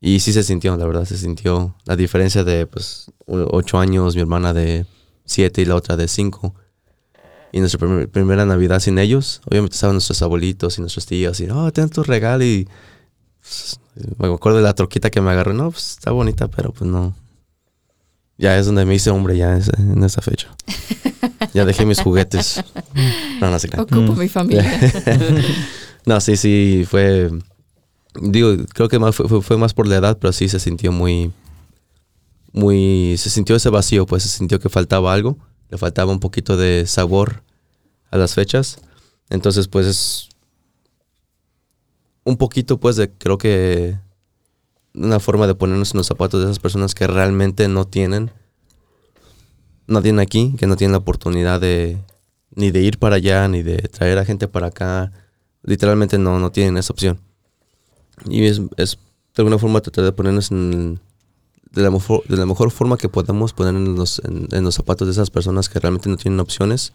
Y 0.03 0.21
sí 0.21 0.35
se 0.35 0.43
sintió, 0.43 0.77
la 0.77 0.85
verdad, 0.85 1.07
se 1.07 1.17
sintió 1.17 1.75
la 1.87 1.97
diferencia 1.97 2.45
de 2.45 2.67
pues 2.67 3.11
ocho 3.27 3.79
años, 3.79 4.15
mi 4.17 4.21
hermana 4.21 4.53
de 4.53 4.85
siete 5.25 5.63
y 5.63 5.65
la 5.65 5.77
otra 5.77 5.97
de 5.97 6.09
cinco. 6.09 6.55
Y 7.53 7.61
nuestra 7.61 7.79
primer- 7.79 8.11
primera 8.11 8.45
Navidad 8.45 8.81
sin 8.81 8.99
ellos, 8.99 9.41
obviamente 9.51 9.75
estaban 9.75 9.95
nuestros 9.95 10.21
abuelitos 10.21 10.77
y 10.77 10.83
nuestros 10.83 11.07
tíos 11.07 11.41
y, 11.41 11.49
oh, 11.49 11.73
ten 11.73 11.89
tu 11.89 12.03
regalo 12.03 12.45
y... 12.45 12.69
pues, 13.41 13.81
me 14.19 14.27
acuerdo 14.29 14.59
de 14.59 14.65
la 14.65 14.75
troquita 14.75 15.09
que 15.09 15.23
me 15.23 15.31
agarró, 15.31 15.55
no, 15.55 15.71
pues 15.71 15.93
está 15.93 16.11
bonita, 16.11 16.49
pero 16.49 16.71
pues 16.73 16.91
no. 16.91 17.15
Ya 18.37 18.59
es 18.59 18.67
donde 18.67 18.85
me 18.85 18.95
hice 18.95 19.09
hombre 19.09 19.39
ya 19.39 19.57
en 19.57 20.05
esa 20.05 20.21
fecha. 20.21 20.55
Ya 21.59 21.65
dejé 21.65 21.85
mis 21.85 22.01
juguetes. 22.01 22.63
No, 23.41 23.51
no 23.51 23.59
crean. 23.59 23.81
Ocupo 23.81 24.13
Mm. 24.15 24.19
mi 24.19 24.29
familia. 24.29 24.81
No, 26.07 26.21
sí, 26.21 26.37
sí, 26.37 26.87
fue. 26.89 27.31
Digo, 28.23 28.55
creo 28.73 28.89
que 28.89 29.01
más 29.01 29.17
fue, 29.17 29.29
fue- 29.29 29.43
fue 29.43 29.57
más 29.59 29.75
por 29.75 29.89
la 29.89 29.97
edad, 29.97 30.17
pero 30.21 30.33
sí 30.33 30.49
se 30.49 30.61
sintió 30.61 30.93
muy. 30.93 31.33
Muy. 32.53 33.17
Se 33.19 33.29
sintió 33.29 33.57
ese 33.57 33.71
vacío, 33.71 34.07
pues 34.07 34.23
se 34.23 34.29
sintió 34.29 34.61
que 34.61 34.69
faltaba 34.69 35.13
algo. 35.13 35.37
Le 35.69 35.79
faltaba 35.79 36.13
un 36.13 36.21
poquito 36.21 36.57
de 36.57 36.87
sabor 36.87 37.43
a 38.13 38.17
las 38.19 38.35
fechas. 38.35 38.79
Entonces, 39.31 39.67
pues 39.67 39.87
es. 39.89 40.29
Un 42.25 42.37
poquito, 42.37 42.79
pues, 42.79 42.95
de. 42.95 43.11
Creo 43.11 43.37
que. 43.37 43.99
Una 44.95 45.19
forma 45.19 45.49
de 45.49 45.57
ponernos 45.57 45.93
en 45.93 45.99
los 45.99 46.07
zapatos 46.07 46.41
de 46.41 46.47
esas 46.47 46.61
personas 46.61 46.95
que 46.95 47.09
realmente 47.09 47.67
no 47.69 47.85
tienen. 47.87 48.31
Tienen 49.89 50.21
aquí, 50.21 50.55
que 50.59 50.67
no 50.67 50.77
tienen 50.77 50.93
la 50.93 50.99
oportunidad 50.99 51.61
de. 51.61 51.99
Ni 52.55 52.71
de 52.71 52.83
ir 52.83 52.99
para 52.99 53.17
allá, 53.17 53.47
ni 53.49 53.63
de 53.63 53.77
traer 53.77 54.19
a 54.19 54.25
gente 54.25 54.49
para 54.49 54.69
acá 54.69 55.13
literalmente 55.63 56.19
no, 56.19 56.39
no 56.39 56.51
tienen 56.51 56.77
esa 56.77 56.93
opción. 56.93 57.21
Y 58.29 58.45
es, 58.45 58.61
es 58.77 58.99
de 59.35 59.43
alguna 59.43 59.59
forma 59.59 59.81
tratar 59.81 60.05
de 60.05 60.13
ponernos 60.13 60.51
en, 60.51 61.01
de, 61.71 61.83
la 61.83 61.91
mejor, 61.91 62.71
forma 62.71 62.97
que 62.97 63.09
podamos 63.09 63.53
poner 63.53 63.75
en 63.75 63.95
los, 63.95 64.21
en, 64.25 64.49
en 64.51 64.65
los 64.65 64.75
zapatos 64.75 65.07
de 65.07 65.13
esas 65.13 65.31
personas 65.31 65.69
que 65.69 65.79
realmente 65.79 66.09
no 66.09 66.17
tienen 66.17 66.41
opciones. 66.41 66.93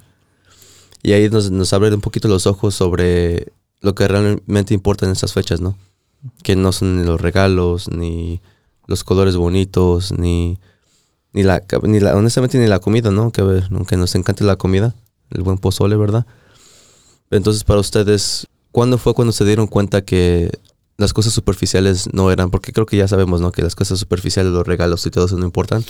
Y 1.02 1.14
ahí 1.14 1.30
nos, 1.30 1.52
nos 1.52 1.72
abre 1.74 1.94
un 1.94 2.02
poquito 2.02 2.28
los 2.28 2.48
ojos 2.48 2.76
sobre 2.76 3.54
lo 3.82 3.94
que 3.96 4.08
realmente 4.08 4.74
importa 4.74 5.06
en 5.06 5.12
estas 5.12 5.34
fechas, 5.34 5.62
¿no? 5.62 5.78
Que 6.42 6.56
no 6.56 6.72
son 6.72 6.98
ni 6.98 7.06
los 7.06 7.20
regalos, 7.20 7.90
ni 7.90 8.42
los 8.88 9.04
colores 9.04 9.36
bonitos, 9.36 10.14
ni, 10.14 10.58
ni, 11.34 11.44
la, 11.44 11.64
ni 11.84 12.00
la, 12.00 12.16
honestamente 12.16 12.58
ni 12.58 12.68
la 12.68 12.80
comida, 12.80 13.12
¿no? 13.12 13.32
Que, 13.32 13.42
aunque 13.42 13.98
nos 13.98 14.16
encante 14.16 14.44
la 14.44 14.56
comida, 14.56 14.96
el 15.32 15.42
buen 15.44 15.58
pozole, 15.58 15.96
¿verdad? 15.96 16.26
Entonces, 17.32 17.64
para 17.64 17.80
ustedes, 17.80 18.48
¿cuándo 18.72 18.98
fue 18.98 19.14
cuando 19.14 19.32
se 19.32 19.44
dieron 19.44 19.68
cuenta 19.68 20.04
que 20.04 20.52
las 20.98 21.14
cosas 21.14 21.34
superficiales 21.34 22.14
no 22.14 22.32
eran? 22.32 22.52
Porque 22.52 22.72
creo 22.72 22.86
que 22.86 22.98
ya 22.98 23.08
sabemos, 23.08 23.42
¿no? 23.42 23.52
Que 23.52 23.64
las 23.64 23.76
cosas 23.76 24.00
superficiales, 24.00 24.54
los 24.54 24.68
regalos 24.68 25.06
y 25.06 25.10
todo 25.12 25.26
eso 25.26 25.38
no 25.38 25.46
importan. 25.46 25.84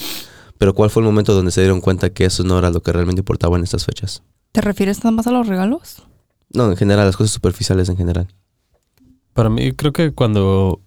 Pero 0.58 0.74
¿cuál 0.74 0.90
fue 0.90 1.02
el 1.02 1.06
momento 1.06 1.34
donde 1.34 1.52
se 1.52 1.62
dieron 1.62 1.82
cuenta 1.82 2.10
que 2.12 2.26
eso 2.26 2.44
no 2.44 2.58
era 2.58 2.70
lo 2.70 2.82
que 2.82 2.94
realmente 2.94 3.20
importaba 3.20 3.58
en 3.58 3.64
estas 3.64 3.86
fechas? 3.86 4.24
¿Te 4.54 4.62
refieres 4.62 5.00
nada 5.00 5.12
más 5.12 5.28
a 5.28 5.32
los 5.32 5.48
regalos? 5.48 6.04
No, 6.54 6.70
en 6.70 6.78
general, 6.78 7.06
las 7.08 7.18
cosas 7.18 7.32
superficiales 7.32 7.90
en 7.90 7.98
general. 7.98 8.28
Para 9.34 9.50
mí, 9.50 9.74
creo 9.74 9.92
que 9.92 10.12
cuando. 10.12 10.80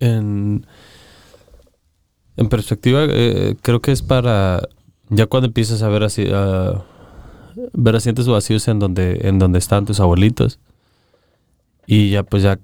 En. 0.00 0.66
En 2.38 2.48
perspectiva, 2.48 3.04
eh, 3.10 3.56
creo 3.60 3.80
que 3.80 3.92
es 3.92 4.02
para. 4.02 4.62
Ya 5.10 5.26
cuando 5.26 5.48
empiezas 5.48 5.82
a 5.82 5.88
ver 5.88 6.04
así. 6.04 6.26
a 6.32 6.84
ver 7.72 7.96
asientos 7.96 8.28
vacíos 8.28 8.68
en 8.68 8.78
donde, 8.78 9.18
en 9.24 9.38
donde 9.38 9.58
están 9.58 9.84
tus 9.84 9.98
abuelitos. 10.00 10.60
Y 11.86 12.10
ya, 12.10 12.22
pues 12.22 12.44
ya. 12.44 12.58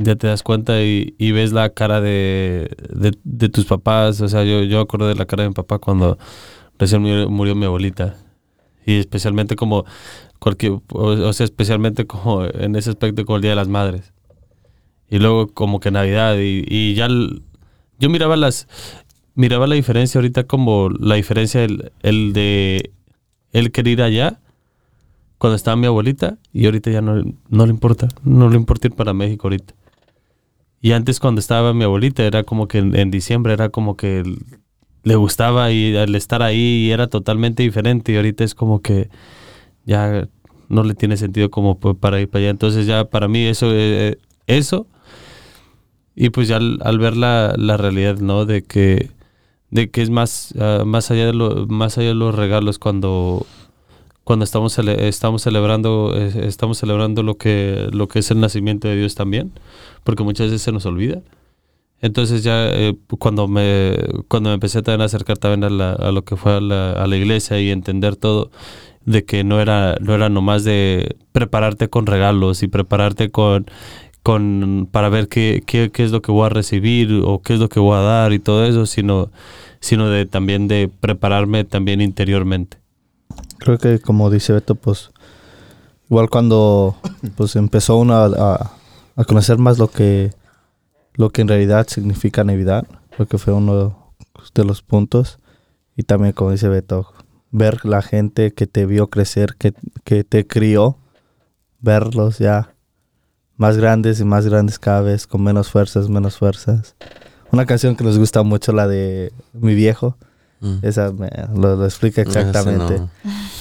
Ya 0.00 0.14
te 0.14 0.28
das 0.28 0.44
cuenta 0.44 0.80
y, 0.80 1.32
ves 1.32 1.50
la 1.50 1.70
cara 1.70 2.00
de, 2.00 2.70
de, 3.24 3.48
tus 3.48 3.64
papás. 3.64 4.20
O 4.20 4.28
sea, 4.28 4.44
yo, 4.44 4.62
yo 4.62 4.78
acuerdo 4.78 5.08
de 5.08 5.16
la 5.16 5.26
cara 5.26 5.42
de 5.42 5.48
mi 5.48 5.54
papá 5.56 5.80
cuando 5.80 6.16
recién 6.78 7.02
murió, 7.02 7.56
mi 7.56 7.64
abuelita. 7.64 8.14
Y 8.86 9.00
especialmente 9.00 9.56
como 9.56 9.84
cualquier, 10.38 10.78
o, 10.92 11.32
sea, 11.32 11.44
especialmente 11.44 12.06
como 12.06 12.44
en 12.44 12.76
ese 12.76 12.90
aspecto 12.90 13.24
como 13.24 13.36
el 13.36 13.42
Día 13.42 13.50
de 13.50 13.56
las 13.56 13.66
Madres. 13.66 14.12
Y 15.10 15.18
luego 15.18 15.48
como 15.48 15.80
que 15.80 15.90
Navidad 15.90 16.36
y, 16.38 16.94
ya 16.94 17.08
yo 17.98 18.08
miraba 18.08 18.36
las 18.36 18.68
miraba 19.38 19.68
la 19.68 19.76
diferencia 19.76 20.18
ahorita 20.18 20.48
como 20.48 20.90
la 20.90 21.14
diferencia 21.14 21.62
el, 21.62 21.92
el 22.02 22.32
de 22.32 22.90
él 23.52 23.70
querer 23.70 23.92
ir 23.92 24.02
allá 24.02 24.40
cuando 25.38 25.54
estaba 25.54 25.76
mi 25.76 25.86
abuelita 25.86 26.38
y 26.52 26.64
ahorita 26.66 26.90
ya 26.90 27.00
no, 27.00 27.22
no 27.48 27.64
le 27.64 27.70
importa, 27.70 28.08
no 28.24 28.50
le 28.50 28.56
importa 28.56 28.88
ir 28.88 28.94
para 28.94 29.12
México 29.14 29.46
ahorita. 29.46 29.74
Y 30.80 30.90
antes 30.90 31.20
cuando 31.20 31.38
estaba 31.38 31.72
mi 31.72 31.84
abuelita 31.84 32.24
era 32.24 32.42
como 32.42 32.66
que 32.66 32.78
en, 32.78 33.10
diciembre 33.12 33.52
era 33.52 33.68
como 33.68 33.96
que 33.96 34.24
le 35.04 35.14
gustaba 35.14 35.70
y 35.70 35.96
al 35.96 36.16
estar 36.16 36.42
ahí 36.42 36.90
era 36.90 37.06
totalmente 37.06 37.62
diferente 37.62 38.10
y 38.10 38.16
ahorita 38.16 38.42
es 38.42 38.56
como 38.56 38.82
que 38.82 39.08
ya 39.86 40.28
no 40.68 40.82
le 40.82 40.94
tiene 40.94 41.16
sentido 41.16 41.48
como 41.52 41.78
pa- 41.78 41.94
para 41.94 42.20
ir 42.20 42.28
para 42.28 42.40
allá. 42.40 42.50
Entonces 42.50 42.86
ya 42.86 43.04
para 43.04 43.28
mí 43.28 43.44
eso, 43.44 43.68
eh, 43.72 44.18
eso 44.48 44.88
y 46.16 46.30
pues 46.30 46.48
ya 46.48 46.56
al, 46.56 46.80
al 46.82 46.98
ver 46.98 47.16
la, 47.16 47.54
la 47.56 47.76
realidad, 47.76 48.18
¿no? 48.18 48.44
De 48.44 48.62
que, 48.64 49.10
de 49.70 49.90
que 49.90 50.02
es 50.02 50.10
más, 50.10 50.54
ah, 50.58 50.82
más 50.86 51.10
allá 51.10 51.26
de 51.26 51.32
lo, 51.34 51.66
más 51.66 51.98
allá 51.98 52.08
de 52.08 52.14
los 52.14 52.34
regalos 52.34 52.78
cuando, 52.78 53.46
cuando 54.24 54.44
estamos, 54.44 54.78
cele- 54.78 55.08
estamos 55.08 55.42
celebrando, 55.42 56.14
estamos 56.16 56.78
celebrando 56.78 57.22
lo 57.22 57.36
que, 57.36 57.88
lo 57.92 58.08
que 58.08 58.20
es 58.20 58.30
el 58.30 58.40
nacimiento 58.40 58.88
de 58.88 58.96
Dios 58.96 59.14
también, 59.14 59.52
porque 60.04 60.22
muchas 60.24 60.46
veces 60.48 60.62
se 60.62 60.72
nos 60.72 60.86
olvida. 60.86 61.20
Entonces 62.00 62.44
ya 62.44 62.68
eh, 62.70 62.96
cuando 63.18 63.48
me 63.48 63.96
cuando 64.28 64.50
me 64.50 64.54
empecé 64.54 64.82
también 64.82 65.00
a 65.02 65.06
acercar 65.06 65.36
también 65.38 65.64
a, 65.64 65.70
la- 65.70 66.12
lo 66.12 66.22
que 66.24 66.36
fue 66.36 66.52
a 66.56 66.60
la, 66.60 66.92
a 66.92 67.06
la 67.08 67.16
iglesia 67.16 67.60
y 67.60 67.70
entender 67.70 68.14
todo 68.14 68.50
de 69.04 69.24
que 69.24 69.42
no 69.42 69.60
era 69.60 69.96
no 70.00 70.14
era 70.14 70.28
nomás 70.28 70.62
de 70.64 71.16
prepararte 71.32 71.88
con 71.88 72.06
regalos 72.06 72.62
y 72.62 72.68
prepararte 72.68 73.30
con 73.30 73.66
con 74.22 74.88
para 74.90 75.08
ver 75.08 75.28
qué, 75.28 75.62
qué, 75.66 75.90
qué 75.90 76.04
es 76.04 76.10
lo 76.10 76.20
que 76.22 76.32
voy 76.32 76.46
a 76.46 76.50
recibir 76.50 77.22
o 77.24 77.40
qué 77.40 77.54
es 77.54 77.60
lo 77.60 77.68
que 77.68 77.80
voy 77.80 77.96
a 77.96 78.00
dar 78.02 78.32
y 78.32 78.38
todo 78.38 78.64
eso, 78.64 78.86
sino 78.86 79.30
sino 79.80 80.08
de 80.10 80.26
también 80.26 80.66
de 80.68 80.90
prepararme 81.00 81.64
también 81.64 82.00
interiormente. 82.00 82.78
Creo 83.58 83.78
que 83.78 84.00
como 84.00 84.30
dice 84.30 84.52
Beto, 84.52 84.74
pues 84.74 85.10
igual 86.10 86.28
cuando 86.30 86.96
pues 87.36 87.54
empezó 87.56 87.96
uno 87.98 88.14
a, 88.14 88.26
a- 88.26 88.72
a 89.16 89.24
conocer 89.24 89.58
más 89.58 89.78
lo 89.78 89.88
que 89.88 90.32
lo 91.14 91.30
que 91.30 91.42
en 91.42 91.48
realidad 91.48 91.86
significa 91.88 92.44
Navidad, 92.44 92.86
creo 93.10 93.26
que 93.26 93.38
fue 93.38 93.52
uno 93.52 94.12
de 94.54 94.64
los 94.64 94.82
puntos 94.82 95.38
y 95.96 96.04
también 96.04 96.32
como 96.32 96.52
dice 96.52 96.68
Beto, 96.68 97.12
ver 97.50 97.84
la 97.84 98.02
gente 98.02 98.52
que 98.52 98.66
te 98.68 98.86
vio 98.86 99.08
crecer, 99.08 99.56
que, 99.58 99.72
que 100.04 100.22
te 100.22 100.46
crió, 100.46 100.96
verlos 101.80 102.38
ya 102.38 102.74
más 103.58 103.76
grandes 103.76 104.18
y 104.20 104.24
más 104.24 104.46
grandes 104.46 104.78
cada 104.78 105.02
vez, 105.02 105.26
con 105.26 105.42
menos 105.42 105.68
fuerzas, 105.70 106.08
menos 106.08 106.38
fuerzas. 106.38 106.94
Una 107.52 107.66
canción 107.66 107.94
que 107.96 108.04
nos 108.04 108.18
gusta 108.18 108.42
mucho, 108.42 108.72
la 108.72 108.88
de 108.88 109.32
Mi 109.52 109.74
Viejo, 109.74 110.16
Mm. 110.60 110.78
esa 110.82 111.12
me- 111.12 111.30
lo, 111.54 111.76
lo 111.76 111.84
explica 111.84 112.20
exactamente. 112.22 112.98
no. 112.98 113.10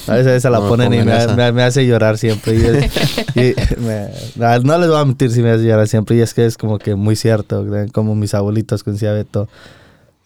A 0.07 0.15
veces 0.15 0.31
esa 0.33 0.49
la 0.49 0.60
No 0.60 0.67
ponen 0.67 0.91
y 0.95 1.03
me, 1.03 1.15
esa. 1.15 1.36
me- 1.36 1.51
me 1.51 1.62
hace 1.62 1.86
llorar 1.86 2.17
siempre. 2.17 2.55
Y 2.55 2.65
es- 2.65 2.91
y 3.36 3.53
me- 3.81 4.07
no, 4.36 4.60
no 4.62 4.77
les 4.79 4.89
voy 4.89 4.97
a 4.99 5.05
mentir 5.05 5.29
si 5.29 5.43
me 5.43 5.51
hace 5.51 5.63
llorar 5.65 5.88
siempre. 5.88 6.15
Y 6.15 6.21
es 6.21 6.33
que 6.33 6.45
es 6.47 6.57
como 6.57 6.79
que 6.79 6.95
muy 6.95 7.15
cierto. 7.15 7.62
¿no? 7.63 7.91
Como 7.91 8.15
mis 8.15 8.33
abuelitos 8.33 8.83
con 8.83 8.97
Beto. 8.97 9.47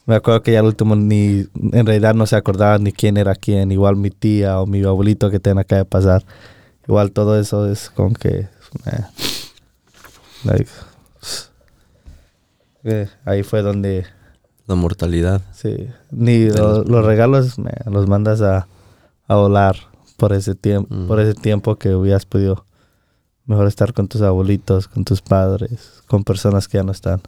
Me 0.05 0.15
acuerdo 0.15 0.43
que 0.43 0.53
ya 0.53 0.59
al 0.59 0.65
último 0.65 0.95
ni 0.95 1.45
en 1.73 1.85
realidad 1.85 2.13
no 2.15 2.25
se 2.25 2.37
acordaban 2.37 2.83
ni 2.85 2.93
quién 2.93 3.17
era 3.17 3.35
quién. 3.35 3.71
Igual 3.73 3.97
mi 3.97 4.09
tía 4.09 4.59
o 4.61 4.65
mi 4.65 4.81
abuelito 4.83 5.29
que 5.29 5.41
tenga 5.41 5.65
que 5.65 5.83
pasar. 5.83 6.23
Igual 6.87 7.11
todo 7.11 7.37
eso 7.37 7.69
es 7.69 7.89
como 7.89 8.13
que... 8.13 8.47
eh, 8.85 9.03
like, 10.43 10.69
eh, 12.83 13.07
ahí 13.25 13.43
fue 13.43 13.61
donde 13.61 14.05
La 14.67 14.75
mortalidad. 14.75 15.41
Sí, 15.53 15.87
ni 16.11 16.45
lo- 16.45 16.77
los- 16.79 16.87
los, 16.89 17.05
regalos 17.05 17.59
me- 17.59 17.71
los 17.85 18.07
mandas 18.07 18.41
a, 18.41 18.67
a 19.27 19.35
volar 19.35 19.75
por 20.17 20.31
ese 20.33 20.55
tiempo, 20.55 20.93
Mm. 20.93 21.07
por 21.07 21.19
ese 21.19 21.33
tiempo 21.33 21.75
que 21.77 21.93
hubieras 21.95 22.25
podido 22.25 22.65
mejor 23.45 23.67
estar 23.67 23.91
con 23.93 24.07
tus 24.07 24.21
abuelitos, 24.21 24.87
con 24.87 25.03
tus 25.03 25.21
padres, 25.21 26.03
con 26.07 26.23
personas 26.23 26.67
que 26.67 26.77
ya 26.77 26.83
no 26.83 26.91
están. 26.91 27.21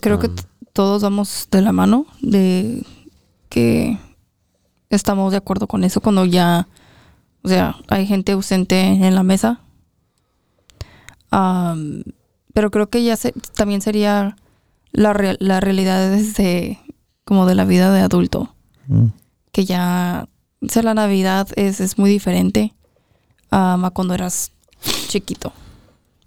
Creo 0.00 0.18
que 0.18 0.26
Um, 0.28 0.34
t- 0.34 0.42
todos 0.72 1.02
vamos 1.02 1.46
de 1.50 1.60
la 1.62 1.72
mano 1.72 2.06
de 2.20 2.82
que 3.48 3.98
estamos 4.90 5.30
de 5.30 5.38
acuerdo 5.38 5.68
con 5.68 5.84
eso 5.84 6.00
cuando 6.00 6.24
ya, 6.24 6.66
o 7.42 7.48
sea, 7.48 7.76
hay 7.88 8.06
gente 8.06 8.32
ausente 8.32 8.80
en 8.80 9.14
la 9.14 9.22
mesa. 9.22 9.60
Am, 11.30 12.02
pero 12.54 12.70
creo 12.70 12.88
que 12.88 13.02
ya 13.04 13.16
se- 13.16 13.32
también 13.54 13.80
sería 13.82 14.36
la, 14.92 15.12
re- 15.12 15.36
la 15.40 15.60
realidad 15.60 16.10
desde 16.10 16.78
como 17.24 17.46
de 17.46 17.54
la 17.54 17.64
vida 17.64 17.92
de 17.92 18.00
adulto, 18.00 18.54
Mm. 18.88 19.06
que 19.52 19.64
ya, 19.64 20.28
o 20.62 20.68
sea, 20.68 20.82
la 20.82 20.94
Navidad 20.94 21.48
es, 21.56 21.80
es 21.80 21.98
muy 21.98 22.08
diferente 22.10 22.72
a 23.50 23.90
cuando 23.92 24.14
eras 24.14 24.52
chiquito. 25.08 25.52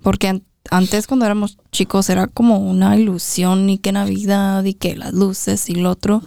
Porque 0.02 0.28
an- 0.28 0.44
antes 0.72 1.08
cuando 1.08 1.26
éramos 1.26 1.58
chicos 1.72 2.10
era 2.10 2.28
como 2.28 2.58
una 2.60 2.96
ilusión 2.98 3.70
y 3.70 3.78
que 3.78 3.92
Navidad 3.92 4.64
y 4.66 4.74
que 4.74 4.96
las 4.96 5.14
luces 5.14 5.70
y 5.70 5.76
lo 5.76 5.90
otro. 5.92 6.22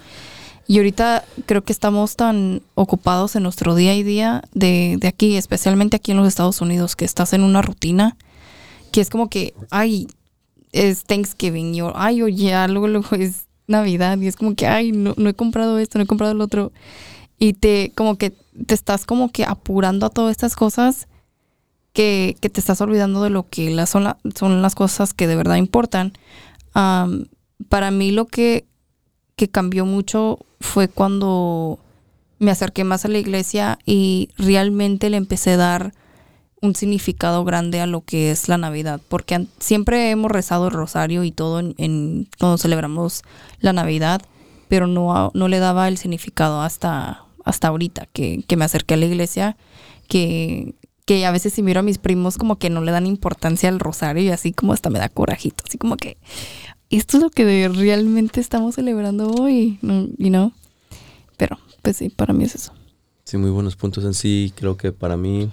Y 0.67 0.79
ahorita 0.79 1.25
creo 1.47 1.65
que 1.65 1.73
estamos 1.73 2.17
tan 2.17 2.63
ocupados 2.75 3.37
en 3.37 3.43
nuestro 3.43 3.75
día 3.75 3.95
y 3.95 4.03
día 4.03 4.43
de, 4.55 4.97
de 4.99 5.09
aquí, 5.09 5.37
especialmente 5.37 5.97
aquí 5.97 6.13
en 6.13 6.17
los 6.19 6.29
Estados 6.29 6.61
Unidos, 6.61 6.97
que 6.97 7.05
estás 7.05 7.33
en 7.35 7.43
una 7.43 7.63
rutina 7.63 8.17
que 8.93 9.01
es 9.01 9.11
como 9.11 9.29
que, 9.29 9.55
ay, 9.71 10.07
es 10.71 11.05
Thanksgiving, 11.05 11.75
y, 11.75 11.83
o, 11.83 11.93
ay, 11.97 12.23
oye, 12.23 12.51
ya, 12.51 12.69
luego, 12.69 12.87
es 13.17 13.47
Navidad, 13.67 14.19
y 14.19 14.29
es 14.29 14.37
como 14.37 14.55
que, 14.55 14.67
ay, 14.67 14.93
no, 14.93 15.15
no 15.17 15.29
he 15.29 15.35
comprado 15.35 15.79
esto, 15.79 15.99
no 15.99 16.05
he 16.05 16.07
comprado 16.07 16.35
lo 16.35 16.45
otro. 16.45 16.73
Y 17.39 17.55
te, 17.55 17.93
como 17.97 18.17
que, 18.17 18.31
te 18.67 18.75
estás 18.75 19.05
como 19.05 19.33
que 19.33 19.45
apurando 19.45 20.07
a 20.07 20.11
todas 20.11 20.31
estas 20.31 20.55
cosas 20.55 21.09
que, 21.93 22.37
que 22.41 22.51
te 22.51 22.61
estás 22.61 22.81
olvidando 22.81 23.23
de 23.23 23.31
lo 23.31 23.49
que 23.49 23.71
las, 23.71 23.91
son, 23.91 24.15
son 24.35 24.63
las 24.63 24.75
cosas 24.75 25.13
que 25.15 25.27
de 25.27 25.37
verdad 25.37 25.57
importan. 25.57 26.13
Para 26.73 27.91
mí 27.91 28.13
lo 28.13 28.27
que, 28.27 28.67
que 29.37 29.49
cambió 29.49 29.87
mucho 29.87 30.39
fue 30.61 30.89
cuando 30.89 31.79
me 32.39 32.51
acerqué 32.51 32.85
más 32.85 33.05
a 33.05 33.09
la 33.09 33.19
iglesia 33.19 33.79
y 33.87 34.31
realmente 34.37 35.11
le 35.11 35.17
empecé 35.17 35.53
a 35.53 35.57
dar 35.57 35.95
un 36.63 36.75
significado 36.75 37.45
grande 37.45 37.81
a 37.81 37.87
lo 37.87 38.01
que 38.03 38.31
es 38.31 38.49
la 38.49 38.57
Navidad, 38.57 39.01
porque 39.09 39.47
siempre 39.59 40.11
hemos 40.11 40.31
rezado 40.31 40.67
el 40.69 40.73
rosario 40.73 41.25
y 41.25 41.33
todo 41.33 41.61
en, 41.61 41.75
en- 41.77 42.29
cuando 42.39 42.57
celebramos 42.57 43.23
la 43.61 43.73
Navidad, 43.73 44.23
pero 44.69 44.87
no, 44.87 45.31
no 45.35 45.49
le 45.49 45.59
daba 45.59 45.89
el 45.89 45.99
significado 45.99 46.63
hasta, 46.63 47.25
hasta 47.45 47.69
ahorita 47.69 48.07
que, 48.13 48.45
que 48.47 48.57
me 48.57 48.65
acerqué 48.65 48.95
a 48.95 48.97
la 48.97 49.07
iglesia, 49.07 49.57
que, 50.09 50.75
que 51.05 51.27
a 51.27 51.33
veces 51.33 51.53
si 51.53 51.63
miro 51.63 51.81
a 51.81 51.83
mis 51.83 51.99
primos 51.99 52.39
como 52.39 52.57
que 52.57 52.71
no 52.71 52.81
le 52.81 52.93
dan 52.93 53.07
importancia 53.07 53.69
al 53.69 53.81
rosario 53.81 54.23
y 54.23 54.29
así 54.31 54.53
como 54.53 54.73
hasta 54.73 54.89
me 54.89 54.99
da 55.01 55.09
corajito, 55.09 55.65
así 55.67 55.79
como 55.79 55.97
que 55.97 56.17
esto 56.91 57.17
es 57.17 57.23
lo 57.23 57.31
que 57.31 57.69
realmente 57.69 58.41
estamos 58.41 58.77
celebrando 58.77 59.31
hoy, 59.31 59.79
you 59.83 60.29
know? 60.29 60.53
Pero 61.37 61.59
pues 61.83 61.97
sí, 61.97 62.09
para 62.11 62.33
mí 62.33 62.45
es 62.45 62.55
eso. 62.55 62.73
Sí, 63.25 63.37
muy 63.39 63.51
buenos 63.51 63.77
puntos 63.77 64.05
en 64.05 64.15
sí. 64.15 64.53
Creo 64.55 64.77
que 64.77 64.93
para 64.93 65.17
mí, 65.17 65.51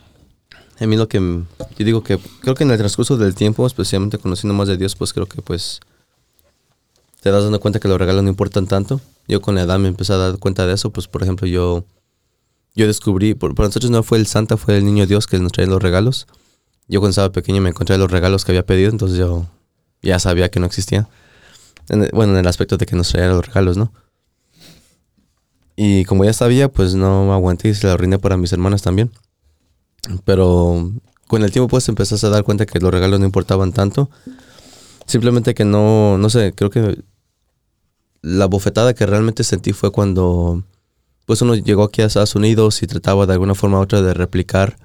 a 0.80 0.88
mí 0.88 0.96
lo 0.96 1.08
que, 1.08 1.20
yo 1.20 1.86
digo 1.86 2.04
que 2.04 2.18
creo 2.42 2.56
que 2.56 2.64
en 2.64 2.72
el 2.72 2.78
transcurso 2.78 3.18
del 3.18 3.36
tiempo, 3.36 3.66
especialmente 3.68 4.18
conociendo 4.18 4.54
más 4.54 4.68
de 4.68 4.78
Dios, 4.78 4.96
pues 4.96 5.14
creo 5.14 5.26
que 5.28 5.42
pues 5.42 5.80
te 7.22 7.32
das 7.32 7.44
dando 7.44 7.60
cuenta 7.60 7.80
que 7.80 7.88
los 7.88 7.98
regalos 8.00 8.24
no 8.24 8.30
importan 8.30 8.66
tanto. 8.68 9.02
Yo 9.28 9.42
con 9.42 9.56
la 9.56 9.62
edad 9.64 9.78
me 9.80 9.90
empecé 9.90 10.14
a 10.14 10.18
dar 10.18 10.38
cuenta 10.40 10.66
de 10.66 10.74
eso, 10.74 10.90
pues 10.92 11.08
por 11.08 11.22
ejemplo 11.24 11.48
yo, 11.48 11.84
yo 12.76 12.88
descubrí, 12.88 13.34
por, 13.34 13.56
para 13.56 13.68
nosotros 13.68 13.92
no 13.92 14.04
fue 14.04 14.18
el 14.18 14.26
Santa, 14.28 14.58
fue 14.58 14.78
el 14.78 14.86
niño 14.86 15.06
Dios 15.06 15.28
que 15.28 15.38
nos 15.40 15.52
traía 15.52 15.70
los 15.70 15.82
regalos. 15.84 16.28
Yo 16.88 17.00
cuando 17.02 17.12
estaba 17.12 17.32
pequeño 17.32 17.62
me 17.62 17.70
encontré 17.70 17.98
los 17.98 18.10
regalos 18.10 18.46
que 18.46 18.52
había 18.54 18.66
pedido, 18.66 18.90
entonces 18.90 19.18
yo 19.18 19.46
ya 20.02 20.18
sabía 20.18 20.50
que 20.50 20.60
no 20.60 20.66
existía. 20.66 21.08
En 21.90 22.04
el- 22.04 22.10
bueno, 22.14 22.34
en 22.34 22.40
el 22.40 22.48
aspecto 22.48 22.78
de 22.78 22.86
que 22.86 22.96
nos 22.96 23.10
traía 23.10 23.28
los 23.30 23.46
regalos, 23.46 23.78
¿no? 23.78 23.92
Y 25.76 26.04
como 26.06 26.26
ya 26.26 26.34
sabía, 26.34 26.68
pues 26.70 26.94
no 26.96 27.34
aguanté 27.34 27.70
y 27.70 27.74
se 27.76 27.88
la 27.88 27.94
arruiné 27.94 28.20
para 28.20 28.38
mis 28.38 28.52
hermanas 28.52 28.82
también. 28.82 29.12
Pero 30.26 30.92
con 31.28 31.44
el 31.44 31.52
tiempo 31.52 31.68
pues 31.68 31.88
empezaste 31.90 32.26
a 32.28 32.30
dar 32.30 32.44
cuenta 32.44 32.66
que 32.66 32.80
los 32.80 32.92
regalos 32.92 33.20
no 33.20 33.26
importaban 33.26 33.72
tanto. 33.74 34.10
Simplemente 35.06 35.54
que 35.54 35.66
no, 35.66 36.18
no 36.18 36.30
sé, 36.30 36.54
creo 36.56 36.70
que 36.70 37.04
la 38.22 38.46
bofetada 38.46 38.94
que 38.94 39.06
realmente 39.06 39.44
sentí 39.44 39.74
fue 39.74 39.92
cuando 39.92 40.64
pues 41.26 41.42
uno 41.42 41.56
llegó 41.56 41.84
aquí 41.84 42.02
a 42.02 42.06
Estados 42.06 42.36
Unidos 42.36 42.82
y 42.82 42.88
trataba 42.88 43.26
de 43.26 43.34
alguna 43.34 43.56
forma 43.56 43.80
u 43.80 43.82
otra 43.82 44.02
de 44.02 44.14
replicar 44.14 44.78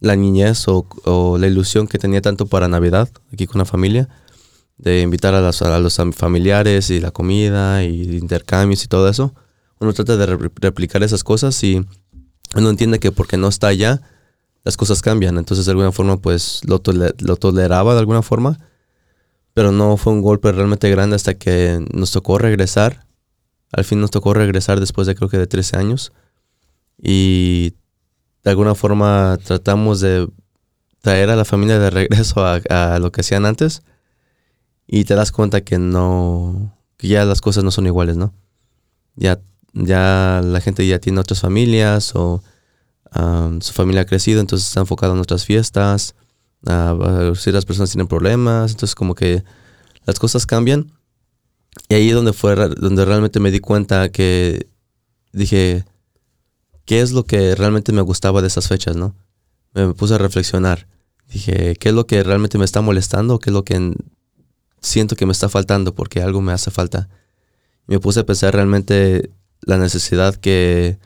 la 0.00 0.14
niñez 0.16 0.68
o, 0.68 0.86
o 1.04 1.38
la 1.38 1.46
ilusión 1.46 1.88
que 1.88 1.98
tenía 1.98 2.20
tanto 2.20 2.46
para 2.46 2.68
Navidad 2.68 3.08
aquí 3.32 3.46
con 3.46 3.58
la 3.58 3.64
familia, 3.64 4.08
de 4.76 5.00
invitar 5.00 5.34
a, 5.34 5.40
los 5.80 5.98
am- 5.98 6.12
familiares 6.12 6.90
y 6.90 7.00
la 7.00 7.10
comida 7.10 7.82
y 7.84 8.16
intercambios 8.18 8.84
y 8.84 8.88
todo 8.88 9.08
eso. 9.08 9.34
Uno 9.80 9.92
trata 9.92 10.16
de 10.16 10.26
re- 10.26 10.50
replicar 10.56 11.02
esas 11.02 11.24
cosas 11.24 11.62
y 11.64 11.84
uno 12.54 12.70
entiende 12.70 13.00
que 13.00 13.10
porque 13.10 13.36
no 13.38 13.48
está 13.48 13.68
allá, 13.68 14.02
las 14.68 14.76
cosas 14.76 15.00
cambian. 15.00 15.38
Entonces, 15.38 15.64
de 15.64 15.70
alguna 15.72 15.92
forma, 15.92 16.18
pues 16.18 16.60
lo, 16.66 16.78
tole- 16.78 17.14
lo 17.20 17.36
toleraba 17.36 17.94
de 17.94 18.00
alguna 18.00 18.20
forma, 18.20 18.58
pero 19.54 19.72
no 19.72 19.96
fue 19.96 20.12
un 20.12 20.20
golpe 20.20 20.52
realmente 20.52 20.90
grande 20.90 21.16
hasta 21.16 21.38
que 21.38 21.82
nos 21.94 22.12
tocó 22.12 22.36
regresar. 22.36 23.06
Al 23.72 23.84
fin 23.84 23.98
nos 23.98 24.10
tocó 24.10 24.34
regresar 24.34 24.78
después 24.78 25.06
de 25.06 25.14
creo 25.14 25.30
que 25.30 25.38
de 25.38 25.46
13 25.46 25.78
años. 25.78 26.12
Y 27.02 27.76
de 28.44 28.50
alguna 28.50 28.74
forma 28.74 29.38
tratamos 29.42 30.00
de 30.00 30.28
traer 31.00 31.30
a 31.30 31.36
la 31.36 31.46
familia 31.46 31.78
de 31.78 31.88
regreso 31.88 32.44
a, 32.44 32.56
a 32.68 32.98
lo 32.98 33.10
que 33.10 33.22
hacían 33.22 33.46
antes. 33.46 33.80
Y 34.86 35.04
te 35.04 35.14
das 35.14 35.32
cuenta 35.32 35.62
que 35.62 35.78
no, 35.78 36.76
que 36.98 37.08
ya 37.08 37.24
las 37.24 37.40
cosas 37.40 37.64
no 37.64 37.70
son 37.70 37.86
iguales, 37.86 38.18
¿no? 38.18 38.34
Ya, 39.16 39.40
ya 39.72 40.42
la 40.44 40.60
gente 40.60 40.86
ya 40.86 40.98
tiene 40.98 41.20
otras 41.20 41.40
familias 41.40 42.14
o 42.14 42.42
um, 43.14 43.60
su 43.60 43.72
familia 43.72 44.02
ha 44.02 44.06
crecido, 44.06 44.40
entonces 44.40 44.68
está 44.68 44.80
enfocado 44.80 45.14
en 45.14 45.20
otras 45.20 45.44
fiestas. 45.44 46.14
Uh, 46.62 47.34
ciertas 47.36 47.64
personas 47.64 47.90
tienen 47.90 48.08
problemas, 48.08 48.72
entonces 48.72 48.94
como 48.94 49.14
que 49.14 49.44
las 50.04 50.18
cosas 50.18 50.46
cambian. 50.46 50.92
Y 51.88 51.94
ahí 51.94 52.08
es 52.08 52.14
donde 52.14 52.32
fue 52.32 52.54
donde 52.56 53.04
realmente 53.04 53.38
me 53.40 53.50
di 53.50 53.60
cuenta 53.60 54.08
que 54.10 54.68
dije, 55.32 55.84
¿qué 56.84 57.00
es 57.00 57.12
lo 57.12 57.24
que 57.24 57.54
realmente 57.54 57.92
me 57.92 58.02
gustaba 58.02 58.40
de 58.40 58.48
esas 58.48 58.66
fechas, 58.66 58.96
no? 58.96 59.14
Me 59.74 59.94
puse 59.94 60.14
a 60.14 60.18
reflexionar. 60.18 60.88
Dije, 61.30 61.76
¿qué 61.76 61.90
es 61.90 61.94
lo 61.94 62.06
que 62.06 62.22
realmente 62.24 62.58
me 62.58 62.64
está 62.64 62.80
molestando? 62.80 63.38
¿Qué 63.38 63.50
es 63.50 63.54
lo 63.54 63.62
que 63.64 63.74
en- 63.74 63.96
siento 64.80 65.14
que 65.14 65.26
me 65.26 65.32
está 65.32 65.48
faltando? 65.48 65.94
Porque 65.94 66.22
algo 66.22 66.40
me 66.40 66.52
hace 66.52 66.70
falta. 66.70 67.08
Me 67.86 68.00
puse 68.00 68.20
a 68.20 68.26
pensar 68.26 68.54
realmente 68.54 69.30
la 69.60 69.76
necesidad 69.76 70.34
que, 70.34 70.98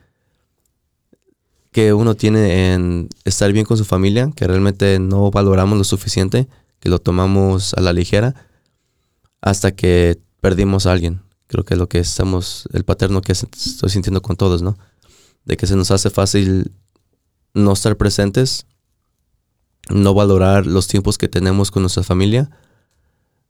que 1.72 1.94
uno 1.94 2.14
tiene 2.14 2.74
en 2.74 3.08
estar 3.24 3.50
bien 3.52 3.64
con 3.64 3.78
su 3.78 3.84
familia, 3.84 4.30
que 4.36 4.46
realmente 4.46 4.98
no 4.98 5.30
valoramos 5.30 5.78
lo 5.78 5.84
suficiente, 5.84 6.46
que 6.78 6.90
lo 6.90 6.98
tomamos 6.98 7.72
a 7.74 7.80
la 7.80 7.94
ligera, 7.94 8.34
hasta 9.40 9.72
que 9.72 10.20
perdimos 10.40 10.86
a 10.86 10.92
alguien. 10.92 11.22
Creo 11.46 11.64
que 11.64 11.74
es 11.74 11.78
lo 11.78 11.88
que 11.88 11.98
estamos, 11.98 12.68
el 12.72 12.84
paterno 12.84 13.22
que 13.22 13.32
estoy 13.32 13.88
sintiendo 13.88 14.20
con 14.20 14.36
todos, 14.36 14.60
¿no? 14.60 14.76
De 15.44 15.56
que 15.56 15.66
se 15.66 15.74
nos 15.74 15.90
hace 15.90 16.10
fácil 16.10 16.72
no 17.54 17.72
estar 17.72 17.96
presentes, 17.96 18.66
no 19.88 20.12
valorar 20.12 20.66
los 20.66 20.88
tiempos 20.88 21.16
que 21.16 21.28
tenemos 21.28 21.70
con 21.70 21.82
nuestra 21.82 22.02
familia, 22.02 22.50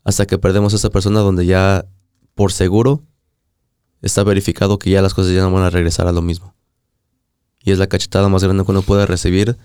hasta 0.04 0.26
que 0.26 0.38
perdemos 0.38 0.72
a 0.72 0.76
esa 0.76 0.90
persona 0.90 1.20
donde 1.20 1.44
ya 1.44 1.86
por 2.34 2.52
seguro 2.52 3.02
está 4.00 4.22
verificado 4.22 4.78
que 4.78 4.90
ya 4.90 5.02
las 5.02 5.14
cosas 5.14 5.32
ya 5.32 5.42
no 5.42 5.52
van 5.52 5.64
a 5.64 5.70
regresar 5.70 6.06
a 6.06 6.12
lo 6.12 6.22
mismo. 6.22 6.51
Y 7.64 7.72
es 7.72 7.78
la 7.78 7.86
cachetada 7.86 8.28
más 8.28 8.42
grande 8.42 8.64
que 8.64 8.70
uno 8.70 8.82
puede 8.82 9.06
recibir, 9.06 9.56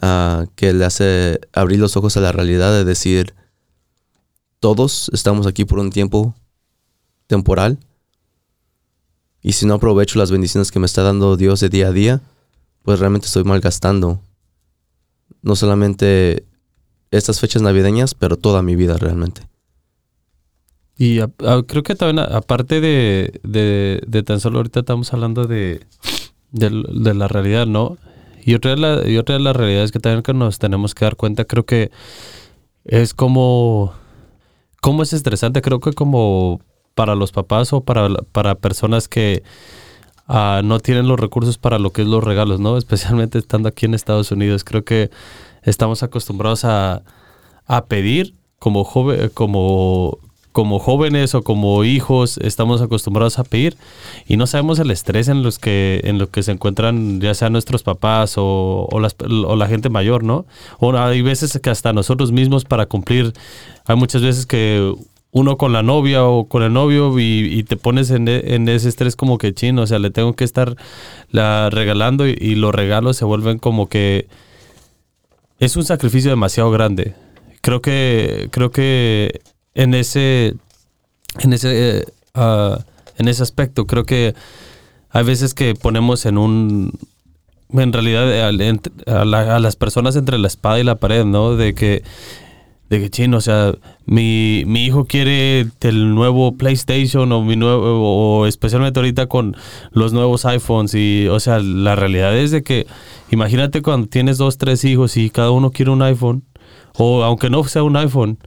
ah, 0.00 0.46
que 0.56 0.72
le 0.72 0.84
hace 0.84 1.40
abrir 1.52 1.78
los 1.78 1.96
ojos 1.96 2.16
a 2.16 2.20
la 2.20 2.32
realidad 2.32 2.72
de 2.72 2.84
decir, 2.84 3.34
todos 4.58 5.10
estamos 5.12 5.46
aquí 5.46 5.64
por 5.64 5.78
un 5.78 5.90
tiempo 5.90 6.34
temporal, 7.26 7.78
y 9.42 9.52
si 9.52 9.66
no 9.66 9.74
aprovecho 9.74 10.18
las 10.18 10.30
bendiciones 10.30 10.70
que 10.70 10.78
me 10.78 10.86
está 10.86 11.02
dando 11.02 11.36
Dios 11.36 11.60
de 11.60 11.68
día 11.68 11.88
a 11.88 11.92
día, 11.92 12.20
pues 12.82 12.98
realmente 12.98 13.26
estoy 13.26 13.44
malgastando 13.44 14.20
no 15.42 15.56
solamente 15.56 16.44
estas 17.10 17.40
fechas 17.40 17.62
navideñas, 17.62 18.14
pero 18.14 18.36
toda 18.36 18.62
mi 18.62 18.76
vida 18.76 18.98
realmente. 18.98 19.42
Y 20.96 21.20
creo 21.66 21.82
que 21.82 21.94
también, 21.94 22.18
aparte 22.18 22.82
de, 22.82 23.40
de, 23.42 24.02
de 24.06 24.22
tan 24.22 24.38
solo 24.40 24.58
ahorita 24.58 24.80
estamos 24.80 25.12
hablando 25.14 25.46
de, 25.46 25.86
de, 26.52 27.14
la 27.14 27.28
realidad, 27.28 27.66
¿no? 27.66 27.96
Y 28.42 28.54
otra, 28.54 28.72
de 28.72 28.76
la, 28.78 29.08
y 29.08 29.18
otra 29.18 29.34
de 29.34 29.40
las 29.40 29.54
realidades 29.54 29.92
que 29.92 30.00
también 30.00 30.22
que 30.22 30.34
nos 30.34 30.58
tenemos 30.58 30.94
que 30.94 31.04
dar 31.04 31.16
cuenta, 31.16 31.44
creo 31.44 31.64
que 31.64 31.90
es 32.84 33.14
como, 33.14 33.92
como 34.80 35.02
es 35.02 35.12
estresante, 35.12 35.62
creo 35.62 35.80
que 35.80 35.92
como 35.92 36.60
para 36.94 37.14
los 37.14 37.32
papás 37.32 37.72
o 37.72 37.82
para, 37.82 38.08
para 38.32 38.56
personas 38.56 39.08
que 39.08 39.42
ah, 40.26 40.62
no 40.64 40.80
tienen 40.80 41.08
los 41.08 41.20
recursos 41.20 41.58
para 41.58 41.78
lo 41.78 41.92
que 41.92 42.02
es 42.02 42.08
los 42.08 42.24
regalos, 42.24 42.60
¿no? 42.60 42.76
Especialmente 42.78 43.38
estando 43.38 43.68
aquí 43.68 43.86
en 43.86 43.94
Estados 43.94 44.32
Unidos. 44.32 44.64
Creo 44.64 44.84
que 44.84 45.10
estamos 45.62 46.02
acostumbrados 46.02 46.64
a, 46.64 47.02
a 47.66 47.84
pedir 47.86 48.34
como, 48.58 48.84
joven, 48.84 49.30
como, 49.34 50.18
como 50.60 50.78
jóvenes 50.78 51.34
o 51.34 51.40
como 51.42 51.84
hijos 51.84 52.36
estamos 52.36 52.82
acostumbrados 52.82 53.38
a 53.38 53.44
pedir 53.44 53.78
y 54.26 54.36
no 54.36 54.46
sabemos 54.46 54.78
el 54.78 54.90
estrés 54.90 55.28
en 55.28 55.42
los 55.42 55.58
que 55.58 56.02
en 56.04 56.18
lo 56.18 56.28
que 56.30 56.42
se 56.42 56.52
encuentran 56.52 57.18
ya 57.18 57.32
sea 57.32 57.48
nuestros 57.48 57.82
papás 57.82 58.34
o, 58.36 58.86
o, 58.92 59.00
las- 59.00 59.16
o 59.46 59.56
la 59.56 59.66
gente 59.68 59.88
mayor, 59.88 60.22
¿no? 60.22 60.44
O 60.78 60.94
hay 60.98 61.22
veces 61.22 61.58
que 61.62 61.70
hasta 61.70 61.94
nosotros 61.94 62.30
mismos 62.30 62.66
para 62.66 62.84
cumplir, 62.84 63.32
hay 63.86 63.96
muchas 63.96 64.20
veces 64.20 64.44
que 64.44 64.92
uno 65.32 65.56
con 65.56 65.72
la 65.72 65.82
novia 65.82 66.24
o 66.26 66.44
con 66.46 66.62
el 66.62 66.74
novio 66.74 67.18
y, 67.18 67.48
y 67.58 67.62
te 67.62 67.78
pones 67.78 68.10
en, 68.10 68.28
e- 68.28 68.54
en 68.54 68.68
ese 68.68 68.90
estrés 68.90 69.16
como 69.16 69.38
que 69.38 69.54
chino, 69.54 69.80
o 69.82 69.86
sea, 69.86 69.98
le 69.98 70.10
tengo 70.10 70.34
que 70.34 70.44
estar 70.44 70.76
la, 71.30 71.70
regalando 71.70 72.28
y, 72.28 72.36
y 72.38 72.54
los 72.56 72.74
regalos 72.74 73.16
se 73.16 73.24
vuelven 73.24 73.58
como 73.58 73.88
que 73.88 74.26
es 75.58 75.76
un 75.76 75.84
sacrificio 75.84 76.30
demasiado 76.30 76.70
grande. 76.70 77.14
Creo 77.62 77.80
que 77.82 78.48
creo 78.50 78.70
que 78.70 79.40
en 79.74 79.94
ese 79.94 80.54
en 81.38 81.52
ese 81.52 81.98
eh, 81.98 82.04
ah, 82.34 82.78
en 83.18 83.28
ese 83.28 83.42
aspecto 83.42 83.86
creo 83.86 84.04
que 84.04 84.34
hay 85.10 85.24
veces 85.24 85.54
que 85.54 85.74
ponemos 85.74 86.26
en 86.26 86.38
un 86.38 86.98
en 87.72 87.92
realidad 87.92 88.28
a, 88.42 88.48
a 89.20 89.58
las 89.60 89.76
personas 89.76 90.16
entre 90.16 90.38
la 90.38 90.48
espada 90.48 90.80
y 90.80 90.84
la 90.84 90.96
pared, 90.96 91.24
¿no? 91.24 91.56
De 91.56 91.74
que 91.74 92.02
de 92.90 93.00
que 93.00 93.08
chino, 93.08 93.36
o 93.36 93.40
sea, 93.40 93.72
mi, 94.04 94.64
mi 94.66 94.84
hijo 94.84 95.04
quiere 95.04 95.68
el 95.80 96.12
nuevo 96.12 96.56
PlayStation 96.56 97.30
o 97.30 97.40
mi 97.40 97.54
nuevo 97.54 98.40
o 98.40 98.46
especialmente 98.46 98.98
ahorita 98.98 99.28
con 99.28 99.56
los 99.92 100.12
nuevos 100.12 100.44
iPhones 100.44 100.94
y 100.94 101.28
o 101.28 101.38
sea, 101.38 101.60
la 101.60 101.94
realidad 101.94 102.36
es 102.36 102.50
de 102.50 102.64
que 102.64 102.88
imagínate 103.30 103.80
cuando 103.80 104.08
tienes 104.08 104.38
dos, 104.38 104.58
tres 104.58 104.84
hijos 104.84 105.16
y 105.16 105.30
cada 105.30 105.52
uno 105.52 105.70
quiere 105.70 105.92
un 105.92 106.02
iPhone 106.02 106.42
o 106.98 107.22
aunque 107.22 107.48
no 107.48 107.62
sea 107.62 107.84
un 107.84 107.96
iPhone, 107.96 108.38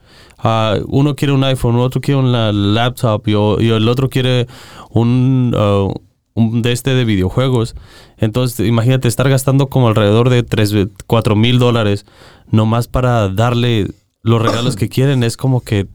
ah, 0.43 0.77
uno 0.87 1.15
quiere 1.15 1.33
un 1.33 1.43
iPhone, 1.43 1.77
otro 1.77 2.01
quiere 2.01 2.19
una 2.19 2.51
laptop 2.51 3.27
y, 3.27 3.31
y 3.31 3.69
el 3.69 3.87
otro 3.87 4.09
quiere 4.09 4.47
un, 4.91 5.53
ah, 5.57 5.87
un 6.35 6.61
de 6.61 6.71
este 6.71 6.93
de 6.93 7.05
videojuegos. 7.05 7.75
Entonces, 8.17 8.67
imagínate 8.67 9.07
estar 9.07 9.29
gastando 9.29 9.67
como 9.67 9.87
alrededor 9.87 10.29
de 10.29 10.43
3, 10.43 10.87
4 11.07 11.35
mil 11.35 11.59
dólares 11.59 12.05
nomás 12.51 12.87
para 12.87 13.29
darle 13.29 13.87
los 14.21 14.41
regalos 14.41 14.75
que 14.75 14.89
quieren. 14.89 15.23
Es 15.23 15.37
como 15.37 15.61
que 15.61 15.87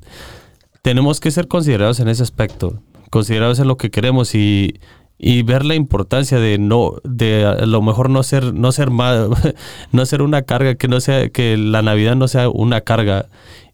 tenemos 0.82 1.20
que 1.20 1.30
ser 1.30 1.48
considerados 1.48 2.00
en 2.00 2.08
ese 2.08 2.22
aspecto, 2.22 2.82
considerados 3.10 3.58
en 3.58 3.68
lo 3.68 3.76
que 3.76 3.90
queremos 3.90 4.34
y, 4.34 4.80
y 5.18 5.42
ver 5.42 5.64
la 5.64 5.74
importancia 5.74 6.38
de 6.38 6.58
no, 6.58 6.94
de 7.02 7.44
a 7.44 7.66
lo 7.66 7.82
mejor 7.82 8.08
no 8.08 8.22
ser, 8.22 8.54
no 8.54 8.70
ser 8.70 8.90
más, 8.90 9.28
no 9.92 10.06
ser 10.06 10.22
una 10.22 10.42
carga, 10.42 10.76
que 10.76 10.88
no 10.88 11.00
sea, 11.00 11.28
que 11.28 11.56
la 11.56 11.82
Navidad 11.82 12.14
no 12.14 12.28
sea 12.28 12.48
una 12.48 12.80
carga. 12.82 13.26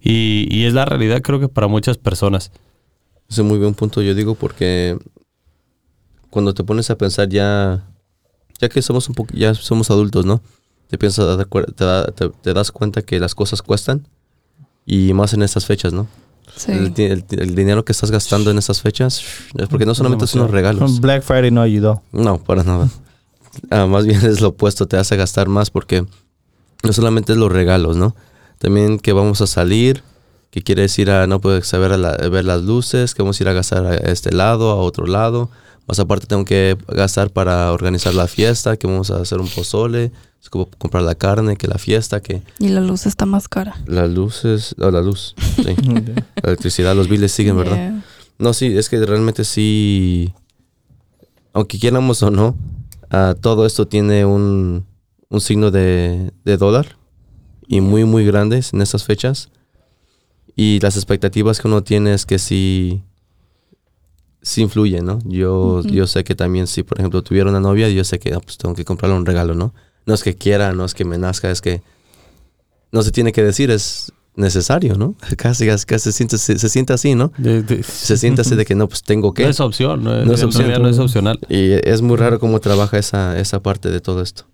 Y, 0.05 0.47
y 0.51 0.67
es 0.67 0.75
la 0.75 0.85
realidad, 0.85 1.23
creo 1.23 1.41
que 1.41 1.49
para 1.49 1.67
muchas 1.67 1.97
personas. 1.97 2.53
Ese 3.31 3.41
es 3.41 3.47
muy 3.47 3.59
buen 3.59 3.75
punto, 3.75 4.03
yo 4.03 4.15
digo, 4.15 4.35
porque 4.35 4.99
cuando 6.31 6.53
te 6.55 6.63
pones 6.65 6.91
a 6.91 6.99
pensar 6.99 7.29
ya, 7.29 7.85
ya 8.61 8.69
que 8.69 8.83
somos 8.83 9.09
un 9.09 9.15
poco, 9.15 9.33
ya 9.35 9.55
somos 9.55 9.91
adultos, 9.91 10.27
¿no? 10.27 10.43
Te 10.89 10.99
piensas, 10.99 11.39
te, 11.77 11.85
da- 11.85 12.07
te- 12.07 12.29
te 12.29 12.53
das 12.53 12.71
cuenta 12.71 13.03
que 13.03 13.19
las 13.19 13.35
cosas 13.35 13.63
cuestan 13.63 14.07
y 14.85 15.13
más 15.15 15.33
en 15.33 15.43
estas 15.43 15.65
fechas, 15.65 15.93
¿no? 15.93 16.07
Sí. 16.55 16.71
El, 16.73 16.93
di- 16.93 17.05
el- 17.05 17.25
el 17.31 17.55
dinero 17.55 17.85
que 17.85 17.93
estás 17.93 18.11
gastando 18.11 18.51
en 18.51 18.59
estas 18.59 18.83
fechas 18.83 19.23
es 19.57 19.69
porque 19.69 19.87
no 19.87 19.95
solamente 19.95 20.27
son 20.27 20.43
los 20.43 20.51
regalos. 20.51 21.01
Black 21.01 21.23
Friday 21.23 21.51
no 21.51 21.63
ayudó. 21.63 22.03
No, 22.13 22.39
para 22.39 22.63
nada. 22.63 22.89
Ah, 23.71 23.87
más 23.87 24.05
bien 24.05 24.21
es 24.27 24.41
lo 24.41 24.49
opuesto, 24.49 24.87
te 24.87 24.97
hace 24.99 25.17
gastar 25.17 25.49
más 25.49 25.71
porque 25.71 26.05
no 26.83 26.93
solamente 26.93 27.33
es 27.33 27.39
los 27.39 27.51
regalos, 27.51 27.97
¿no? 27.97 28.15
También 28.59 28.99
que 28.99 29.13
vamos 29.13 29.41
a 29.41 29.47
salir, 29.47 30.03
que 30.51 30.63
quieres 30.63 30.99
ir 30.99 31.11
a, 31.11 31.27
no 31.27 31.41
puedes 31.41 31.67
saber 31.67 31.93
a 31.93 31.97
la- 31.97 32.17
ver 32.17 32.45
las 32.45 32.63
luces, 32.63 33.15
que 33.15 33.23
vamos 33.23 33.39
a 33.41 33.43
ir 33.43 33.49
a 33.49 33.53
gastar 33.53 33.85
a 33.87 33.95
este 33.97 34.33
lado, 34.33 34.71
a 34.71 34.77
otro 34.77 35.07
lado. 35.07 35.51
Más 35.87 35.99
aparte 35.99 36.27
tengo 36.27 36.45
que 36.47 36.79
gastar 36.89 37.31
para 37.31 37.71
organizar 37.73 38.15
la 38.15 38.27
fiesta, 38.27 38.77
que 38.77 38.87
vamos 38.87 39.11
a 39.11 39.17
hacer 39.21 39.39
un 39.41 39.49
pozole, 39.49 40.13
es 40.43 40.49
como 40.49 40.67
comprar 40.79 41.03
la 41.03 41.15
carne, 41.15 41.57
que 41.57 41.67
la 41.69 41.77
fiesta, 41.79 42.21
que 42.21 42.43
Y 42.59 42.69
la 42.69 42.81
luz 42.81 43.05
está 43.07 43.27
más 43.27 43.49
cara. 43.49 43.77
las 43.87 44.09
luces, 44.11 44.75
oh, 44.81 44.91
la 44.91 45.03
luz, 45.03 45.35
sí. 45.57 45.63
la 46.43 46.49
electricidad, 46.51 46.95
los 46.95 47.09
biles 47.09 47.33
siguen, 47.33 47.57
¿verdad? 47.59 47.77
Yeah. 47.77 48.03
No, 48.39 48.53
sí, 48.55 48.77
es 48.77 48.89
que 48.89 49.05
realmente 49.05 49.45
sí, 49.45 50.33
aunque 51.53 51.79
quieramos 51.79 52.23
o 52.23 52.31
no, 52.31 52.57
ah, 53.11 53.35
todo 53.41 53.67
esto 53.67 53.87
tiene 53.87 54.25
un, 54.25 54.85
un 55.29 55.41
signo 55.41 55.71
de, 55.71 56.33
de 56.45 56.57
dólar 56.57 56.97
y 57.69 57.81
muy, 57.81 58.05
muy 58.05 58.25
grandes 58.25 58.73
en 58.73 58.83
estas 58.83 59.05
fechas. 59.05 59.51
Y 60.57 60.79
las 60.81 60.97
expectativas 60.97 61.61
que 61.61 61.67
uno 61.69 61.83
tiene 61.83 62.15
es 62.15 62.27
que 62.27 62.39
sí, 62.39 63.03
sí 64.43 64.63
influyen, 64.63 65.05
¿no? 65.05 65.19
Yo, 65.25 65.79
Ujú. 65.81 65.89
yo 65.89 66.07
sé 66.07 66.23
que 66.25 66.35
también 66.35 66.67
si, 66.67 66.83
por 66.83 66.99
ejemplo, 66.99 67.23
tuviera 67.23 67.51
una 67.51 67.61
novia, 67.61 67.89
yo 67.89 68.05
sé 68.05 68.19
que 68.19 68.33
ah, 68.35 68.41
pues, 68.41 68.59
tengo 68.59 68.75
que 68.75 68.85
comprarle 68.85 69.17
un 69.17 69.27
regalo, 69.27 69.55
¿no? 69.55 69.75
No 70.07 70.15
es 70.15 70.23
que 70.23 70.35
quiera, 70.37 70.73
no 70.73 70.85
es 70.85 70.95
que 70.95 71.05
me 71.05 71.19
nazca, 71.19 71.51
es 71.51 71.61
que 71.61 71.83
no 72.93 73.03
se 73.03 73.11
tiene 73.11 73.33
que 73.33 73.43
decir, 73.43 73.71
es 73.71 74.13
necesario, 74.37 74.97
¿no? 74.97 75.15
Casi, 75.37 75.67
casi, 75.67 75.87
casi 75.87 76.05
se, 76.05 76.13
siente, 76.13 76.39
se, 76.39 76.59
se 76.59 76.69
siente 76.69 76.93
así, 76.93 77.15
¿no? 77.15 77.33
De- 77.39 77.63
de- 77.63 77.83
se 77.83 78.17
siente 78.17 78.43
así 78.43 78.55
de 78.55 78.65
que 78.65 78.75
no, 78.75 78.89
pues 78.89 79.03
tengo 79.03 79.29
No 79.29 79.35
que. 79.35 79.49
es 79.49 79.59
opción, 79.61 80.05
no, 80.05 80.25
No 80.25 80.35
es 80.35 80.43
opción. 80.43 80.71
no 80.83 80.89
es 80.89 80.99
opcional. 80.99 81.39
Y 81.49 81.73
es 81.89 82.03
muy 82.03 82.17
raro 82.17 82.39
cómo 82.39 82.61
trabaja 82.61 82.99
esa, 82.99 83.39
esa 83.41 83.61
parte 83.63 83.91
de 83.91 84.01
todo 84.01 84.21
esto. 84.23 84.45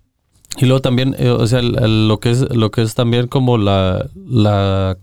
Y 0.57 0.65
luego 0.65 0.81
también, 0.81 1.15
eh, 1.17 1.29
o 1.29 1.47
sea, 1.47 1.59
el- 1.59 2.07
lo 2.07 2.19
que 2.19 2.31
es 2.31 2.53
lo 2.55 2.71
que 2.71 2.81
es 2.81 2.93
también 2.95 3.27
como 3.27 3.57
la, 3.57 4.09
la 4.15 4.97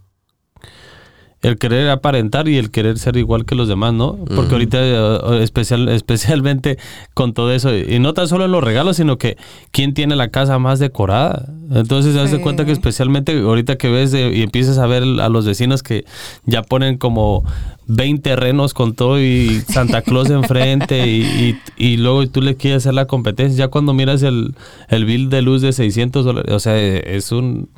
el 1.41 1.57
querer 1.57 1.89
aparentar 1.91 2.49
y 2.49 2.57
el 2.59 2.71
querer 2.73 2.99
ser 2.99 3.17
igual 3.17 3.45
que 3.45 3.55
los 3.55 3.69
demás, 3.69 3.93
¿no? 3.95 4.19
Porque 4.35 4.55
ahorita 4.55 4.79
eh, 4.81 5.43
especial, 5.43 5.89
especialmente 5.91 6.79
con 7.15 7.33
todo 7.33 7.53
eso 7.53 7.77
y 7.77 8.01
no 8.01 8.13
tan 8.13 8.27
solo 8.27 8.47
en 8.47 8.51
los 8.53 8.65
regalos, 8.65 8.97
sino 8.97 9.19
que 9.19 9.37
quién 9.71 9.95
tiene 9.95 10.17
la 10.17 10.29
casa 10.29 10.59
más 10.59 10.81
decorada. 10.81 11.47
Entonces 11.73 12.13
te 12.15 12.19
das 12.19 12.35
cuenta 12.41 12.65
que 12.65 12.73
especialmente 12.73 13.39
ahorita 13.39 13.77
que 13.77 13.89
ves 13.89 14.11
de- 14.11 14.35
y 14.37 14.43
empiezas 14.43 14.79
a 14.79 14.87
ver 14.87 15.05
a 15.21 15.29
los 15.29 15.47
vecinos 15.47 15.83
que 15.85 16.05
ya 16.45 16.63
ponen 16.63 16.97
como 16.99 17.45
20 17.87 18.35
renos 18.37 18.75
con 18.75 18.95
todo 18.95 19.21
y 19.21 19.61
Santa 19.69 20.03
Claus 20.03 20.31
enfrente 20.31 21.07
y, 21.07 21.21
y, 21.23 21.59
y 21.77 21.97
luego 21.99 22.27
tú 22.27 22.43
le 22.43 22.57
quieres 22.57 22.79
hacer 22.83 22.95
la 22.95 23.07
competencia. 23.07 23.67
Ya 23.67 23.69
cuando 23.69 23.95
miras 23.95 24.23
el, 24.23 24.55
el 24.89 25.05
bill 25.05 25.31
de 25.31 25.43
luz 25.43 25.63
de 25.63 25.73
600 25.73 26.25
dólares, 26.25 26.53
o 26.53 26.59
sea, 26.59 26.77
es 26.79 27.31
un... 27.31 27.69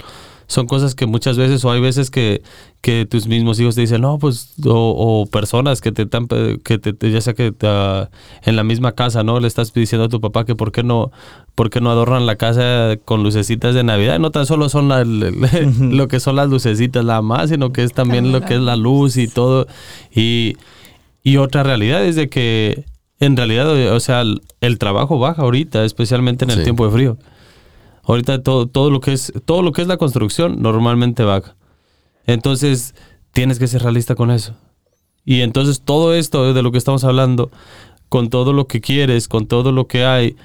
Son 0.50 0.66
cosas 0.66 0.96
que 0.96 1.06
muchas 1.06 1.38
veces, 1.38 1.64
o 1.64 1.70
hay 1.70 1.80
veces 1.80 2.10
que, 2.10 2.42
que 2.80 3.06
tus 3.06 3.28
mismos 3.28 3.60
hijos 3.60 3.76
te 3.76 3.82
dicen, 3.82 4.00
no, 4.00 4.18
pues, 4.18 4.54
o, 4.66 4.72
o 5.22 5.26
personas 5.26 5.80
que 5.80 5.92
te 5.92 6.02
están, 6.02 6.26
que 6.26 6.78
te, 6.78 7.10
ya 7.12 7.20
sea 7.20 7.34
que 7.34 7.52
te, 7.52 7.68
ah, 7.68 8.10
en 8.42 8.56
la 8.56 8.64
misma 8.64 8.90
casa, 8.92 9.22
¿no? 9.22 9.38
Le 9.38 9.46
estás 9.46 9.72
diciendo 9.72 10.06
a 10.06 10.08
tu 10.08 10.20
papá 10.20 10.44
que 10.44 10.56
por 10.56 10.72
qué 10.72 10.82
no, 10.82 11.12
por 11.54 11.70
qué 11.70 11.80
no 11.80 11.88
adornan 11.92 12.26
la 12.26 12.34
casa 12.34 12.96
con 13.04 13.22
lucecitas 13.22 13.76
de 13.76 13.84
Navidad. 13.84 14.18
No 14.18 14.32
tan 14.32 14.44
solo 14.44 14.68
son 14.68 14.88
la- 14.88 15.04
lo 15.80 16.08
que 16.08 16.18
son 16.18 16.34
las 16.34 16.48
lucecitas 16.48 17.04
nada 17.04 17.22
más, 17.22 17.50
sino 17.50 17.72
que 17.72 17.84
es 17.84 17.92
también 17.92 18.32
lo 18.32 18.40
que 18.40 18.54
es 18.54 18.60
la 18.60 18.74
luz 18.74 19.18
y 19.18 19.28
todo. 19.28 19.68
Y, 20.12 20.56
y 21.22 21.36
otra 21.36 21.62
realidad 21.62 22.04
es 22.04 22.16
de 22.16 22.28
que 22.28 22.86
en 23.20 23.36
realidad, 23.36 23.70
o 23.94 24.00
sea, 24.00 24.22
el, 24.22 24.40
el 24.60 24.78
trabajo 24.78 25.20
baja 25.20 25.42
ahorita, 25.42 25.84
especialmente 25.84 26.44
en 26.44 26.50
el 26.50 26.56
Sí. 26.58 26.64
tiempo 26.64 26.86
de 26.86 26.90
frío. 26.92 27.18
Ahorita 28.04 28.42
todo, 28.42 28.66
todo 28.66 28.90
lo 28.90 29.00
que 29.00 29.12
es 29.12 29.32
todo 29.44 29.62
lo 29.62 29.72
que 29.72 29.82
es 29.82 29.88
la 29.88 29.96
construcción 29.96 30.62
normalmente 30.62 31.22
baja. 31.22 31.56
Entonces, 32.26 32.94
tienes 33.32 33.58
que 33.58 33.66
ser 33.66 33.82
realista 33.82 34.14
con 34.14 34.30
eso. 34.30 34.54
Y 35.24 35.42
entonces 35.42 35.82
todo 35.82 36.14
esto 36.14 36.52
de 36.52 36.62
lo 36.62 36.72
que 36.72 36.78
estamos 36.78 37.04
hablando, 37.04 37.50
con 38.08 38.30
todo 38.30 38.52
lo 38.52 38.66
que 38.66 38.80
quieres, 38.80 39.28
con 39.28 39.46
todo 39.46 39.72
lo 39.72 39.86
que 39.86 40.04
hay, 40.04 40.36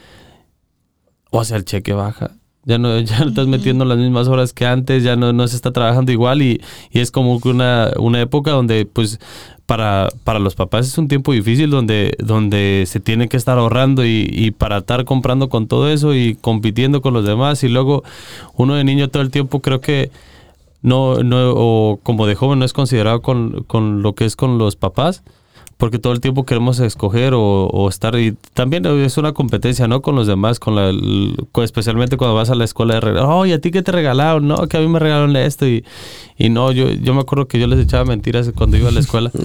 o 1.32 1.44
sea, 1.44 1.58
el 1.58 1.66
cheque 1.66 1.94
baja. 1.94 2.32
Ya 2.64 2.78
no, 2.78 3.00
ya 3.02 3.20
no 3.20 3.30
estás 3.30 3.48
metiendo 3.48 3.86
las 3.86 3.98
mismas 3.98 4.28
horas 4.28 4.54
que 4.54 4.66
antes, 4.66 5.04
ya 5.04 5.16
no, 5.16 5.34
no 5.34 5.48
se 5.48 5.56
está 5.56 5.72
trabajando 5.72 6.12
igual 6.12 6.42
y, 6.42 6.62
y 6.92 7.00
es 7.00 7.12
como 7.12 7.40
que 7.40 7.50
una, 7.50 7.92
una 7.98 8.22
época 8.22 8.52
donde 8.52 8.86
pues 8.86 9.20
para, 9.66 10.10
para 10.24 10.40
los 10.40 10.56
papás 10.56 10.88
es 10.88 10.98
un 10.98 11.08
tiempo 11.08 11.32
difícil 11.34 11.70
donde, 11.70 12.16
donde 12.20 12.84
se 12.88 13.00
tiene 13.00 13.28
que 13.28 13.38
estar 13.38 13.58
ahorrando 13.58 14.06
y, 14.06 14.52
para 14.58 14.80
estar 14.80 15.06
comprando 15.06 15.50
con 15.50 15.68
todo 15.68 15.90
eso 15.90 16.14
y 16.14 16.36
compitiendo 16.36 17.02
con 17.02 17.14
los 17.14 17.26
demás. 17.26 17.64
Y 17.64 17.70
luego 17.70 18.04
uno 18.56 18.76
de 18.76 18.84
niño 18.84 19.10
todo 19.10 19.24
el 19.24 19.32
tiempo 19.32 19.62
creo 19.62 19.82
que 19.82 20.12
no, 20.82 21.24
no 21.24 21.54
o 21.56 22.00
como 22.04 22.28
de 22.28 22.36
joven 22.36 22.60
no 22.60 22.66
es 22.66 22.74
considerado 22.74 23.22
con, 23.22 23.64
con 23.64 24.04
lo 24.04 24.14
que 24.14 24.26
es 24.26 24.36
con 24.36 24.58
los 24.58 24.76
papás 24.76 25.24
porque 25.78 26.00
todo 26.00 26.14
el 26.14 26.22
tiempo 26.22 26.46
queremos 26.46 26.80
escoger 26.80 27.34
o, 27.34 27.66
o 27.68 27.90
estar 27.90 28.18
y 28.18 28.34
también 28.54 28.86
es 28.86 29.18
una 29.18 29.34
competencia, 29.34 29.88
¿no? 29.88 30.02
Con 30.02 30.16
los 30.16 30.26
demás, 30.28 30.60
con 30.60 30.76
la, 30.76 30.92
especialmente 31.64 32.16
cuando 32.18 32.34
vas 32.36 32.50
a 32.50 32.56
la 32.56 32.64
escuela 32.64 32.94
de 32.96 33.02
regalar, 33.02 33.30
oh, 33.30 33.46
¿y 33.46 33.52
a 33.52 33.60
ti 33.60 33.72
qué 33.72 33.82
te 33.82 33.92
regalaron? 33.92 34.48
No, 34.48 34.68
que 34.68 34.78
a 34.78 34.80
mí 34.80 34.88
me 34.88 35.00
regalaron 35.00 35.36
esto 35.36 35.68
y, 35.68 35.84
y 36.38 36.50
no, 36.50 36.72
yo, 36.72 36.90
yo 36.92 37.14
me 37.14 37.22
acuerdo 37.22 37.48
que 37.48 37.60
yo 37.60 37.68
les 37.68 37.80
echaba 37.80 38.06
mentiras 38.06 38.50
cuando 38.56 38.78
iba 38.78 38.90
a 38.90 38.92
la 38.92 39.00
escuela. 39.02 39.32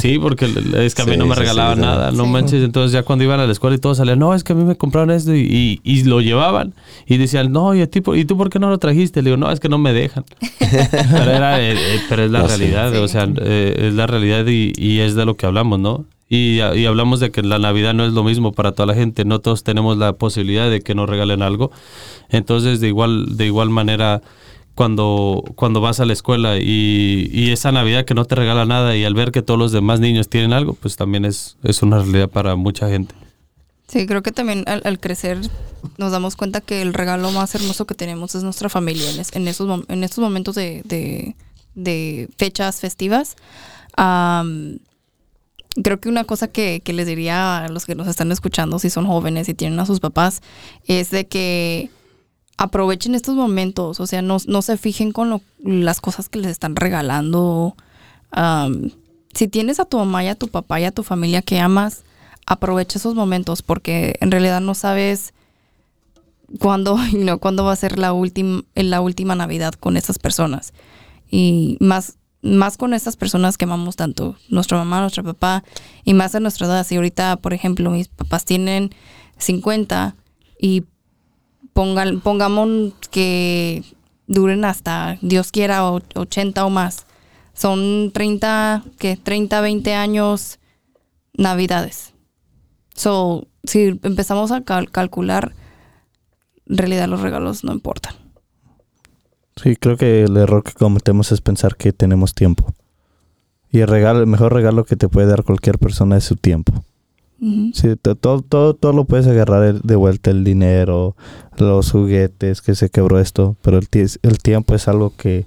Sí, 0.00 0.18
porque 0.18 0.46
es 0.76 0.94
que 0.94 1.02
a 1.02 1.04
mí 1.04 1.12
Sí, 1.12 1.18
no 1.18 1.26
me 1.26 1.34
sí, 1.34 1.40
sí, 1.40 1.46
regalaban 1.46 1.76
sí. 1.76 1.80
nada, 1.82 2.10
no 2.12 2.26
manches. 2.26 2.62
Entonces 2.62 2.92
ya 2.92 3.02
cuando 3.04 3.24
iban 3.24 3.38
a 3.40 3.46
la 3.46 3.52
escuela 3.52 3.76
y 3.76 3.78
todos 3.78 3.96
salían, 3.98 4.18
no, 4.18 4.34
es 4.34 4.42
que 4.44 4.52
a 4.52 4.56
mí 4.56 4.64
me 4.64 4.76
compraron 4.76 5.10
esto 5.10 5.34
y, 5.34 5.40
y, 5.40 5.80
y 5.84 6.02
lo 6.04 6.20
llevaban. 6.20 6.74
Y 7.06 7.16
decían, 7.16 7.52
no, 7.52 7.74
¿y, 7.74 7.80
a 7.80 7.86
ti, 7.88 8.02
¿y 8.14 8.24
tú 8.24 8.36
por 8.36 8.50
qué 8.50 8.58
no 8.58 8.68
lo 8.70 8.78
trajiste? 8.78 9.22
Le 9.22 9.30
digo, 9.30 9.36
no, 9.36 9.50
es 9.50 9.60
que 9.60 9.68
no 9.68 9.78
me 9.78 9.92
dejan. 9.92 10.24
pero, 10.58 11.30
era, 11.30 11.60
eh, 11.60 11.72
eh, 11.74 12.00
pero 12.08 12.24
es 12.24 12.30
la 12.30 12.40
No, 12.40 12.48
sí. 12.48 12.56
realidad, 12.58 12.92
Sí. 12.92 12.98
o 12.98 13.08
sea, 13.08 13.28
eh, 13.40 13.86
es 13.88 13.94
la 13.94 14.06
realidad 14.06 14.46
y, 14.46 14.72
y 14.76 14.98
es 15.00 15.14
de 15.14 15.24
lo 15.24 15.36
que 15.36 15.43
hablamos, 15.44 15.78
¿no? 15.78 16.04
Y, 16.28 16.56
y 16.60 16.86
hablamos 16.86 17.20
de 17.20 17.30
que 17.30 17.42
la 17.42 17.58
Navidad 17.58 17.94
no 17.94 18.04
es 18.04 18.12
lo 18.12 18.24
mismo 18.24 18.52
para 18.52 18.72
toda 18.72 18.86
la 18.86 18.94
gente, 18.94 19.24
no 19.24 19.40
todos 19.40 19.62
tenemos 19.62 19.98
la 19.98 20.14
posibilidad 20.14 20.68
de 20.70 20.80
que 20.80 20.94
nos 20.94 21.08
regalen 21.08 21.42
algo. 21.42 21.70
Entonces, 22.30 22.80
de 22.80 22.88
igual, 22.88 23.36
de 23.36 23.46
igual 23.46 23.70
manera, 23.70 24.22
cuando, 24.74 25.44
cuando 25.54 25.80
vas 25.80 26.00
a 26.00 26.04
la 26.06 26.12
escuela 26.14 26.58
y, 26.58 27.30
y 27.32 27.50
esa 27.52 27.70
Navidad 27.72 28.04
que 28.04 28.14
no 28.14 28.24
te 28.24 28.34
regala 28.34 28.64
nada 28.64 28.96
y 28.96 29.04
al 29.04 29.14
ver 29.14 29.30
que 29.30 29.42
todos 29.42 29.60
los 29.60 29.70
demás 29.70 30.00
niños 30.00 30.28
tienen 30.28 30.52
algo, 30.52 30.72
pues 30.74 30.96
también 30.96 31.24
es, 31.24 31.56
es 31.62 31.82
una 31.82 31.98
realidad 32.00 32.28
para 32.30 32.56
mucha 32.56 32.88
gente. 32.88 33.14
Sí, 33.86 34.06
creo 34.06 34.22
que 34.22 34.32
también 34.32 34.64
al, 34.66 34.80
al 34.84 34.98
crecer 34.98 35.38
nos 35.98 36.10
damos 36.10 36.34
cuenta 36.36 36.62
que 36.62 36.80
el 36.82 36.94
regalo 36.94 37.30
más 37.30 37.54
hermoso 37.54 37.86
que 37.86 37.94
tenemos 37.94 38.34
es 38.34 38.42
nuestra 38.42 38.68
familia 38.70 39.08
en, 39.10 39.20
es- 39.20 39.36
en 39.36 39.46
esos, 39.46 39.84
en 39.88 40.02
estos 40.02 40.18
momentos 40.18 40.54
de, 40.56 40.80
de- 40.86 41.36
de 41.74 42.28
fechas 42.38 42.80
festivas. 42.80 43.36
am, 43.96 44.78
creo 45.82 46.00
que 46.00 46.08
una 46.08 46.24
cosa 46.24 46.48
que, 46.48 46.80
que 46.84 46.92
les 46.92 47.06
diría 47.06 47.64
a 47.64 47.68
los 47.68 47.84
que 47.86 47.94
nos 47.94 48.06
están 48.08 48.30
escuchando, 48.32 48.78
si 48.78 48.90
son 48.90 49.06
jóvenes 49.06 49.48
y 49.48 49.54
tienen 49.54 49.78
a 49.80 49.86
sus 49.86 50.00
papás, 50.00 50.40
es 50.86 51.10
de 51.10 51.26
que 51.26 51.90
aprovechen 52.56 53.14
estos 53.14 53.34
momentos, 53.34 53.98
o 54.00 54.06
sea, 54.06 54.22
no, 54.22 54.36
no 54.46 54.62
se 54.62 54.76
fijen 54.76 55.10
con 55.12 55.30
lo- 55.30 55.42
las 55.64 56.00
cosas 56.00 56.28
que 56.28 56.38
les 56.38 56.50
están 56.52 56.76
regalando. 56.76 57.74
Am, 58.30 58.90
si 59.34 59.48
tienes 59.48 59.80
a 59.80 59.84
tu 59.84 59.98
mamá 59.98 60.22
y 60.24 60.28
a 60.28 60.36
tu 60.36 60.48
papá 60.48 60.80
y 60.80 60.84
a 60.84 60.92
tu 60.92 61.02
familia 61.02 61.42
que 61.42 61.58
amas, 61.58 62.04
aprovecha 62.46 62.98
esos 62.98 63.14
momentos 63.16 63.62
porque 63.62 64.16
en 64.20 64.30
realidad 64.30 64.60
no 64.60 64.74
sabes 64.74 65.32
cuándo, 66.58 66.96
you 67.12 67.22
know, 67.22 67.38
cuándo 67.38 67.64
va 67.64 67.72
a 67.72 67.76
ser 67.76 67.98
la 67.98 68.12
última 68.12 68.62
la 68.74 69.00
última 69.00 69.34
Navidad 69.34 69.74
con 69.74 69.96
esas 69.96 70.18
personas. 70.18 70.72
Y 71.30 71.76
más 71.80 72.14
más 72.44 72.76
con 72.76 72.92
estas 72.94 73.16
personas 73.16 73.56
que 73.58 73.64
amamos 73.64 73.96
tanto, 73.96 74.36
nuestra 74.50 74.76
mamá, 74.78 75.00
nuestro 75.00 75.24
papá, 75.24 75.64
y 76.04 76.14
más 76.14 76.34
a 76.34 76.40
nuestra 76.40 76.66
edad. 76.66 76.86
Si 76.86 76.94
ahorita, 76.96 77.36
por 77.36 77.54
ejemplo, 77.54 77.90
mis 77.90 78.08
papás 78.08 78.44
tienen 78.44 78.90
50 79.38 80.14
y 80.60 80.84
pongamos 81.72 82.92
que 83.10 83.82
duren 84.26 84.64
hasta, 84.64 85.18
Dios 85.22 85.50
quiera, 85.52 85.90
o- 85.90 86.00
80 86.14 86.64
o 86.64 86.70
más. 86.70 87.06
Son 87.54 88.10
30, 88.12 88.82
que 88.98 89.16
30, 89.16 89.60
20 89.60 89.94
años 89.94 90.58
navidades. 91.34 92.12
So, 92.94 93.46
si 93.64 93.98
empezamos 94.02 94.50
a 94.52 94.62
cal- 94.62 94.90
calcular, 94.90 95.54
en 96.66 96.78
realidad 96.78 97.08
los 97.08 97.20
regalos 97.20 97.64
no 97.64 97.72
importan. 97.72 98.14
Sí, 99.56 99.76
creo 99.76 99.96
que 99.96 100.24
el 100.24 100.36
error 100.36 100.62
que 100.64 100.72
cometemos 100.72 101.30
es 101.32 101.40
pensar 101.40 101.76
que 101.76 101.92
tenemos 101.92 102.34
tiempo. 102.34 102.74
Y 103.70 103.80
el 103.80 103.88
regalo, 103.88 104.20
el 104.20 104.26
mejor 104.26 104.52
regalo 104.52 104.84
que 104.84 104.96
te 104.96 105.08
puede 105.08 105.26
dar 105.26 105.42
cualquier 105.44 105.78
persona 105.78 106.16
es 106.16 106.24
su 106.24 106.36
tiempo. 106.36 106.84
Sí, 107.74 107.94
to- 108.00 108.14
todo, 108.14 108.40
todo, 108.42 108.74
todo 108.74 108.92
lo 108.92 109.04
puedes 109.04 109.26
agarrar 109.26 109.82
de 109.82 109.96
vuelta, 109.96 110.30
el 110.30 110.44
dinero, 110.44 111.14
los 111.58 111.90
juguetes, 111.90 112.62
que 112.62 112.74
se 112.74 112.88
quebró 112.88 113.18
esto, 113.18 113.56
pero 113.60 113.78
el, 113.78 113.88
el 114.22 114.38
tiempo 114.38 114.74
es 114.74 114.88
algo 114.88 115.12
que 115.16 115.44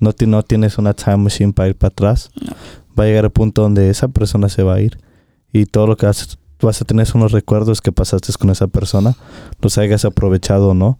no, 0.00 0.12
no 0.26 0.42
tienes 0.42 0.76
una 0.78 0.92
time 0.94 1.18
machine 1.18 1.52
para 1.52 1.68
ir 1.68 1.76
para 1.76 1.92
atrás. 1.92 2.30
No. 2.40 2.52
Va 2.98 3.04
a 3.04 3.06
llegar 3.06 3.24
el 3.26 3.30
punto 3.30 3.62
donde 3.62 3.90
esa 3.90 4.08
persona 4.08 4.48
se 4.48 4.62
va 4.62 4.74
a 4.74 4.80
ir 4.80 4.98
y 5.52 5.66
todo 5.66 5.86
lo 5.86 5.96
que 5.96 6.06
vas, 6.06 6.38
vas 6.60 6.80
a 6.82 6.84
tener 6.84 7.06
son 7.06 7.20
los 7.20 7.32
recuerdos 7.32 7.80
que 7.80 7.92
pasaste 7.92 8.32
con 8.38 8.50
esa 8.50 8.66
persona, 8.66 9.14
los 9.60 9.78
hayas 9.78 10.04
aprovechado 10.04 10.70
o 10.70 10.74
no. 10.74 10.98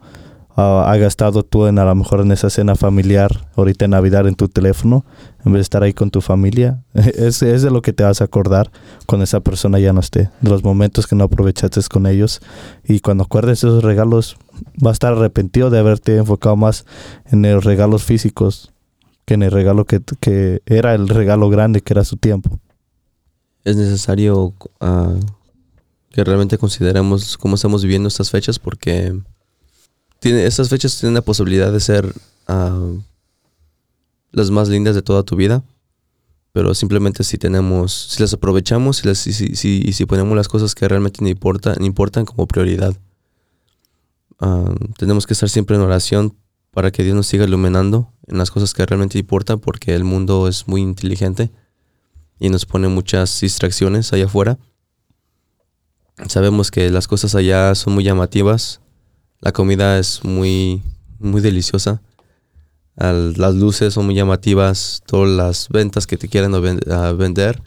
Ah, 0.59 0.91
ha 0.91 0.97
gastado 0.97 1.43
tú 1.43 1.67
en 1.67 1.79
a 1.79 1.85
lo 1.85 1.95
mejor 1.95 2.23
en 2.23 2.33
esa 2.33 2.49
cena 2.49 2.77
familiar, 2.77 3.47
ahorita 3.57 3.85
en 3.85 3.91
Navidad 3.91 4.27
en 4.27 4.37
tu 4.37 4.49
teléfono, 4.49 5.05
en 5.45 5.53
vez 5.53 5.59
de 5.59 5.63
estar 5.63 5.83
ahí 5.83 5.93
con 5.93 6.11
tu 6.11 6.23
familia. 6.23 6.83
Es, 6.95 7.43
es 7.43 7.61
de 7.61 7.71
lo 7.71 7.83
que 7.83 7.93
te 7.93 8.05
vas 8.05 8.23
a 8.23 8.25
acordar 8.25 8.71
cuando 9.07 9.25
esa 9.25 9.41
persona 9.41 9.79
ya 9.79 9.93
no 9.93 10.01
esté, 10.01 10.31
de 10.41 10.51
los 10.51 10.65
momentos 10.65 11.07
que 11.07 11.15
no 11.15 11.25
aprovechaste 11.25 11.81
con 11.91 12.07
ellos. 12.07 12.41
Y 12.85 13.01
cuando 13.01 13.25
acuerdes 13.25 13.59
esos 13.59 13.85
regalos, 13.85 14.39
va 14.85 14.91
a 14.91 14.93
estar 14.95 15.13
arrepentido 15.13 15.69
de 15.69 15.79
haberte 15.79 16.17
enfocado 16.17 16.57
más 16.57 16.87
en 17.27 17.43
los 17.43 17.65
regalos 17.65 18.03
físicos 18.03 18.73
que 19.27 19.35
en 19.35 19.43
el 19.43 19.51
regalo 19.51 19.85
que, 19.85 20.01
que 20.21 20.63
era 20.65 20.95
el 20.95 21.09
regalo 21.09 21.51
grande, 21.51 21.83
que 21.83 21.93
era 21.93 22.05
su 22.05 22.17
tiempo. 22.17 22.59
es 23.65 23.77
necesario 23.77 24.55
ah, 24.81 25.17
que 26.11 26.25
realmente 26.25 26.57
consideremos 26.57 27.37
cómo 27.37 27.57
estamos 27.57 27.83
viviendo 27.83 28.09
estas 28.09 28.31
fechas 28.31 28.59
porque 28.59 29.21
tiene, 30.21 30.47
estas 30.47 30.69
fechas 30.69 30.99
tienen 30.99 31.15
la 31.15 31.23
posibilidad 31.23 31.73
de 31.73 31.81
ser 31.81 32.13
ah, 32.49 32.91
las 34.33 34.51
más 34.51 34.69
lindas 34.69 34.95
de 34.95 35.03
toda 35.03 35.23
tu 35.23 35.37
vida, 35.37 35.63
pero 36.53 36.75
simplemente 36.75 37.23
si 37.25 37.39
tenemos, 37.39 37.93
si 38.11 38.23
las 38.23 38.33
aprovechamos 38.33 39.03
y, 39.05 39.09
las, 39.09 39.19
si, 39.19 39.33
si- 39.33 39.55
si- 39.57 39.93
si 39.93 40.07
ponemos 40.07 40.37
las 40.37 40.49
cosas 40.49 40.75
que 40.75 40.89
realmente 40.89 41.27
importan, 41.29 41.83
importan 41.85 42.25
como 42.25 42.47
prioridad. 42.47 42.97
Ah, 44.41 44.75
tenemos 44.99 45.27
que 45.27 45.33
estar 45.35 45.49
siempre 45.49 45.77
en 45.77 45.83
oración 45.83 46.35
para 46.71 46.91
que 46.91 47.03
Dios 47.05 47.17
nos 47.17 47.27
siga 47.27 47.45
iluminando 47.45 48.13
en 48.27 48.37
las 48.39 48.51
cosas 48.51 48.75
que 48.75 48.85
realmente 48.85 49.19
importan 49.19 49.61
porque 49.61 49.95
el 49.95 50.05
mundo 50.05 50.47
es 50.49 50.69
muy 50.69 50.83
inteligente 50.83 51.51
y 52.39 52.51
nos 52.51 52.67
pone 52.67 52.89
muchas 52.89 53.41
distracciones 53.41 54.13
allá 54.13 54.27
afuera. 54.27 54.59
Sabemos 56.29 56.71
que 56.71 56.91
las 56.91 57.09
cosas 57.09 57.35
allá 57.35 57.75
son 57.75 57.95
muy 57.95 58.05
llamativas, 58.05 58.81
la 59.47 59.53
comida 59.53 59.97
es 60.01 60.25
muy, 60.25 60.83
muy 61.21 61.41
deliciosa, 61.41 62.03
las 62.97 63.55
luces 63.55 63.95
son 63.95 64.07
muy 64.07 64.17
llamativas, 64.17 65.05
todas 65.07 65.31
las 65.31 65.69
ventas 65.69 66.09
que 66.09 66.17
te 66.17 66.27
quieren 66.27 66.51
vender, 67.17 67.63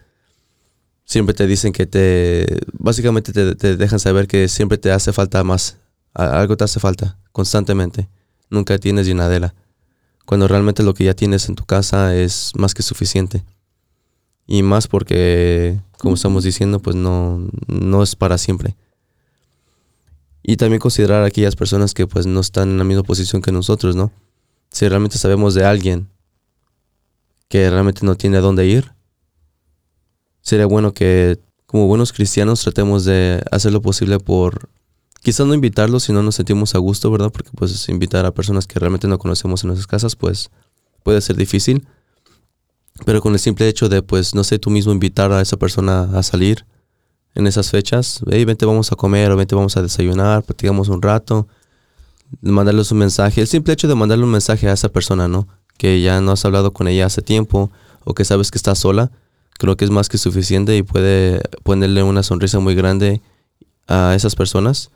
siempre 1.06 1.34
te 1.34 1.48
dicen 1.48 1.72
que 1.72 1.86
te, 1.86 2.60
básicamente 2.74 3.32
te, 3.32 3.56
te 3.56 3.78
dejan 3.78 3.98
saber 3.98 4.28
que 4.28 4.50
siempre 4.50 4.78
te 4.78 4.92
hace 4.92 5.14
falta 5.14 5.42
más, 5.46 5.78
algo 6.14 6.58
te 6.58 6.66
hace 6.66 6.82
falta 6.82 7.18
constantemente, 7.32 8.10
nunca 8.50 8.78
tienes 8.78 9.08
llenadera, 9.08 9.56
cuando 10.26 10.50
realmente 10.50 10.84
lo 10.84 10.94
que 10.94 11.06
ya 11.06 11.14
tienes 11.14 11.48
en 11.48 11.56
tu 11.56 11.64
casa 11.64 12.14
es 12.14 12.52
más 12.56 12.74
que 12.74 12.84
suficiente. 12.84 13.46
Y 14.46 14.64
más 14.64 14.88
porque, 14.90 15.80
como 15.98 16.16
estamos 16.16 16.44
diciendo, 16.44 16.82
pues 16.82 16.98
no, 16.98 17.48
no 17.68 18.04
es 18.04 18.18
para 18.18 18.38
siempre. 18.38 18.76
Y 20.50 20.58
también 20.58 20.80
considerar 20.80 21.22
a 21.22 21.28
aquellas 21.28 21.56
personas 21.56 21.94
que 21.94 22.08
pues 22.08 22.26
no 22.26 22.40
están 22.40 22.70
en 22.70 22.80
la 22.80 22.84
misma 22.84 23.04
posición 23.04 23.40
que 23.40 23.52
nosotros, 23.52 23.96
¿no? 23.96 24.12
Si 24.72 24.88
realmente 24.88 25.20
sabemos 25.20 25.54
de 25.54 25.64
alguien 25.64 26.10
que 27.50 27.70
realmente 27.70 28.04
no 28.04 28.16
tiene 28.16 28.38
a 28.38 28.42
dónde 28.42 28.66
ir, 28.66 28.92
sería 30.42 30.66
bueno 30.66 30.92
que 30.92 31.38
como 31.68 31.86
buenos 31.86 32.12
cristianos 32.12 32.64
tratemos 32.64 33.06
de 33.06 33.44
hacer 33.52 33.72
lo 33.72 33.84
posible 33.84 34.18
por 34.18 34.70
quizás 35.22 35.46
no 35.46 35.54
invitarlos 35.54 36.06
si 36.06 36.14
no 36.14 36.24
nos 36.24 36.34
sentimos 36.34 36.74
a 36.74 36.80
gusto, 36.80 37.12
¿verdad? 37.12 37.32
Porque 37.32 37.52
pues 37.54 37.88
invitar 37.88 38.26
a 38.26 38.34
personas 38.34 38.66
que 38.66 38.80
realmente 38.80 39.08
no 39.08 39.20
conocemos 39.20 39.64
en 39.64 39.68
nuestras 39.68 39.86
casas 39.86 40.16
pues 40.16 40.50
puede 41.04 41.22
ser 41.22 41.36
difícil. 41.36 41.86
Pero 43.06 43.22
con 43.22 43.34
el 43.34 43.40
simple 43.40 43.68
hecho 43.68 43.88
de, 43.88 44.02
pues, 44.02 44.34
no 44.34 44.44
sé, 44.44 44.58
tú 44.58 44.72
mismo 44.72 44.92
invitar 44.92 45.32
a 45.32 45.42
esa 45.42 45.58
persona 45.58 46.10
a 46.18 46.24
salir 46.24 46.66
en 47.36 47.48
esas 47.48 47.70
fechas, 47.70 48.22
hey, 48.30 48.44
vente, 48.46 48.66
vamos 48.66 48.92
a 48.92 48.96
comer 48.96 49.32
o 49.32 49.38
vente, 49.38 49.56
vamos 49.56 49.78
a 49.78 49.82
desayunar, 49.82 50.44
platicamos 50.44 50.90
un 50.90 51.02
rato, 51.02 51.48
mandarles 52.42 52.92
un 52.92 53.00
mensaje. 53.00 53.42
El 53.42 53.48
simple 53.48 53.74
hecho 53.74 53.88
de 53.88 53.96
mandarle 53.96 54.26
un 54.26 54.32
mensaje 54.32 54.68
a 54.68 54.74
esa 54.74 54.90
persona, 54.90 55.28
¿no? 55.28 55.48
Que 55.78 56.02
ya 56.02 56.22
no 56.22 56.32
has 56.32 56.44
hablado 56.46 56.74
con 56.74 56.88
ella 56.88 57.06
hace 57.06 57.22
tiempo 57.22 57.72
o 58.04 58.14
que 58.14 58.26
sabes 58.26 58.52
que 58.52 58.58
está 58.58 58.76
sola, 58.76 59.12
creo 59.58 59.78
que 59.78 59.86
es 59.86 59.92
más 59.92 60.10
que 60.10 60.18
suficiente 60.18 60.76
y 60.76 60.84
puede 60.84 61.42
ponerle 61.64 62.04
una 62.04 62.24
sonrisa 62.24 62.60
muy 62.60 62.76
grande 62.76 63.22
a 63.88 64.14
esas 64.16 64.36
personas. 64.36 64.92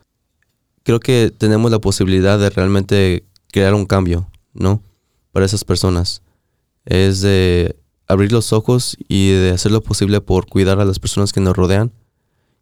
Creo 0.84 1.00
que 1.00 1.32
tenemos 1.36 1.72
la 1.72 1.80
posibilidad 1.80 2.40
de 2.40 2.50
realmente 2.50 3.26
crear 3.52 3.74
un 3.74 3.86
cambio, 3.86 4.28
¿no? 4.54 4.82
Para 5.32 5.46
esas 5.46 5.64
personas. 5.64 6.22
Es 6.86 7.22
de 7.22 7.78
abrir 8.08 8.32
los 8.32 8.52
ojos 8.52 8.98
y 9.08 9.32
de 9.32 9.52
hacer 9.52 9.72
lo 9.72 9.82
posible 9.82 10.20
por 10.20 10.48
cuidar 10.48 10.80
a 10.80 10.86
las 10.86 11.00
personas 11.00 11.32
que 11.32 11.40
nos 11.40 11.56
rodean 11.56 11.92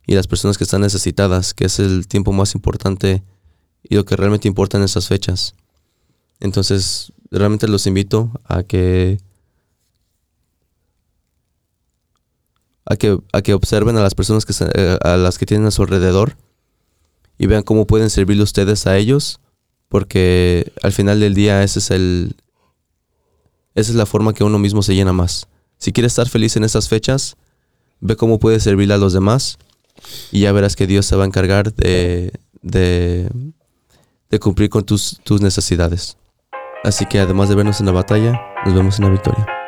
y 0.05 0.15
las 0.15 0.27
personas 0.27 0.57
que 0.57 0.63
están 0.63 0.81
necesitadas, 0.81 1.53
que 1.53 1.65
es 1.65 1.79
el 1.79 2.07
tiempo 2.07 2.31
más 2.31 2.55
importante 2.55 3.23
y 3.83 3.95
lo 3.95 4.05
que 4.05 4.15
realmente 4.15 4.47
importa 4.47 4.77
en 4.77 4.83
estas 4.83 5.07
fechas. 5.07 5.55
Entonces, 6.39 7.13
realmente 7.29 7.67
los 7.67 7.87
invito 7.87 8.31
a 8.45 8.63
que 8.63 9.19
a 12.85 12.95
que, 12.95 13.17
a 13.31 13.41
que 13.41 13.53
observen 13.53 13.95
a 13.97 14.01
las 14.01 14.15
personas 14.15 14.45
que 14.45 14.53
eh, 14.73 14.97
a 15.01 15.17
las 15.17 15.37
que 15.37 15.45
tienen 15.45 15.67
a 15.67 15.71
su 15.71 15.81
alrededor 15.83 16.35
y 17.37 17.47
vean 17.47 17.63
cómo 17.63 17.85
pueden 17.85 18.09
servirle 18.09 18.43
ustedes 18.43 18.87
a 18.87 18.97
ellos, 18.97 19.39
porque 19.87 20.73
al 20.83 20.91
final 20.91 21.19
del 21.19 21.33
día 21.33 21.63
ese 21.63 21.79
es 21.79 21.91
el 21.91 22.35
esa 23.75 23.91
es 23.91 23.95
la 23.95 24.05
forma 24.05 24.33
que 24.33 24.43
uno 24.43 24.59
mismo 24.59 24.83
se 24.83 24.95
llena 24.95 25.13
más. 25.13 25.47
Si 25.77 25.93
quieres 25.93 26.11
estar 26.11 26.27
feliz 26.27 26.55
en 26.57 26.63
estas 26.63 26.89
fechas, 26.89 27.37
ve 28.01 28.15
cómo 28.15 28.39
puedes 28.39 28.63
servirle 28.63 28.95
a 28.95 28.97
los 28.97 29.13
demás 29.13 29.57
y 30.31 30.41
ya 30.41 30.51
verás 30.51 30.75
que 30.75 30.87
Dios 30.87 31.05
se 31.05 31.15
va 31.15 31.23
a 31.23 31.27
encargar 31.27 31.73
de, 31.73 32.31
de, 32.61 33.29
cumplir 34.39 34.69
con 34.69 34.85
tus, 34.85 35.19
tus 35.23 35.41
necesidades. 35.41 36.17
Así 36.83 37.05
que 37.05 37.19
además 37.19 37.49
de 37.49 37.55
vernos 37.55 37.79
en 37.79 37.85
la 37.85 37.91
batalla, 37.91 38.41
nos 38.65 38.73
vemos 38.73 38.97
en 38.99 39.05
la 39.05 39.11
victoria. 39.11 39.60